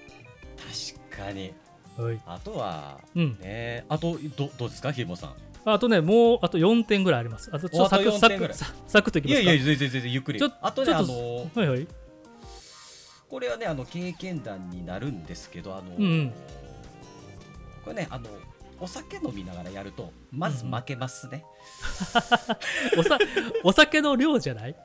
[1.11, 1.53] 確かに。
[1.97, 2.19] はい。
[2.25, 4.91] あとはうん、ねあとどどうですか？
[4.91, 5.35] ひもさん。
[5.65, 7.51] あとねもうあと4点ぐらいあります。
[7.53, 9.49] あとちょっとサおあと4クサクササクッといきいますか？
[9.49, 10.39] やいや全然全然ゆっくり。
[10.39, 11.87] ちょあとねちょっとあのはいはい。
[13.29, 16.33] これはねあの経験談になるんですけどあの、うんうん。
[17.83, 18.27] これねあの
[18.79, 21.43] お酒飲みながらやるとまず負けますね、
[22.97, 23.17] おさ
[23.63, 24.75] お酒の量じゃない？
[24.75, 24.77] ま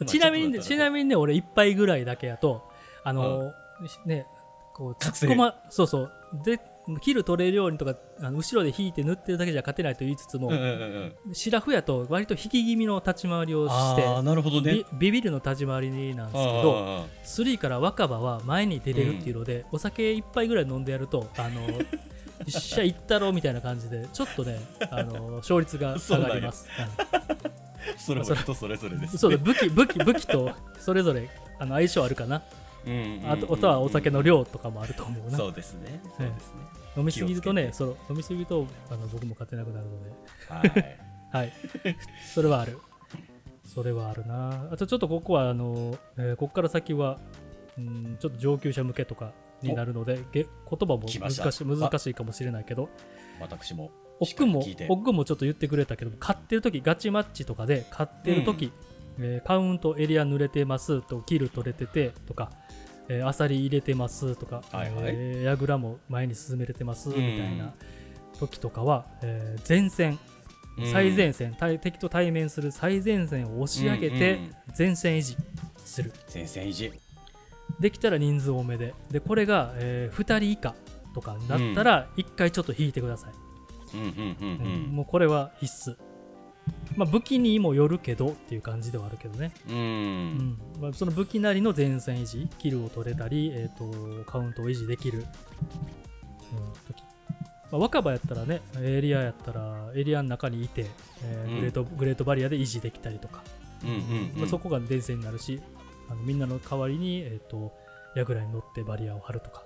[0.02, 2.62] あちなみにね、ちなみにね、俺一杯ぐらいだけやと、
[3.04, 3.52] あの、
[4.06, 4.26] ね、
[4.74, 6.12] こう、突っ込ま、そうそう、
[6.44, 6.58] で、
[7.02, 11.34] キル取れるようにとか、あの後ろで引いて塗ってるだけじゃ勝てないと言いつつも、うんうんうんうん。
[11.34, 14.72] シラフやと割と引き気味の立ち回りをして、ああなるほどね。
[14.72, 21.60] ビビビるの立ち回りなんですけど、あ3から若葉は前に出れるっていうので、お酒一杯ぐらい飲んでやると、あの、
[22.46, 24.58] 一社行ったろみたいな感じで、ちょっとね、
[24.90, 26.66] あの勝率が下がります。
[26.78, 27.60] うんー
[27.96, 32.42] それも人それぞれです、ね、そうだ武器武器武器とそれぞれあの相性あるかな、
[32.86, 35.36] うんうんうんうんあとあとはお酒の量とかもあると思うな。
[35.36, 36.00] そうですね。
[36.16, 36.60] そうですね、
[36.96, 40.10] 飲みすぎるとねそう飲みすぎるとあの僕も勝てなくなるので。
[40.48, 40.98] はい。
[41.30, 41.52] はい。
[42.34, 42.78] それはある。
[43.66, 44.68] それはあるな。
[44.72, 47.18] あとちょっとここはあの、えーここから先は
[47.76, 52.88] うんちょっと上級者向けとかになるのでげ言葉も難し難しいかもしれないけど。
[53.40, 58.70] 私も奥君も奥君もちょっと言ってくれたけど勝ってる時ガチマッチとかで勝ってる時、
[59.18, 62.50] えーカウントエリア濡れてますとキル取れててとか、
[63.08, 65.04] えーアサリ入れてますとか、はいはい。
[65.06, 67.38] えーヤグラも前に進めれてますみうん。
[67.38, 67.74] たいな
[68.38, 70.18] 時とかは、えー前線。
[70.92, 74.54] 最前線、対敵と対面する最前線を押し上げてうんうん。
[74.78, 75.36] 前線維持
[75.84, 76.92] する、先生維持
[77.80, 78.94] できたら人数多めで。
[79.10, 80.74] でこれが、え2人以下
[81.14, 83.32] とかになったら1回ちょっと引いてください、
[83.94, 84.96] うんうんうんうん。
[84.96, 85.96] もうこれは必須、
[86.96, 89.76] まあ、武器にもよるけどっていう感じではあるけどね、うん。
[89.76, 89.86] ううん。
[90.38, 95.26] んまあ、その武器なりの前線維持キルを取れたり、えー、とカウントを維持できる、うん、
[96.86, 97.02] 時。
[97.70, 100.86] まあ、若葉やったらねエリアやったらエリアの中にいて、
[101.24, 101.56] えーうん。
[101.56, 103.42] グレートグレートバリアで維持できたりとか、
[103.84, 104.32] うんうん。
[104.36, 105.60] まあ、そこが前線になるし
[106.10, 107.72] あのみんなの代わりに、えー、と
[108.14, 109.62] ヤグラに乗ってバリアを張るとか、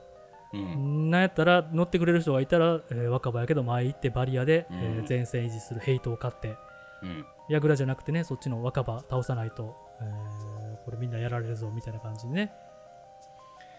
[0.52, 1.10] うん。
[1.10, 4.76] なんやったら乗ってくれる人がいたら、えー若葉やけど前行ってバリアで、うん。
[4.76, 6.56] えー前線維持するヘイトを買って。
[7.02, 7.24] うん。
[7.48, 12.52] ヤグラじゃなくてねそっちの若葉倒さないと、えーこれみんなやられるぞみたいな感じでね。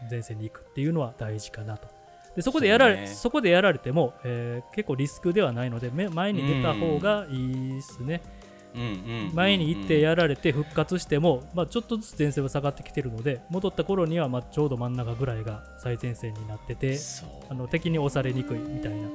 [0.09, 1.87] 前線に行くっていうのは大事かなと。
[2.35, 3.31] でそこでやられそ,、ね。
[3.31, 8.44] こでやられても、えー結構リスクではないのでめ前に出た方がいいですね、うんうん
[9.33, 16.97] 前に行ってやられて復活しても、まあ、ちょっとずつ前線は下がってきてるので戻った頃にはまあちょうど真ん中ぐらいが最前線になってて
[17.49, 19.09] あの敵に押されにくいみたいな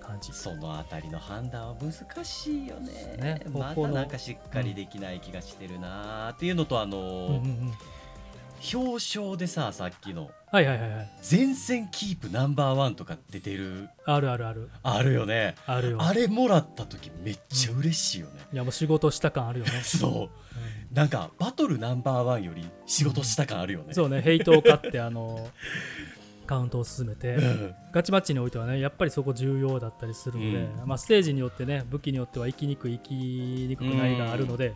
[0.00, 0.32] 感じ。
[0.32, 3.16] そのあたりの判断は難しいよね。
[3.18, 3.46] ね。
[3.52, 7.04] まここのだなんかしっかりできない気がしてるなーっていうのとあのうん。
[7.04, 7.72] うんーうん。
[8.74, 11.10] 表彰でささっきのはいはいはいはい。
[11.30, 13.88] 前線キープナンバーワンとか出てる。
[14.04, 14.68] あるあるある。
[14.82, 15.54] あるよね。
[15.64, 15.98] あるよ。
[16.02, 20.94] あれもらった時めっちゃ嬉しいよね、いやもう仕事した感あるよね、 そう。
[20.94, 25.48] なんかバトルナンバーワンより仕事した感あるよね、そうねヘイトを買ってあの
[26.48, 27.34] カウントを進めて。
[27.34, 27.74] うん。
[27.92, 30.88] ガチマッチにおいてはねやっぱりそこ重要だったりするので、うん。
[30.88, 34.74] まあ、ステージによってね武器によっては生きにくい生きにくくないがあるので、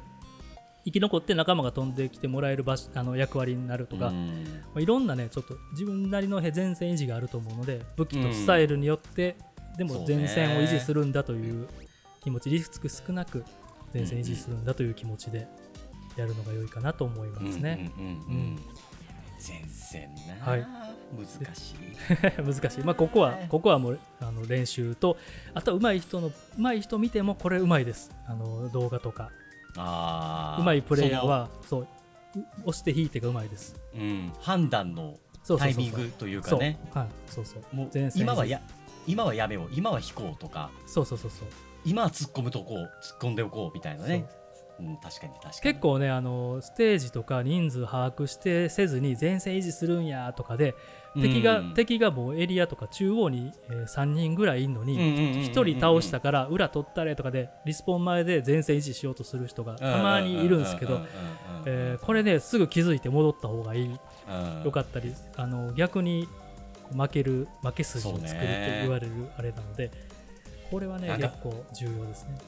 [0.85, 4.63] 生き残って仲間が飛んできてもらえる場所あの役割になるとか、まうん。
[4.77, 9.37] あ、いろんなねちょっと自分なりの前線維持があると思うので武器とスタイルによって、
[9.77, 11.69] でも前線を維持するんだという
[12.23, 13.45] 気持ちリスク少なく
[13.93, 15.47] 前線維持するんだという気持ちで
[16.17, 17.91] やるのが良いかなと思いますね。
[19.37, 20.67] 前線な、はい。
[21.17, 21.77] 難しい。
[22.43, 25.19] 難しい、まあ、ここはここはもうあの練習と
[25.53, 28.11] あとは上手い人の上手い人見てもこれ上手いです。
[28.27, 29.31] あの動画とか
[29.77, 30.63] あー。
[30.65, 31.89] 上手いプレイヤーはそうう
[32.67, 33.77] 押して引いてが上手いです。
[33.95, 35.93] うん、判断のそうそうそうそう。
[35.95, 38.61] タイミングというかそう,、ねはい、そうそうもう今はや
[39.07, 39.69] 今はやめよう。
[39.73, 40.71] 今は引こうとか。
[40.87, 41.49] そうそうそうそう。
[41.85, 44.27] 今は突っ込むとこう突っ込んでおこうみたいなね。
[44.81, 45.61] うん、確かに確かに。
[45.61, 50.75] 結構ねあのステージとか人数把握してせずに前線維持するんやとかで
[51.15, 51.75] 敵が、うん。
[51.75, 55.41] 敵がもうエリアとか中央に、えー3人ぐらいいるのに、うんうんうんうんうん。
[55.43, 61.01] 1人倒したから裏取ったれとかでリスポン前で前線維持しようとする人がたまにいるんですけど、
[61.67, 63.91] えーこれねすぐ気づいて戻った方がいい
[64.65, 66.29] よかったりあの逆に
[66.97, 69.91] 負ける負け筋を作ると言われるあれなので
[70.71, 72.39] これはね結構重要ですね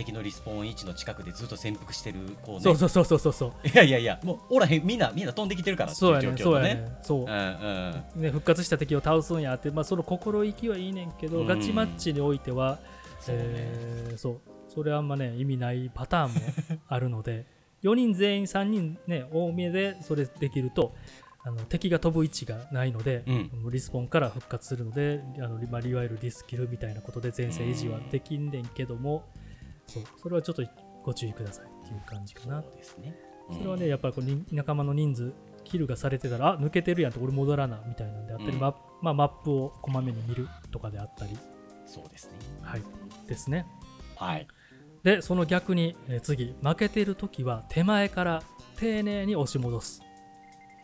[0.00, 2.60] 敵のリスポーン位置の近くでずっと潜伏してる子ね。
[2.60, 3.32] そうそうそうそうそう。
[3.32, 7.18] そういやいやいやもうおらへんみんなみんな飛んできてるからそうやねそうやねねそう。
[7.20, 11.46] うんうんね、復活した敵を倒すんやって、まあ、その心意気はいいねんけど、うん。
[11.46, 12.78] ガチマッチにおいては、
[13.20, 13.42] そうね。
[13.44, 14.40] えーそう。
[14.68, 16.40] それあんまね意味ないパターンも
[16.88, 17.44] あるので
[17.82, 20.94] 4人全員3人ね多めでそれできると
[21.42, 23.70] あの敵が飛ぶ位置がないので、うん。
[23.70, 29.24] リスポンから復活するのであの、まあ、いわゆるリスキルみたいなことで前線維持はできんねんけども、
[29.90, 30.02] そう。
[30.22, 30.62] それはちょっと
[31.02, 32.62] ご注意くださいっていう感じかな。
[32.62, 33.14] そうですね。
[33.52, 35.32] それはね、やっぱりこうに仲間の人数、
[35.64, 38.60] キルがされてたら、あ抜けてるやんと、俺戻らなみたいなんであったり、うん。
[38.60, 41.36] マップまあ、マップをこまめに見るとかであったり、
[41.86, 42.32] そうですね。
[42.62, 42.82] はい、
[43.26, 43.66] ですね。
[44.16, 44.46] はい。
[45.02, 48.42] で、その逆に、えー次、負けてるときは手前から
[48.76, 50.02] 丁寧に押し戻す。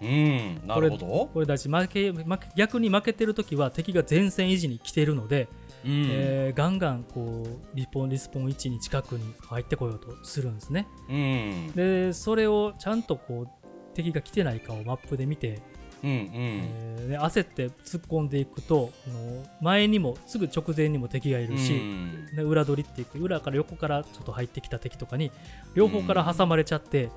[0.00, 0.66] うん。
[0.66, 1.06] なるほど。
[1.32, 1.68] これ大事。
[1.68, 5.48] 負け負け逆に負けてるときは敵が前線維持に来てるので、
[5.86, 6.06] うん。
[6.10, 10.88] えーガンガンこうリポンリスポン位置に近くに入ってこようとするんですね。
[11.08, 11.72] うん。
[11.74, 15.60] でそれをちゃんとこう敵が来てないかをマップで見て
[16.02, 16.28] うんうん。
[16.32, 22.26] えーね焦って突っ込んでいくとあの前にもすぐ直前にも敵がいるし、うん。
[22.34, 25.30] で裏取りって言って裏から横からちょっと入ってきた敵とかに
[25.74, 27.10] 両方から挟まれちゃって、うん。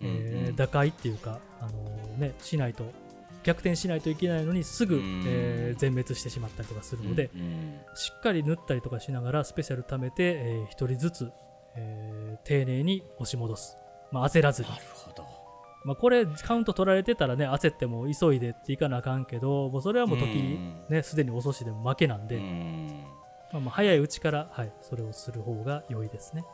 [0.00, 0.56] えーうん。
[0.56, 1.72] 打開っていうか、あの
[2.18, 2.84] ね、しないと
[3.42, 5.22] 逆転しないといけないのにすぐ、うん。
[5.26, 11.32] えー全滅してしまったりとかするので、うんしっかり縫ったりとかしながらスペシャル貯めて、え1人ずつ、
[11.76, 13.76] えー丁寧に押し戻す。
[14.10, 14.68] まあ、焦らずに。
[14.68, 15.26] なるほど。
[15.84, 20.84] まあ、これカウント取られてたらね焦っても急いでっていかなあかんけどもうそれはもう時うん。
[20.88, 23.04] ねすでに遅しでも負けなんで、うん。
[23.52, 26.44] まあ、まあ早いうちから、はい、それをする方が良いですね。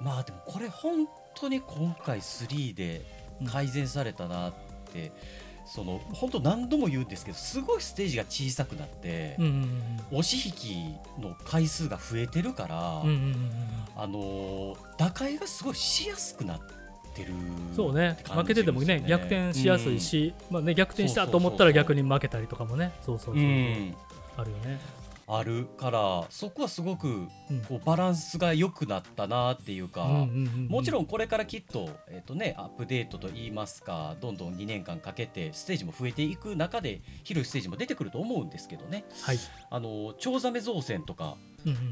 [0.00, 3.02] まあでもこれ本当に今回3で
[3.46, 4.52] 改善されたなっ
[4.92, 5.12] て、
[5.74, 13.50] その本当何度も言うんですけどすごいステージが小さくなって、うんうん押し引きの回数が増えてるから、うんうんうんうん。
[13.96, 16.60] あのー打開がすごいしやすくなっ
[17.14, 17.32] てる
[17.74, 18.18] そうね。
[18.28, 22.92] 負けててもね逆転しやすいし、まあね、逆転したと思ったら逆に負けたりとかもね。
[23.00, 23.46] そうそうそう、う。
[23.46, 23.94] ん、うん。
[24.36, 24.78] あるよね。
[25.26, 27.60] あるからそこはすごくうん。
[27.68, 30.26] こうバランスが良くなったなっていうか、
[30.68, 39.04] もちろんこれからきっと,、えっとね、アップデートといいますかどんどん2年間かけてステージも増えていく中で広いステージも出てくると思うんですけどね。
[39.22, 39.38] はい、
[39.70, 41.36] あのチョウザメ造船とか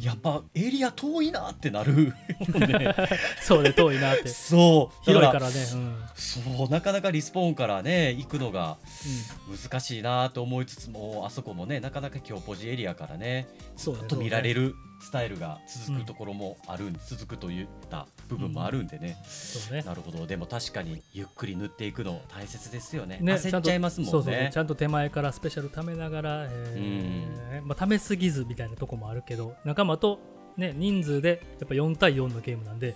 [0.01, 2.07] やっぱエリア遠いなってなる。
[2.07, 2.13] よ
[2.67, 2.95] ね
[3.43, 4.29] そうね遠いなって。
[4.29, 5.07] そう。
[5.07, 6.03] だ広いからね、うん。
[6.15, 8.77] そうなかなかリスポーンからね行くのが
[9.49, 19.83] 難しいなと思いつつもあそこもねなかなか強ポジエリアからねそうねずっと見られるスタイルが続くところもあるん、続くといった部分もあるんでね、そうね。
[19.83, 20.27] なるほど。
[20.27, 23.19] でも確かにゆっくり塗っていくの大切ですよね。
[23.21, 24.11] ね焦っちゃいますもんね。
[24.13, 30.21] そうそうちゃんと手前からスペシャル貯めながら、えーまあ、貯めすぎずみたいなとこもあるけど仲間と、
[30.57, 32.95] ね、人数でやっぱ4対4のゲームなんで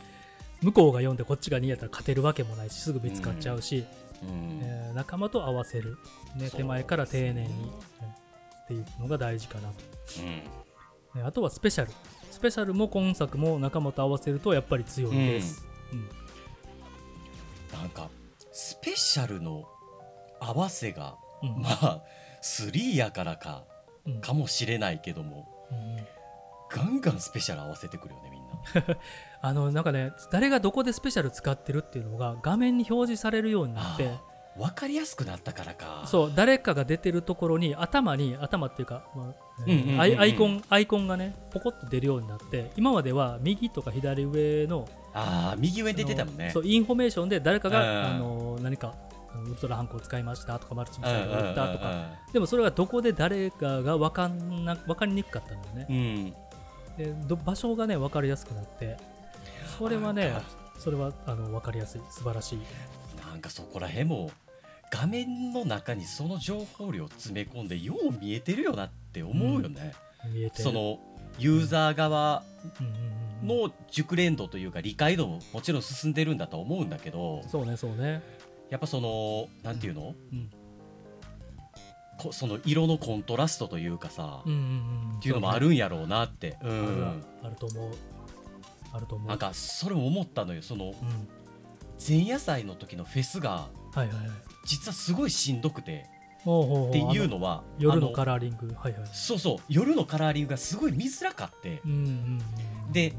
[0.63, 3.85] 向こうが4でこっちが2やったら勝てるわけもないしすぐ見つかっちゃうし、
[4.23, 4.61] うん。
[4.63, 5.99] えー仲間と合わせる、
[6.37, 7.69] ね、手前から丁寧に、うん。
[7.69, 9.75] っていうのが大事かなと、
[10.21, 10.27] うん。
[11.21, 11.91] ねあとはスペシャル
[12.35, 16.09] スペシャルも今作も仲間と合わせるとやっぱり強いです、うん。
[17.79, 18.11] なんか
[18.51, 19.65] スペシャルの
[20.41, 21.63] 合わせがうん。
[21.63, 22.03] まあ
[22.43, 23.63] 3やからか
[24.05, 24.21] うん。
[24.21, 25.97] かもしれないけどもうん
[26.77, 28.99] ガンガンスペシャル合わせてくるよねみんな。
[29.41, 34.11] あのなんかね誰がどこでスペシャル使ってるっていうのが画面に表示されるようになって
[34.59, 36.03] 分かりやすくなったからか。
[36.07, 39.44] そう誰かが出てるところに頭に頭っていうか、まあうんうんうんうん
[39.99, 46.51] アイアイコンアイコンがねポコッと出るようになって今までは右とか左上のああ右上に出てたもんね。
[46.53, 48.15] そうインフォメーションで誰かが、うん。
[48.17, 48.95] あの何か
[49.45, 52.07] ウルトラハンコを使いましたとかマルチミうんサイルを撃ったとか。
[52.33, 55.87] でもそれがどこで誰かが分かんな分かりにくかったんだよね。
[55.89, 55.97] うん。
[55.97, 56.35] うん
[56.97, 58.97] でど場所がね分かりやすくなって。
[59.79, 60.33] それはね
[60.79, 62.01] それはあの分かりやすい。
[62.11, 62.59] 素晴らしい。
[63.29, 64.31] なんかそこら辺も
[64.91, 69.93] 画面の中にその情報量詰め込んでよう見えてるよなって思うよね、
[70.27, 70.65] 見えてる。
[70.65, 70.99] その
[71.39, 72.43] ユーザー側
[72.81, 72.87] うん。
[72.87, 78.23] うんうんの熟練度というか理解度ももちろん進んでるんだと思うんだけどそうねそうね。
[78.71, 80.51] やっぱそのなんていうの、うん。
[82.19, 84.63] こその色のコントラストというかさ、うんうんう
[85.15, 87.93] んっていうのもあるんやろうなって、うん、あると思う。
[88.93, 89.29] あると思う。
[89.29, 90.63] なんかそれも思ったのよ。
[90.63, 90.95] そのうん。
[92.07, 94.17] 前夜祭の時のフェスがはいはいはい。
[94.65, 96.07] 実はすごいしんどくて
[96.45, 98.75] っていうあのは夜のあカラーリング。
[98.79, 99.09] はいはい。
[99.13, 99.59] そうそう。
[99.69, 102.43] 夜のカラーリングがすごい見づらかってうんうんうん
[102.87, 102.93] うん。
[102.93, 103.15] で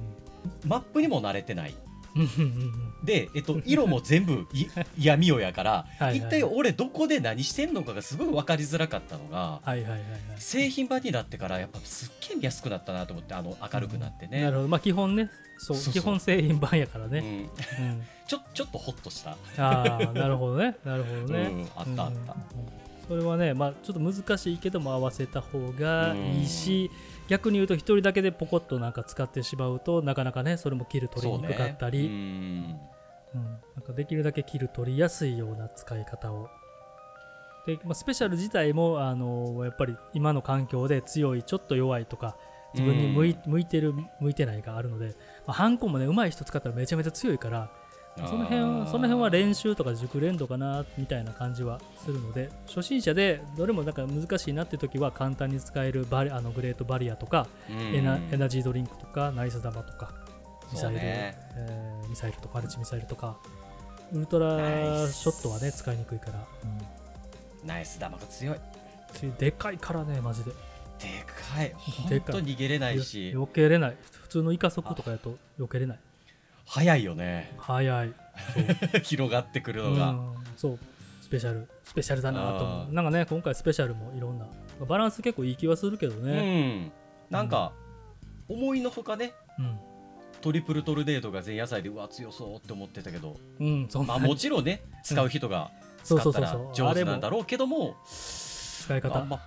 [0.65, 1.75] マップにも慣れてない。
[2.15, 3.05] うんうんうんうん。
[3.05, 10.01] で、えっと、色も全部い闇夜やから はいはい一体俺どこで何してんのかがすごい分かりづらかったのがはいはいはいはい。
[10.37, 14.67] 製品版になってからやっぱすっげえ見やすくなったなと思ってあの明るくなってね、なるほど。
[14.69, 15.29] まあ基本ね。
[15.57, 20.75] そう基本製品版やからね、うん、うん、ちょちょっとホッとした、ああなるほどね。
[20.83, 26.89] なるほどね、うん、あったあった、うんそれはね、まあ、ちょっと難しいけども合わせた方がいいし、
[27.27, 32.15] 逆に言うと一人だけでポコッとなんか使ってしまうとなかなかねそれもキル取りにくかったり、そうね。
[33.33, 33.41] うん。
[33.41, 33.43] うん。
[33.75, 36.49] なんかできるだけキル取りやすいような使い方を。
[37.65, 42.37] で、まあ、スペシャル自体もあのやっぱり今の環境で強いちょっと弱いとか
[42.73, 45.13] 自分に向い,、向いてる向いてないがあるので、ま
[45.47, 47.71] あ、ハンコもね上手い人使ったらめちゃめちゃ強いから
[48.17, 57.95] その辺その辺は練習とか熟練度かなみたいな感じはするので初心者でどれもなんか難しいなって時は簡単に使えるバリあのグレートバリアとか、うん。
[57.95, 60.13] エナエナジードリンクとかナイス玉とか
[60.71, 61.37] ミサイル、ね。
[61.55, 63.37] えーミサイルとかマルチミサイルとか
[64.13, 66.47] ウルトラショットはね使いにくいから、
[67.65, 68.55] ナイス玉が強い。
[69.23, 70.51] うん、でかいからねマジで。
[70.51, 70.55] で
[71.25, 71.75] かい。
[72.07, 72.35] でかい。
[72.35, 73.31] 本当逃げれないし。
[73.31, 73.97] よ避けれない。
[74.11, 75.99] 普通のイカ速とかやと避けれない
[76.65, 77.53] 早いよね。
[77.57, 78.13] 早い。
[79.03, 80.33] 広がってくるのが、うん。
[80.57, 80.79] そう。
[81.21, 81.67] スペシャル。
[81.83, 82.93] スペシャルだなと思う。
[82.93, 84.47] なんかね今回スペシャルもいろんな。
[84.87, 86.91] バランス結構いい気はするけどうねん。
[87.29, 87.71] なんか、
[88.49, 89.79] 思いのほかねうん。
[90.41, 93.37] トリプルトルネードが前夜祭でうわ強そうって思ってたけど。
[93.59, 94.17] うん、そんな。
[94.17, 95.71] まあもちろんね使う人が
[96.03, 99.17] 使ったら上手なんだろうけども使い方。
[99.17, 99.39] あんま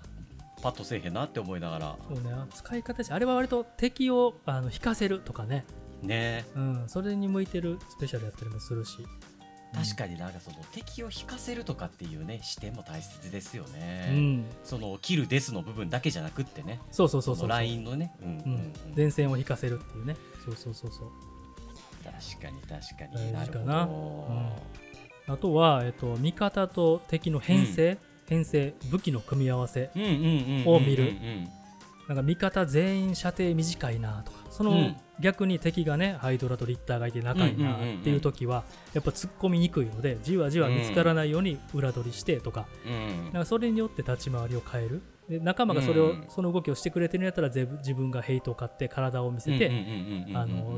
[0.60, 1.96] パッとせえへんなって思いながら。
[2.08, 2.30] そうね。
[2.52, 5.64] 使い方しあれは割と敵をあの引かせるとかね
[6.02, 6.44] ね。
[6.54, 9.06] うん、それに向いてるスペシャルやったりもするし、
[9.74, 14.46] 確かになんかその敵を引かせるとかっていうね視点も大切ですよね、うん。
[14.64, 16.80] そのキルですの部分だけじゃなくってね。
[16.90, 18.12] そうそうそうそうラインのね。
[18.22, 18.52] うんうんううん。
[18.54, 20.16] ん、前線を引かせるっていうね。
[20.44, 21.10] そうそうそうそう。
[22.04, 23.32] 確かに確かに。
[23.32, 23.86] なるほ大事かな。
[23.86, 24.52] ど。
[25.26, 31.04] あとは、えっと、味方と敵の編成、編成武器の組み合わせうんうんうんうんうんを見る。
[31.04, 31.48] うん
[32.08, 38.64] なんか味方全員射程短いなとかその、うん逆に敵がねハイドラとリッターがいて仲いいなっていう時は
[38.94, 43.24] やっぱ突っ込みにくいのでじわじわ見つからないように裏取りしてとか,、うん。
[43.32, 45.02] なんかそれによって立ち回りを変える。
[45.28, 46.24] で仲間がそれを、うん。
[46.28, 49.70] その動きをしてくれてるんやったらぜ自分がヘイトを買って体を見せて、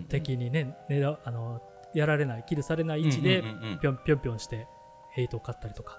[0.08, 1.62] 敵にね狙うあの
[1.94, 3.44] やられないキルされない位置で
[3.80, 4.66] ぴょんぴょんぴょんして
[5.12, 5.98] ヘイトを買ったりとか、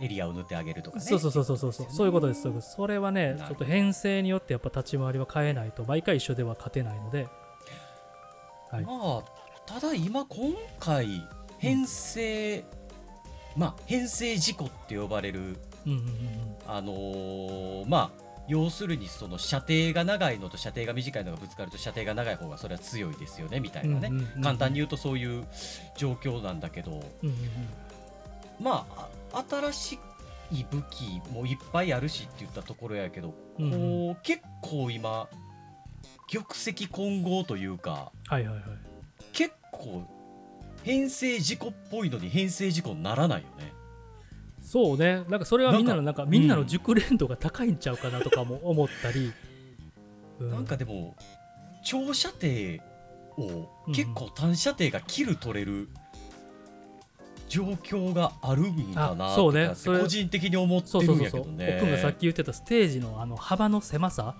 [0.00, 1.04] エリアを塗ってあげるとかね。
[1.04, 1.86] そうそうそうそうそう。
[1.90, 7.28] そういうことですそれはねちょっと編成によってやっぱ立ち回りは変えないと毎回一緒では勝てないので
[8.70, 8.84] はい。
[8.84, 9.22] まあ
[9.66, 11.26] ただ今今回
[11.58, 12.64] 編成、
[13.56, 15.56] まあ編成事故って呼ばれる
[15.86, 16.06] うんうんうん
[16.66, 25.46] あのーまあ要するにその射程が長いのと射程が短いのがぶつかると射程が長い方がそれは強いですよねみたいなね、うんうんうんうん簡単に言うとそういう
[25.96, 26.90] 状況なんだけど。
[26.90, 27.68] うんうんうん。
[28.60, 29.98] まああ新し
[30.52, 34.14] い武器もいっぱいあるしって言ったところやけど、うんうん。
[34.14, 35.28] こう結構今
[36.32, 38.62] 玉石混合というかはいはいはい。
[39.32, 40.04] 結構
[40.84, 43.72] 編成事故っぽいのに編成事故にならないよね。
[44.62, 45.24] そうね。
[45.28, 49.32] なんかそれはみんなのなんかみんなの熟練度が高いんちゃうかなとかも思ったり、
[50.38, 51.16] うなんかでも
[51.84, 52.46] 長射程
[53.36, 55.88] をうん結構短射程がキル取れる
[57.48, 61.78] 状況があるんかなあそうとかってね個人的に思ってるそうそうんそうそうやけどね。
[61.82, 64.36] 奥がさっき言ってたステージのあの幅の狭さ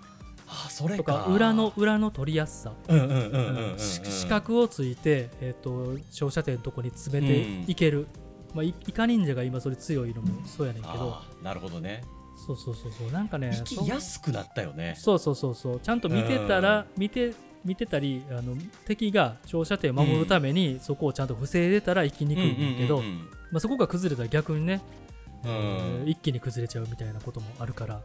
[0.96, 1.24] とか。
[1.24, 2.72] か裏の裏の取りやすさ。
[2.88, 8.06] うんうんうんうんうんうんし視覚をついて、えー、と照射点のとこに詰めていける、
[8.54, 11.16] まあ、イイカ忍者が今それ強いのもそうやねんけど。
[11.42, 12.02] なるほどね。
[12.46, 13.12] そうそうそうそう。
[13.12, 14.94] なんかね生きやすくなったよね。
[14.96, 15.80] そうそうそうそう。
[15.80, 18.56] ちゃんと見てたら、見て見てたりあの
[18.86, 23.02] 敵が長射程を守るために、そこをちゃんと防いでたら生きにくいんだけど、
[23.58, 24.80] そこが崩れたら逆にね、
[25.44, 26.04] うん。
[26.06, 28.00] 一気に崩れちゃうみたいなこともあるから、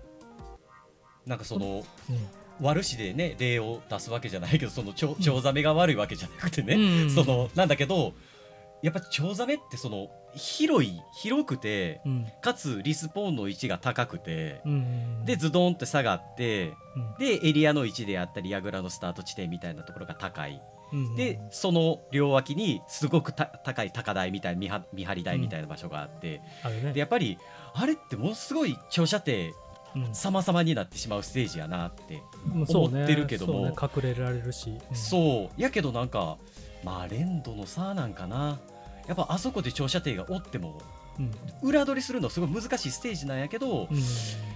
[1.25, 2.27] なんかそのうん。
[2.61, 7.09] 悪しでね例を出すわけじゃないけどそのチョチョウザメが悪いわけじゃなくてね、うん。
[7.09, 8.13] そのなんだけど
[8.81, 12.27] やっぱチョウザメってその広い広くてうん。
[12.41, 14.75] かつリスポーンの位置が高くてうんう
[15.23, 17.15] んでズドンって下がってうん。
[17.19, 20.61] でエリアの位置であったり櫓のスタート地点みたいなところが高い。
[20.93, 26.41] うんでその両脇にすごくた高い高台みたいな見張り台みたいな場所があって、
[26.83, 26.93] ね。
[26.93, 27.37] でやっぱり
[27.73, 29.53] あれってものすごい長射程うん
[30.13, 32.21] 様々になってしまうステージやなって、
[32.53, 33.53] 思ってるけども。
[33.53, 33.75] そうね。
[33.95, 35.61] 隠れられるし、うんそう。
[35.61, 36.37] やけどなんか
[36.83, 38.59] まあ連動の差なんかな。
[39.07, 40.81] やっぱあそこで長射程がおっても
[41.19, 41.31] うん。
[41.61, 43.97] 裏取りするのすごい難しいステージなんやけど、うん。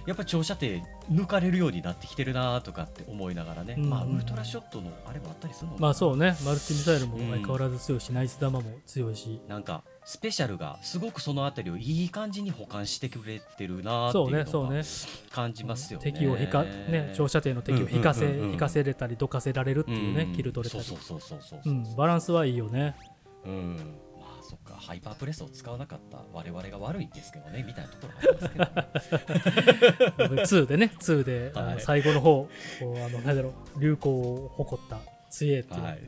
[0.06, 0.66] やっぱ長射程
[1.10, 3.90] 抜かれるようになってきてるなとかって思いながらね、うん。
[3.90, 6.36] まあウルトラショットのあれもあったりするのまあそうね。
[6.44, 9.40] マルチミサイルもうん相変わらず強いし、ナイス玉も強いし。
[9.48, 14.82] なんかスペシャルがすごくそのあたりをいい感じに保管してくれてるなってそういうのがねそうね。
[15.30, 16.12] 感じますよね。
[16.12, 18.52] 敵を引かね長射程の敵を引かせ、うんうんうんうん。
[18.52, 20.84] 引かせれたりどかせられるっていうね、んキル取れたり。
[20.84, 22.96] そうそうそうそうそうう、んバランスはいいよね。
[23.44, 23.76] うん。
[24.18, 31.80] まあそっかハイパープレスを使わなかった我々が悪いんですけどねみたいなところありますけど、ね、 2でね2で、はい。
[31.80, 32.48] 最後の方
[32.80, 34.98] あのなんだろう流行を誇った
[35.30, 36.00] 杖っていうのが、はい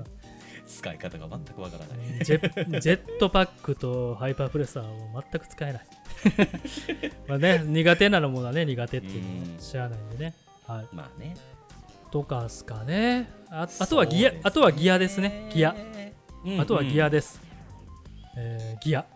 [0.73, 2.25] 使い方が全くわからない。
[2.25, 4.83] ジェジェットパックとハイパープレッサー
[5.15, 5.87] は全く使えない。
[7.29, 9.55] まあね苦手なのもね苦手っていうのうん。
[9.55, 10.35] は知らないんでね。
[10.67, 10.87] はい。
[10.95, 11.35] まあね。
[12.11, 13.29] とかすかね。
[13.51, 15.49] ああとはギア、ねあとはギアですね。
[15.53, 15.75] ギア、
[16.45, 17.19] うんあとはギアで。
[17.19, 17.41] です、
[18.37, 19.07] えーギア。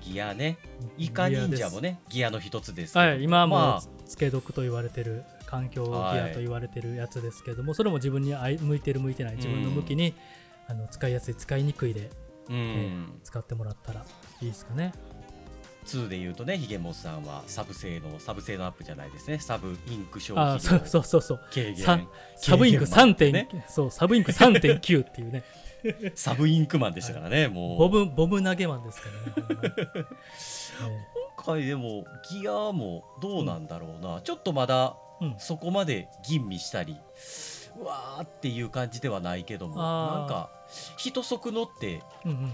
[0.00, 0.58] ギアね。
[0.98, 2.96] イカ忍者もねね、ギアの一つです。
[2.96, 3.82] はい今はもう、まあ。
[4.06, 6.20] つけ毒と言われてる環境ギはい。
[6.30, 10.14] アと言われてるやつですけども、それも自分に向いてる向いてない自分の向きに、
[10.68, 12.10] あの使いやすい使いにくいで
[12.48, 13.20] うん。
[13.24, 14.04] 使ってもらったら
[14.40, 14.92] いいですかね。
[15.86, 19.38] 2で言うとね、ヒゲモスさんはサブ性能、サブ性能アップじゃないですね。
[19.38, 21.40] サブインク消あ費量そうそうそうそう。
[21.52, 21.76] 軽減。
[21.76, 22.00] さ
[22.36, 23.64] サブインク3.9、軽減ね。
[23.68, 25.44] そうサブインク3.9っていうね。
[26.14, 27.78] サブインクマンでしたからね、もう。
[27.78, 29.86] ボブボブ投げマンですからね、え
[31.36, 35.34] 今回でもギアもどうなんだろうな、ちょっとまだえうん。
[35.38, 36.96] そこまで吟味したり
[37.78, 39.76] うわーっていう感じではないけども。
[39.76, 40.50] なんか
[40.96, 42.52] 一足乗ってうんうん。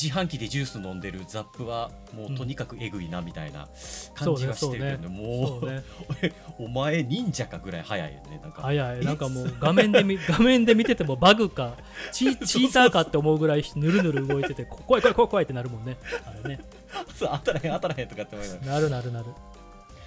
[0.00, 3.68] 自販機でジュース飲んでるザップはもうとにかくえぐいなみたいな
[4.14, 5.82] 感じがしてるけどね,、もそううね。
[6.58, 8.62] お前忍者かぐらい早いよねなんか。
[8.62, 11.76] 早いなんかもう画面で見 画面で見ててもバグか
[12.10, 15.96] チー チーターかって思うぐらいぬるぬる動いててこ怖い怖い怖い怖いってなるもんね。
[16.24, 16.64] あれね。
[17.14, 19.26] そう当たらへん当たらへんとかって思いながらなるなるなる。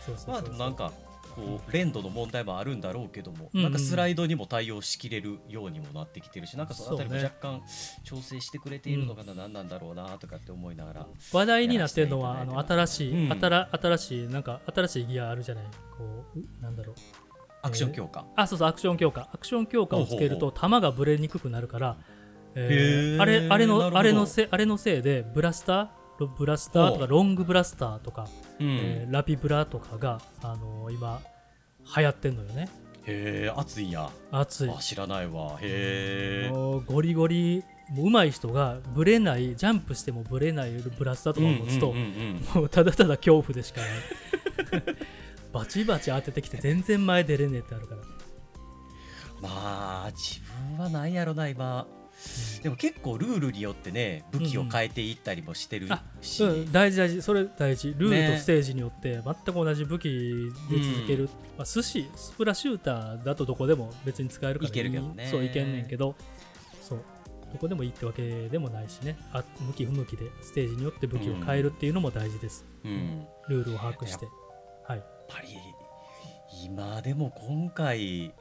[0.06, 0.49] そうそうまあそう。
[0.49, 0.91] でもなんか
[1.36, 3.64] こう連動の問題もあるんだろうけども、うんうん。
[3.64, 7.62] なんかスライドにも対応しきれるようにもなってきてるしなんかそのあたりも若干
[8.03, 11.07] 調整してくれているのかな、何なんだろうなとかって思いながら。
[11.34, 13.40] 話題になってるのはあの新しい、うん。
[13.40, 15.66] 新新しいなんか新しいギアあるじゃない。
[15.98, 16.95] こううなんだろう。
[17.62, 19.28] アクション強化、あそうそうアクション強化。
[19.34, 21.98] アクション強化をつけると弾がブレにくくなるから、
[22.53, 23.22] えへー。
[23.22, 25.91] あれあれのあれのせあれのせいでブラスターロ
[26.38, 28.28] ブラスターとかロングブラスターとか、
[28.60, 28.68] うん。
[28.68, 31.22] えーラピブラとかが、あの今
[31.98, 32.70] 流行ってんのよね。
[33.06, 34.10] へえ熱いんや。
[34.32, 34.70] 熱い。
[34.70, 35.58] あ知らないわ。
[35.62, 42.62] へえゴリゴリもう上手い人がブレないジャンプしてもブレないブラスターとかを持つと、うんうんうんうん。
[42.62, 43.90] もうただただ恐怖でしかない。
[45.54, 48.02] バチバチ当ててきて全然前出れねえってあるから。
[49.42, 51.88] まあ自分はなんやろな今
[52.64, 57.22] でも結構ルールによってね武器を変えていったりもしてるあし、うん、大事大事。
[57.22, 57.89] それ大事。
[57.89, 65.27] ルールねとステージによって全く同じ武器で続ける、まあ、寿司スプラシューターだとどこでも別に使えるからいけるけどね。
[65.30, 66.15] そういけんねんけど。
[66.81, 66.99] そう。
[67.53, 69.18] どこでもいいってわけでもないしね。
[69.31, 73.26] あ向き不向きでステージによって武器を変えるっていうのも大事です、うん。
[73.47, 74.27] ルールを把握して。
[74.88, 74.97] はい。
[74.97, 75.47] やっぱり
[76.64, 78.34] 今でも今回、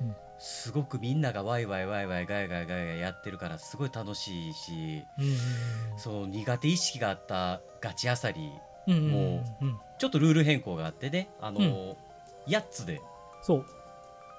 [0.00, 8.52] うんすごくみんながワイワイワイワイガヤガヤガヤガヤやってるからすごい楽しいしうんその苦手意識があったガチあさり
[8.86, 9.44] も
[9.98, 11.96] ちょっとルール変更があってねあの、
[12.46, 13.00] 8つで
[13.42, 13.66] そう、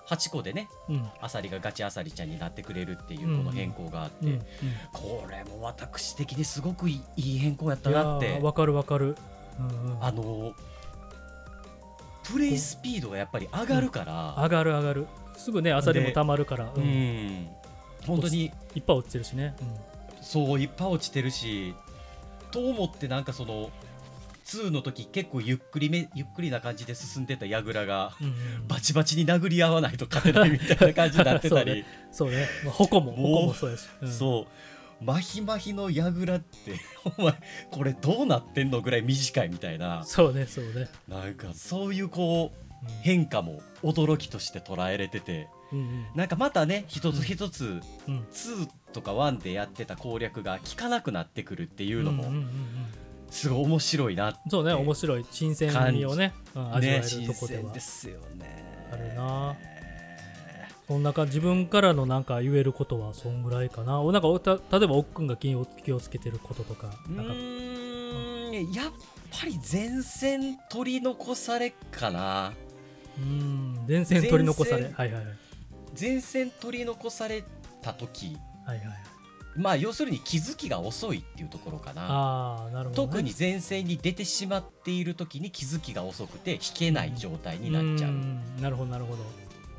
[0.07, 1.09] 8個でねうん。
[1.21, 4.39] あさりがガチあさりちゃんになってくれるっていううんこの変更があって、
[4.93, 8.37] これも私的にすごくいい変更やったなって。
[8.37, 9.17] ーわかるわかる、
[9.99, 10.53] あの
[12.23, 15.07] プレイスピードがやっぱり上がるから、上がる上がる
[15.37, 16.83] すぐね朝でもたまるから、ううん。
[16.83, 17.47] ん、
[18.05, 18.51] 本当に。
[18.75, 19.55] いっぱい落ちてるしね、
[20.21, 21.73] そういっぱい落ちてるし
[22.51, 23.71] と思ってなんかその
[24.45, 28.67] 2の時結構ゆっくりめゆっくりな感じで進んでた櫓がうんうんうん。
[28.67, 31.85] バチバチに殴り合わないと勝てないみたいな感じになってたり。
[32.11, 34.11] そうね、まあ、矛ももう矛もそうやし、うん。
[34.11, 34.47] そ
[35.01, 35.03] う。
[35.03, 36.73] マヒマヒの櫓って
[37.17, 37.33] お前
[37.69, 40.03] これどうなってんのぐらい短いみたいな。
[40.03, 42.66] そうねそうね、なんかそういうこううん
[43.01, 46.05] 変化も驚きとして捉えれててうんうん。
[46.15, 48.25] なんかまたね一つ一つうん。
[48.31, 52.25] 2とか1でやってた攻略が効かなくなってくるっていうのも
[53.29, 58.87] すごい面白いなそうね面白い新鮮味をね、うん、味わえねるとこでは、ですよね。
[58.91, 59.55] あるな。
[60.87, 63.99] そんなか自分からのなんか言えることはそんぐらいかな。
[63.99, 67.33] おなんかおた例えばおっくんが気を気をつけてることとかうなんか。
[67.33, 68.91] ーんやっ
[69.29, 72.53] ぱり前線取り残されかな
[73.17, 73.85] うん。
[73.87, 75.35] 前線取り残され前線はいはいはい。
[75.99, 77.43] 前線取り残され
[77.81, 78.87] た時はいはい
[79.55, 82.05] まあ要するに気づきが遅いっていうところかな。
[82.07, 88.39] ああなるほど、ね、特に前線に出てしまっている時に気づきが遅くて引けない状態になっちゃう、ん。
[88.61, 89.23] なるほどなるほど。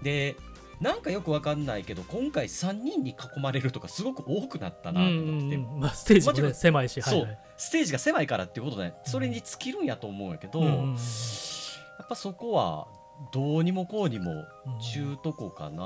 [0.03, 0.37] で
[0.81, 7.23] なんかよくわかんないけど今回3人に囲まれるとかすごごく多くなったなと思って、まあ、ステージも、ね、狭いし、はいそう。
[7.23, 12.87] はいステージが狭いからっていうことでそれに尽きるんやと思うんやけど、やっぱそこは
[13.33, 14.47] どうにもこうにもうん。
[14.81, 15.81] 中とこかな、なる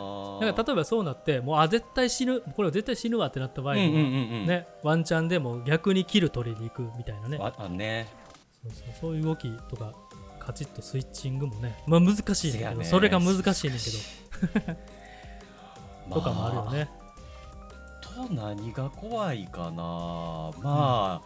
[0.00, 4.14] ほなんか例えばそうなってもうあ絶対死ぬこれ絶対死ぬわってなった場合には、うんうんうんう
[4.44, 4.46] ん。
[4.46, 7.38] ね、ワンチャンでも逆にキル取りに行くみたいなね。
[7.40, 8.06] ああね。
[8.62, 9.92] そうそうそういう動きとか
[10.38, 14.76] カチッとスイッチングもね、まあ、難しいねんけどそれが難しいねんけど、
[16.08, 17.02] ま とかもあるよね。
[18.00, 19.72] と何が怖いかな。
[19.72, 21.22] まあ、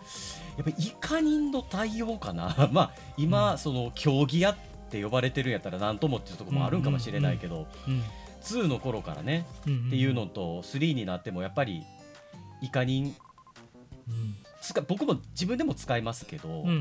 [0.56, 2.54] やっぱイカ人の対応かな。
[2.72, 3.58] まあ今、うん。
[3.58, 4.56] その競技屋
[4.96, 8.02] って呼ばれてるんやったら何ともっていうところもあるんかもしれないけど、うん
[8.42, 11.82] 2の頃からねうんうんっていうのと3になってもやっぱり
[12.62, 13.12] イカ人
[14.60, 16.72] 使僕も自分でも使いますけど、うんうんうん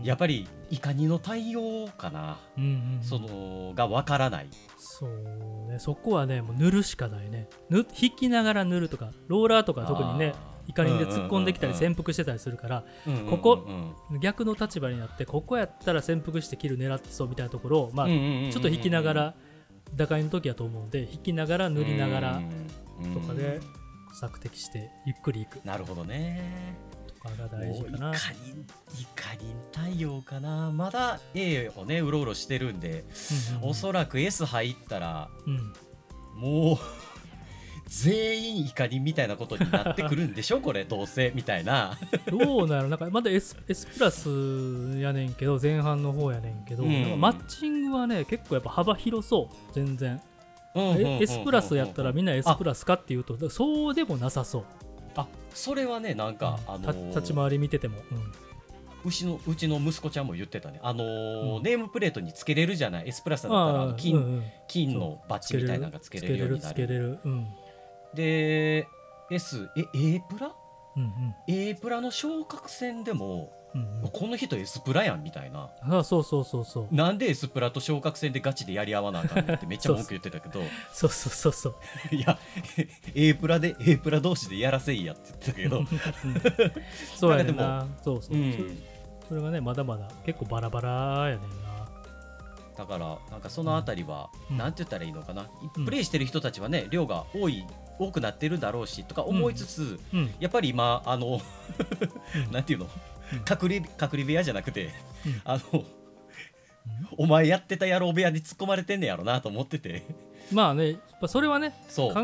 [0.00, 0.04] うん。
[0.04, 3.02] やっぱりイカ人の対応かな、うんうんうん。
[3.02, 4.48] そのがわからない。
[4.78, 7.48] そうねそこはねもう塗るしかないね。
[7.68, 10.34] ぬ引きながら塗るとかローラーとか特にね
[10.66, 12.84] イカリンで突っ込んできたり潜伏してたりするから
[13.28, 13.66] ここ
[14.20, 19.34] 逆の立場になってここやったら潜伏してキル狙ってそうみたいなところをまあちょっと引きながら
[19.94, 22.42] 打開の時やと思うんで引きながら塗りながら
[23.12, 23.60] とかで
[24.12, 25.60] 索敵してゆっくりいく。
[25.64, 26.76] なるほどね。
[27.06, 28.14] とかが大事かな。
[28.14, 28.32] 人
[29.00, 30.70] イカ人対応かな。
[30.70, 32.00] まだ A をね。
[32.00, 33.04] うろうろしてるんで、
[33.52, 33.70] うんうん。
[33.70, 35.72] おそらく S 入ったらうん。
[36.36, 36.78] もう
[38.00, 40.60] 全員イカにみたいなことになってくるんでしょ？
[40.62, 41.98] これどうせみたいな。
[42.26, 42.88] どうなる？
[42.88, 44.28] なんかまだ S, S プラス
[44.98, 47.02] やねんけど前半の方やねんけど、うん。
[47.02, 49.74] なんかマッチングはね結構やっぱ幅広そう。
[49.74, 50.20] 全然、
[50.74, 54.64] え？S プラスやったらみんな S プラスかっていうとそうでもなさそう。
[55.14, 58.32] あそれはねなんか、あのたー立ち回り見てても、うん。
[59.04, 60.80] うちのうちの息子ちゃんも言ってたね。
[60.82, 61.62] あのーうん。
[61.62, 64.42] ネームプレートにつけれるじゃない？S プラスだったら金,、うんうん。
[64.68, 67.18] 金のバッジみたいなのがつけれるようになつけれる
[68.14, 68.88] で
[69.30, 70.52] S え A プラ？
[70.96, 71.34] うんうん。
[71.48, 74.10] A プラの昇格戦でも、うんうん。
[74.12, 75.70] この人 S プラやんみたいな。
[75.82, 76.94] あそうそうそうそう。
[76.94, 80.60] なんで S プラと昇格戦でガチでやり合わなあかんねんってめっちゃ文句言ってたけど。
[80.92, 81.76] そうそうそうそう。
[82.14, 82.38] いや
[83.14, 85.86] A プラで A プラ同士でやらせいやって言ってたけど、う ん
[87.16, 87.66] そうやねんな。
[87.78, 88.38] なそうそう、う。
[88.38, 88.78] ん。
[89.22, 91.72] そそれがねまだまだ結構バラバラやねんな。
[92.76, 94.58] だからなんかそのあたりは、うん。
[94.58, 95.84] なんて言ったらいいのかな、うん。
[95.86, 97.64] プレイしてる人たちはね量が多い
[98.02, 100.34] 多くなってるんだろうしとか思いつつ、うん。
[100.40, 101.40] やっぱり今あの、
[102.46, 102.52] うん。
[102.52, 102.88] なんていうの、
[103.32, 103.40] うん。
[103.40, 104.90] 隔離隔離部屋じゃなくて、
[105.26, 105.40] うん。
[105.44, 105.84] あの、
[107.16, 110.02] お前やってた野郎部屋に突っ込まれてんねやろなと思ってて。
[110.50, 111.72] まあねそれはね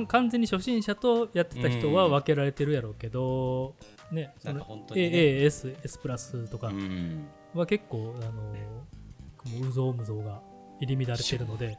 [0.08, 3.74] 完全に初心者とやってた人は分けられてるやろうけど、
[4.10, 4.84] ねそのなんね。
[4.90, 7.26] AAS S プラスとかうん。
[7.54, 10.42] は結構、あのうぞうむぞうが
[10.80, 11.78] 入り乱れてるので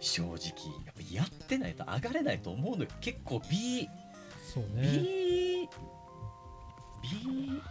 [0.00, 2.90] 正直やっぱやってないと上がれないと思うのよ。
[3.00, 3.88] 結構 B
[4.52, 4.88] そうね。
[4.92, 5.68] B
[7.02, 7.62] B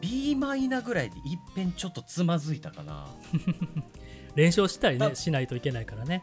[0.00, 3.06] B マイナぐらいでいっぺんちょっとつまずいたかな。
[4.34, 6.22] 連勝したりあねしないといけないからね、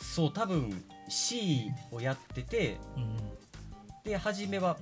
[0.00, 3.16] そう多分 C をやっててうん。
[4.02, 4.78] で初めは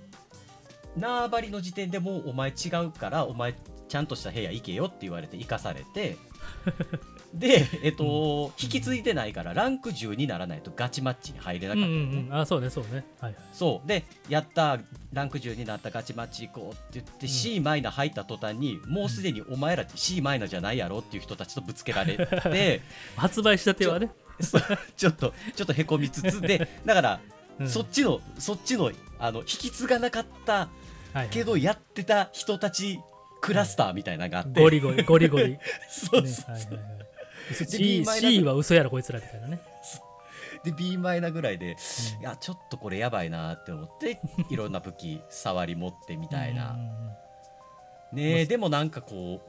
[0.97, 3.55] 縄張りの時点でもうお前違うからお前
[3.89, 6.17] ちゃんとした部屋行けよって言われて行かされて
[7.35, 13.05] でえっと、引き継いでないからランク10にならないとガチマッチに入れなうんうかったのね、んうんあそうねそうね。
[13.21, 13.43] はいはい。
[13.53, 13.89] そう。
[13.89, 14.79] でやった
[15.13, 17.29] ランク10になったガチマッチ行こうって言って、ん。
[17.29, 22.81] C マイナ入った途端にもうすでにお前らって C マイナじゃないやろっていう人たちとぶつけられて
[23.17, 24.11] 発売したてはね、
[24.41, 24.63] そう
[24.97, 27.21] ちょっとちょっとへこみつつでだから、
[27.61, 27.69] うん。
[27.69, 30.69] そっちのそっちのあの引き継がなかった
[31.31, 33.01] けどやってた人たち
[33.41, 36.53] クラスターみたいなのがあって、ゴリゴリゴリゴリ、ね、 そうそう。
[36.53, 36.98] はいはいはい。
[36.98, 36.98] で
[37.53, 39.61] C, は嘘やろこいつらみたいなね、
[40.65, 41.77] で B マイナぐらいで
[42.17, 42.21] うん。
[42.21, 44.21] いやちょっとこれやばいなって思って
[44.51, 46.77] いろんな武器触り持ってみたいな。
[48.13, 49.41] ねえでもなんかこ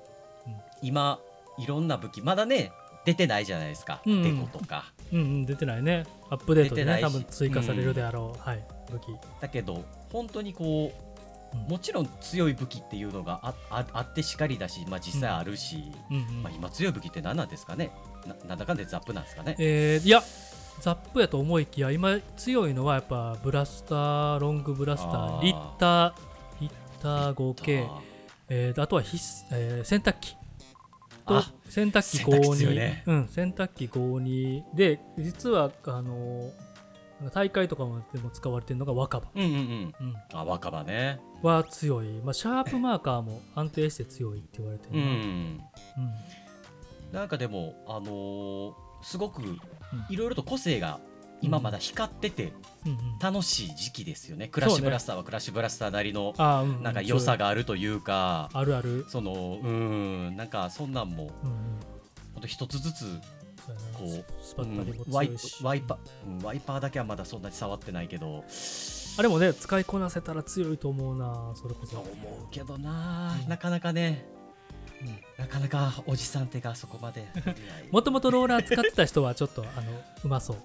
[0.48, 0.56] う、うん。
[0.82, 1.20] 今
[1.58, 2.72] いろんな武器まだね
[3.06, 4.92] 出てないじゃないですか、うんデコとか。
[5.12, 6.06] うんうん、出てないね。
[6.30, 9.04] アップデートでね、多分追加されるであろう、はい、武器。
[9.42, 11.09] だけど本当にこう、うん
[11.68, 16.18] もちろん強い武器っていうのがあああってしかりだし、まあ、実際あるし、うん。
[16.18, 17.92] うんまあ、今強い武器って何なんですかね？
[18.26, 19.56] ななんだかんだでザップなんですかね？
[19.60, 20.22] えーいや、
[20.82, 25.40] ザップやと思いきや、今強いのはやっぱブラスター、ロングブラスタあー。
[25.40, 26.14] ー、リッター、
[26.62, 26.72] リッ
[27.02, 28.00] ター合計、あ
[28.50, 30.36] えー、あとは必須、えー洗濯機。
[31.26, 33.04] とあ洗濯機洗濯機強い52、ね。
[33.06, 36.52] うん、洗濯機52で実はあのー
[37.34, 39.94] 大会とかでも使われてるのが若葉、うんうんうん。
[40.00, 45.60] うん、あ若葉ねは強い、まあ、シャープマーカーも安定して強いって言われてるうな、ん。
[47.12, 49.42] なんかでもあのーすごく
[50.10, 51.00] いろいろと個性が
[51.42, 52.52] 今まだ光ってて
[52.86, 52.92] うん。
[52.92, 53.20] うんうん。
[53.20, 56.34] 楽しい時期ですよね、クラッシュブラスターはクラッシュブラスターなりの
[56.82, 61.58] なんか良さがあるというか、あるある、そのうんなんかそんなんもうんうん、
[62.34, 63.06] ほんと一つずつ、
[63.94, 65.98] こうスパッタリもうんワイ強いし、ワイパ
[66.28, 68.44] うんワイパーだけはまだそんなに触ってないけど
[69.20, 71.98] あれもね使いこなせたら強いと思うなそれこそ。
[72.00, 73.50] 思うけどな、うん。
[73.50, 74.26] なかなかね。
[75.02, 75.20] うん。
[75.38, 77.28] なかなかおじさん手がそこまで。
[77.92, 79.92] もともとローラー使ってた人はちょっとあの
[80.24, 80.56] うまそう。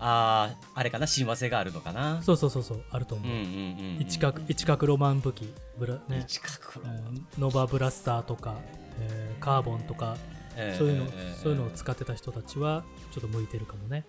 [0.00, 1.06] あああれかな？
[1.06, 2.20] 親和性があるのかな？
[2.20, 6.26] そうそうそうそうあると思う、うんうんうんうん一角一角ロマン武器ブラ、ね。
[6.28, 7.26] 一角うん。
[7.38, 8.56] ノバブラスターとか、
[9.00, 10.18] えーカーボンとか、
[10.56, 11.42] えーそういうの、えー。
[11.42, 14.04] そういうのを使ってた人たちはちょっと向いてるかもね。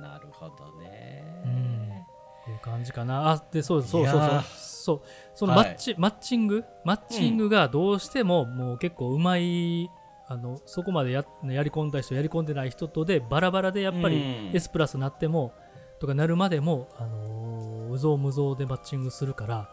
[0.00, 1.42] なるほどね。
[1.44, 1.79] うん
[2.58, 3.30] っていう感じかな。
[3.30, 4.42] あでそうそうそうそう。
[4.44, 5.00] そう。
[5.34, 5.70] そのマはい。
[5.72, 6.64] ッチ、マッチング？
[6.84, 9.90] マッチングがどうしてももう結構うまい
[10.26, 14.56] あのそこまでややり込んだ人やり込んでない人とでバラバラでやっぱりうん。
[14.56, 15.52] S プラスなっても
[16.00, 19.70] とかなるまでも、あのーうぞうむぞうでマッチングするから、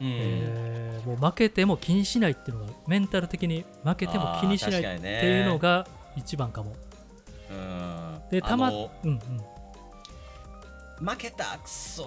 [0.00, 0.06] うん。
[0.06, 5.86] えーもう負けても気にしないっていうのがメンタル的に負けても気にしないっていうのが
[6.16, 6.72] 一番かも。
[7.50, 9.20] うんでたまうんうん
[11.00, 12.04] 負けたくそ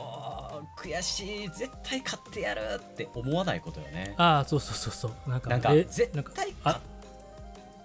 [0.77, 4.13] ー悔しい絶対勝ってやるって思わないことよね。
[4.17, 5.29] ああそうそうそうそう。
[5.29, 6.83] なんかなんかえ絶なんか対あ勝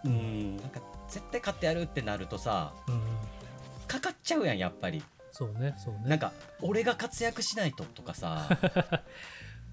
[0.04, 0.56] うん。
[0.58, 3.00] なんか絶対勝ってやるってなるとさうんうん。
[3.86, 5.02] かかっちゃうやんやっぱり。
[5.32, 6.00] そうねそうね。
[6.06, 8.48] なんか俺が活躍しないととかさ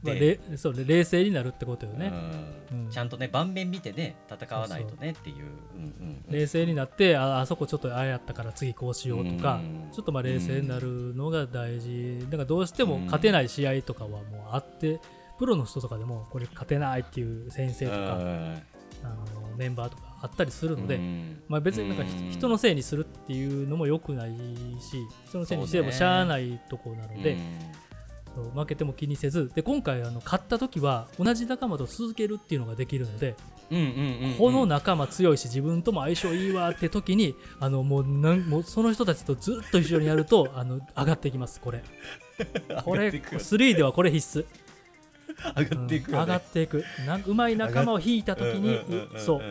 [0.03, 2.11] まあ、そうね冷静になるってことよね、
[2.71, 2.85] うん。
[2.85, 2.89] うん。
[2.89, 5.37] ちゃんとね盤面見てね戦わないとねっていう。
[5.37, 6.31] うんうんうん。
[6.31, 9.89] 冷静になってああそこちょっとああやったから次こうしようとか、うん。
[9.91, 12.19] ちょっとまあ冷静になるのが大事。
[12.25, 14.99] だからどうしても勝てない試合とかはもうあって
[15.39, 17.97] プロの人とかでもこれ勝てないっていう先生とか、
[19.03, 20.99] あのメンバーとかあったりするので、
[21.47, 24.29] まあ、別になんかひ人のせいにするっていうのも良くない
[24.79, 27.37] し人のせいにしてもしゃあないとこなので、
[28.35, 33.35] そう負けても気にせずで今回あの勝った時は同じ仲間と続けるっていうのができるので、
[34.37, 41.83] この仲間強いし自分とも相性いいわって時にあのもうなんもうその人たちとずっと一緒にやると あの上がっていきますこれ。
[42.83, 44.45] これ上がっていくよ3ではこれ必須、
[45.55, 46.83] 上がっていくうん上がっていく。
[47.05, 49.41] なうまい仲間を引いた時にうそう。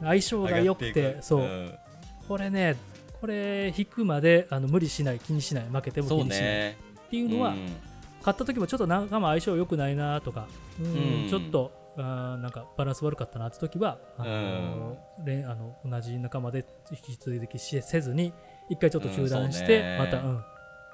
[0.00, 1.78] 相性が良くてそう。
[2.28, 2.76] これね
[3.20, 7.54] これ引くまであの無理しない気にしない負けても気にしない、ねっていうのは、
[8.22, 10.48] 買った時もちょっと仲間相性良くないなとか、
[10.80, 11.28] うんうん。
[11.28, 18.32] ちょっとあーなんかバランス悪かったなって時はあの、れんあの同じ仲間で引き続きしせずに
[18.68, 20.44] 一回ちょっと中断して、また、うん、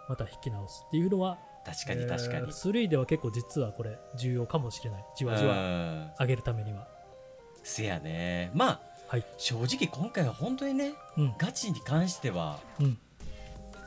[0.08, 2.46] また引き直すっていうのは確かに確かに。
[2.46, 5.04] えー3では結構実はこれ重要かもしれない。
[5.16, 6.10] じわじわうん。
[6.20, 6.86] 上げるためには、
[7.62, 8.50] せやね。
[8.54, 9.24] まあはい。
[9.38, 11.34] 正直今回は本当にねうん。
[11.38, 12.98] ガチに関してはうん。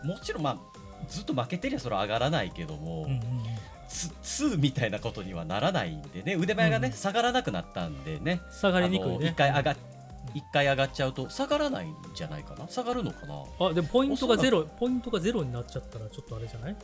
[0.04, 0.75] もちろんまあ
[1.08, 3.22] ずっと負けてりゃそれは上がらないけども、うんうんうん。
[3.88, 6.36] つ2みたいなことにはならないんでね。
[6.36, 6.94] 腕前がね、うん。
[6.94, 8.42] 下がらなくなったんでね。
[8.52, 9.30] 下がりにくいね。
[9.30, 9.76] 一回上がっ
[10.34, 12.68] 一回上がっちゃうと下がらないんじゃないかな。
[12.68, 13.44] 下がるのかな。
[13.60, 16.76] あでもポイントがゼロポイントがゼロになっちゃったらちょっとあれじゃない？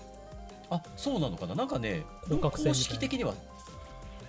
[0.69, 1.55] あそうなのかな。
[1.55, 3.33] なんかね公式的には、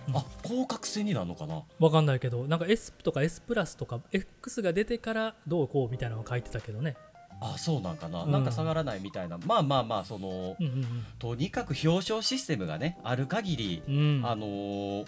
[0.08, 0.16] うん。
[0.16, 1.62] あ広角線になるのかな。
[1.78, 6.96] わかんないけどなんか S とか S プラスとか X が出てからどうこうみたいなのを書いてたけどね
[7.42, 8.30] あそうなんかな、うん。
[8.30, 9.38] なんか下がらないみたいな。
[9.46, 13.94] まあまあまあそのうんうんとにかく表彰システムがねある限り、うん。
[14.18, 15.06] うんあのー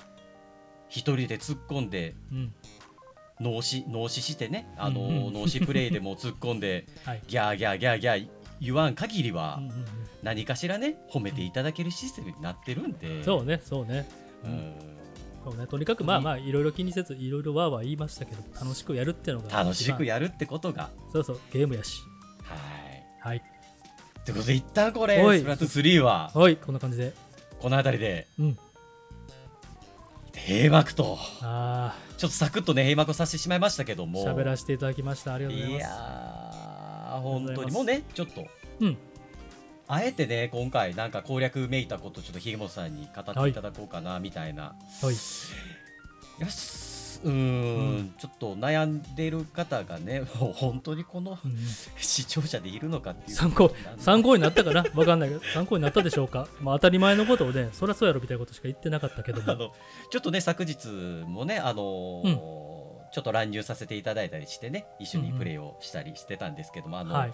[0.91, 2.53] 一人で突っ込んでうん。
[3.41, 5.33] 脳死脳死してね、あのうんーうん。
[5.35, 7.23] 脳死プレイでも突っ込んで はい。
[7.27, 8.29] ギャーギャーギャーギャー
[8.61, 9.85] 言わん限りはうんうんうん。
[10.23, 14.09] 何かしらね褒めていただけるシステムになってるんで、そうねそうね。
[14.45, 14.73] うん。
[15.45, 20.91] そうねとにかくまあまあいろいろ気にせずいろいろわーわー言いましたけど楽しくやるってのが楽しくややるってことが。
[21.13, 21.99] そうそうゲームやし
[22.45, 23.29] はい。
[23.29, 23.43] はい。
[24.25, 26.31] ということで一旦これスプラトゥーン3は。
[26.35, 27.13] はいこんな感じで。
[27.61, 28.27] この辺りで。
[28.39, 28.59] うん。
[30.47, 31.19] 閉幕と。
[31.43, 34.25] あちょっとサクッとね閉幕させてしまいましたけどあも。
[34.25, 35.35] 喋らせていただきました。
[35.35, 35.85] ありがとうございます。
[35.85, 37.71] いやー本当に。
[37.71, 38.47] もうねちょっと。
[38.81, 38.97] うん。
[39.87, 45.05] あえてね今回なんか攻略めいたことちょっとひげもとさんに語っていただこうかなみたいな、はい。
[45.07, 45.15] よ
[46.49, 46.51] し
[47.25, 48.15] うーん。
[48.19, 51.51] ちょっと悩んでる方がねもう 本当にこのうん。
[51.53, 51.59] うん
[51.97, 53.37] 視聴者でいるのかっていう。
[53.37, 54.85] 参考参考になったかな？
[54.95, 55.41] わかんないけど。
[55.53, 56.47] 参考になったでしょうか？
[56.61, 59.53] まあ当たり前のことをねそりゃそうやろみたいなことしか言ってなかったけども。
[59.53, 59.73] あの
[60.11, 60.89] ちょっとね昨日
[61.27, 62.85] もねあのー
[63.15, 67.33] ちょっと乱入させていただいたりしてね一緒にプレイをしたりしてたんですけども、あのはい。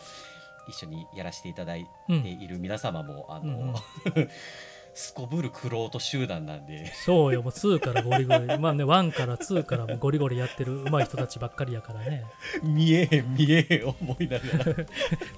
[0.69, 2.23] 一緒にやらせていただいうん。
[2.23, 3.67] ている皆様も、あうんうん。
[3.69, 3.75] の、
[4.93, 6.93] すこぶるクロート集団なんで。
[7.05, 8.59] そうよもう2からゴリゴリ。
[8.59, 12.25] まあね1から2からもうゴリゴリやってる上手い人たちばっかりやからね。
[12.63, 14.87] 見えへん見えへん思いながら。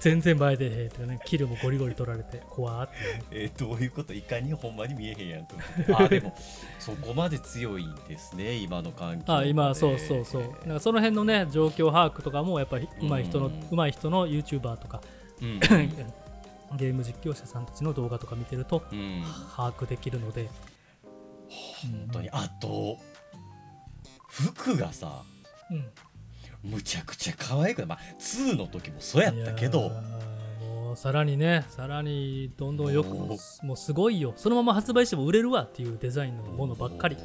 [0.00, 3.24] 全然前でへんってねキルもゴリゴリ取られて怖ーってね。
[3.30, 5.94] えーどういうこといかにほんまに見えへんやんと思って。
[5.94, 6.34] あでも
[6.78, 10.42] そこまで強いんですね今の環境あ今そうそうそう。
[10.66, 13.52] なんかその辺のね状況把握とかもやっぱり上手い人のうん。
[13.70, 15.00] 上手い人の YouTuber とか。
[15.40, 15.60] うん
[16.76, 19.22] ゲーム実況者さんたちの動画とか見てるとうん。
[19.56, 20.48] 把握できるので。
[21.82, 22.30] 本当に。
[22.30, 22.98] あと
[24.28, 25.22] 服がさ
[25.70, 26.70] うん。
[26.70, 29.90] むちゃくちゃ可愛くまあ2の時もそうやったけど。
[30.60, 34.34] もうさらにねさらにどんどんよくももうすごいよ。
[34.36, 37.16] そのまま発売しても売れるわっていうデザインのものばっかり、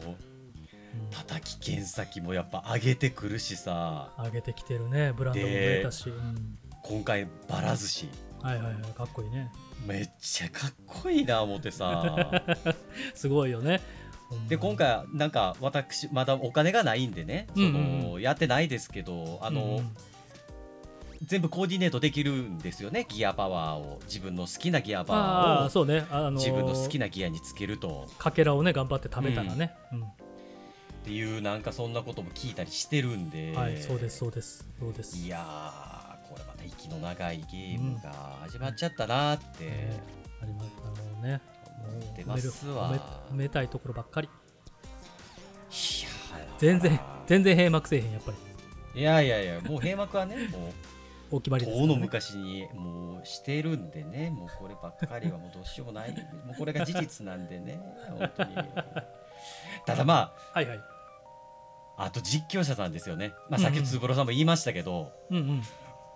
[1.12, 4.14] 叩き剣先もやっぱ上げてくるしさ。
[4.18, 5.14] 上げてきてるね。
[5.14, 6.58] ブランドも増えたし、うん。
[6.84, 8.10] 今回バラ寿司
[8.42, 9.52] はいはいはいかっこいいね。
[9.86, 12.44] めっちゃかっこいいな思ってさ
[13.14, 13.82] すごいよね。
[14.50, 17.48] で今回なんか私まだお金がないんでね。
[17.54, 18.14] その、うんうん。
[18.16, 19.98] うやってないですけどあの、うんうん
[21.26, 24.00] 全部コーディネートできるんですよねギアパワーを。
[24.06, 25.66] 自分の好きなギアパあワーを。
[25.66, 26.06] あそうね。
[26.12, 28.08] あのー自分の好きなギアにつけると。
[28.20, 30.04] かけらをね頑張って貯めたらね、うん。
[30.04, 30.06] っ
[31.04, 35.18] ていうなんかそんなことも聞いたりしてるんで、はいそうですそうですそうです。
[35.18, 35.97] いや
[36.68, 40.02] 息の長いゲームが始まっちゃったなってね。
[40.42, 41.42] ありましたもうね
[42.26, 42.94] 思ますわ
[43.32, 44.28] 褒めたいところばっかり。
[44.28, 46.60] いやー。
[46.60, 48.32] 全然全然閉幕せえへんやっぱ
[48.94, 49.02] り。
[49.02, 50.70] いやいやいやもう閉幕はね も
[51.32, 56.12] うお決まりですね、遠の昔にもうしてるんでねもうこればっかりはもう どうしようもない
[56.46, 57.80] もうこれが事実なんでね
[58.10, 58.56] 本当に。
[59.86, 60.78] ただまはいはい。
[61.98, 65.64] ああと実況者さんですよね、まあ、さっきツーブロさんも言いましたけど、うんうん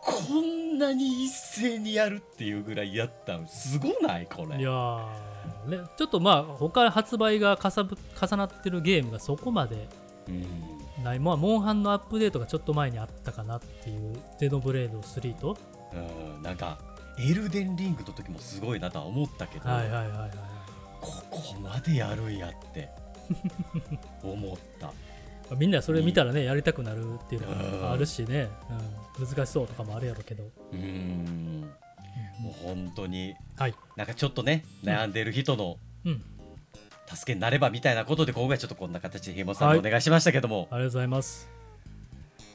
[0.02, 4.58] こんなに一斉にやるっていうぐらいやったんすごないこれ。
[4.58, 5.08] いやー
[5.68, 9.88] ね、ちょっとまあ他発売がかさぶ重なってるゲームがそこまで
[10.28, 11.04] うん。
[11.04, 15.58] ない、まあ、モンハンのアップデートがちょっと前にあったかなっていうゼノブレード3と。
[15.94, 16.44] うん。
[16.44, 16.78] なんか
[17.20, 20.32] エルデンリングの時もすごいなとは思ったけど、はいはいはいはい
[21.00, 22.90] ここまでやるんやって
[24.22, 24.88] 思った。
[24.88, 25.11] まあ
[25.58, 28.50] みんなそれ見たらねやりたくなるっていうのがあるしね、
[29.18, 31.70] うん、難しそうとかもあるやろうけど、うん。
[32.40, 33.36] もう本当に。
[33.58, 36.24] はい、なんかちょっとね悩んでる人のうん、
[37.08, 40.68] 助けになればみたいなことで今回ちょっとこんな形でひもさんはいにお願いしましたけども。
[40.72, 41.50] ありがとうございます。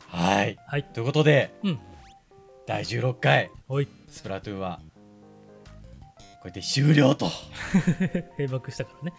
[0.09, 0.59] はい。
[0.67, 0.85] はい。
[0.85, 1.79] ということでうん。
[2.67, 3.51] 第16回
[4.09, 4.81] スプラトゥーンは
[6.43, 7.31] こうやって終了と。
[8.37, 9.17] 閉幕したからね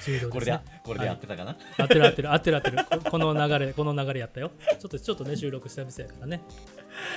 [0.00, 2.78] 終了です、ね、これでこれでやってたかな、合ってる合ってる合ってる合ってる。
[3.02, 4.50] ここの流れこの流れやったよ。
[4.78, 6.40] ちょっとちょっとね収録した店やからね。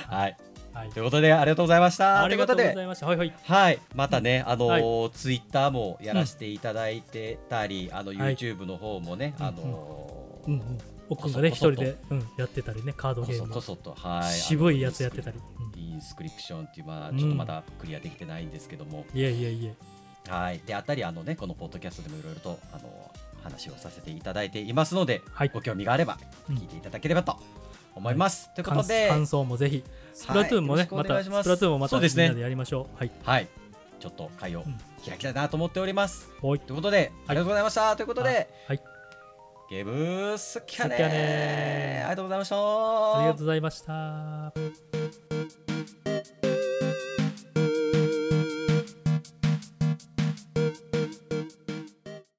[0.08, 0.38] はい。
[0.74, 0.90] はい。
[0.90, 2.24] ということでありがとうございました。
[2.24, 3.08] ありがとうございました。
[3.08, 3.34] はいはい。
[3.44, 8.36] はい、またね、あのはツイッターもやらせていただいてたり、あのはい。
[8.36, 10.78] YouTube の方もね、うんあのーうんうん。
[11.10, 15.42] 奥君がね一人で、うん、やってたりねカードゲームこそと、はい、渋いやつやってたり、う
[15.78, 17.18] インスクリプションっていう、まあ、うん。
[17.18, 19.76] ちょっとまだクリアできてないんですけども、ん、いえいえいえ
[20.30, 23.12] はい、であったり、あのね、このポッドキャストでもいろいろと、あの
[23.44, 25.50] 話をさせていただいていますので、はい。
[25.50, 26.18] ご興味があれば
[26.50, 26.56] うん。
[26.56, 27.38] 聞いていただければと
[27.96, 28.54] 思います。
[28.54, 29.84] ということ感で、感想もぜひ
[30.14, 32.24] スプラトゥーンもね、またスプラトゥーンもまたそうですね。
[32.24, 32.98] みんなでやりましょう。
[32.98, 33.12] はい。
[33.24, 33.48] はい、
[34.00, 34.78] ちょっと会をうん。
[35.06, 36.30] 開きたいなと思っております。
[36.40, 37.96] ということで、ありがとうございました。
[37.96, 38.82] ということで、はい。
[39.70, 42.56] ゲームスキャネスキャネありがとうございました。
[42.58, 44.91] ありがとうございました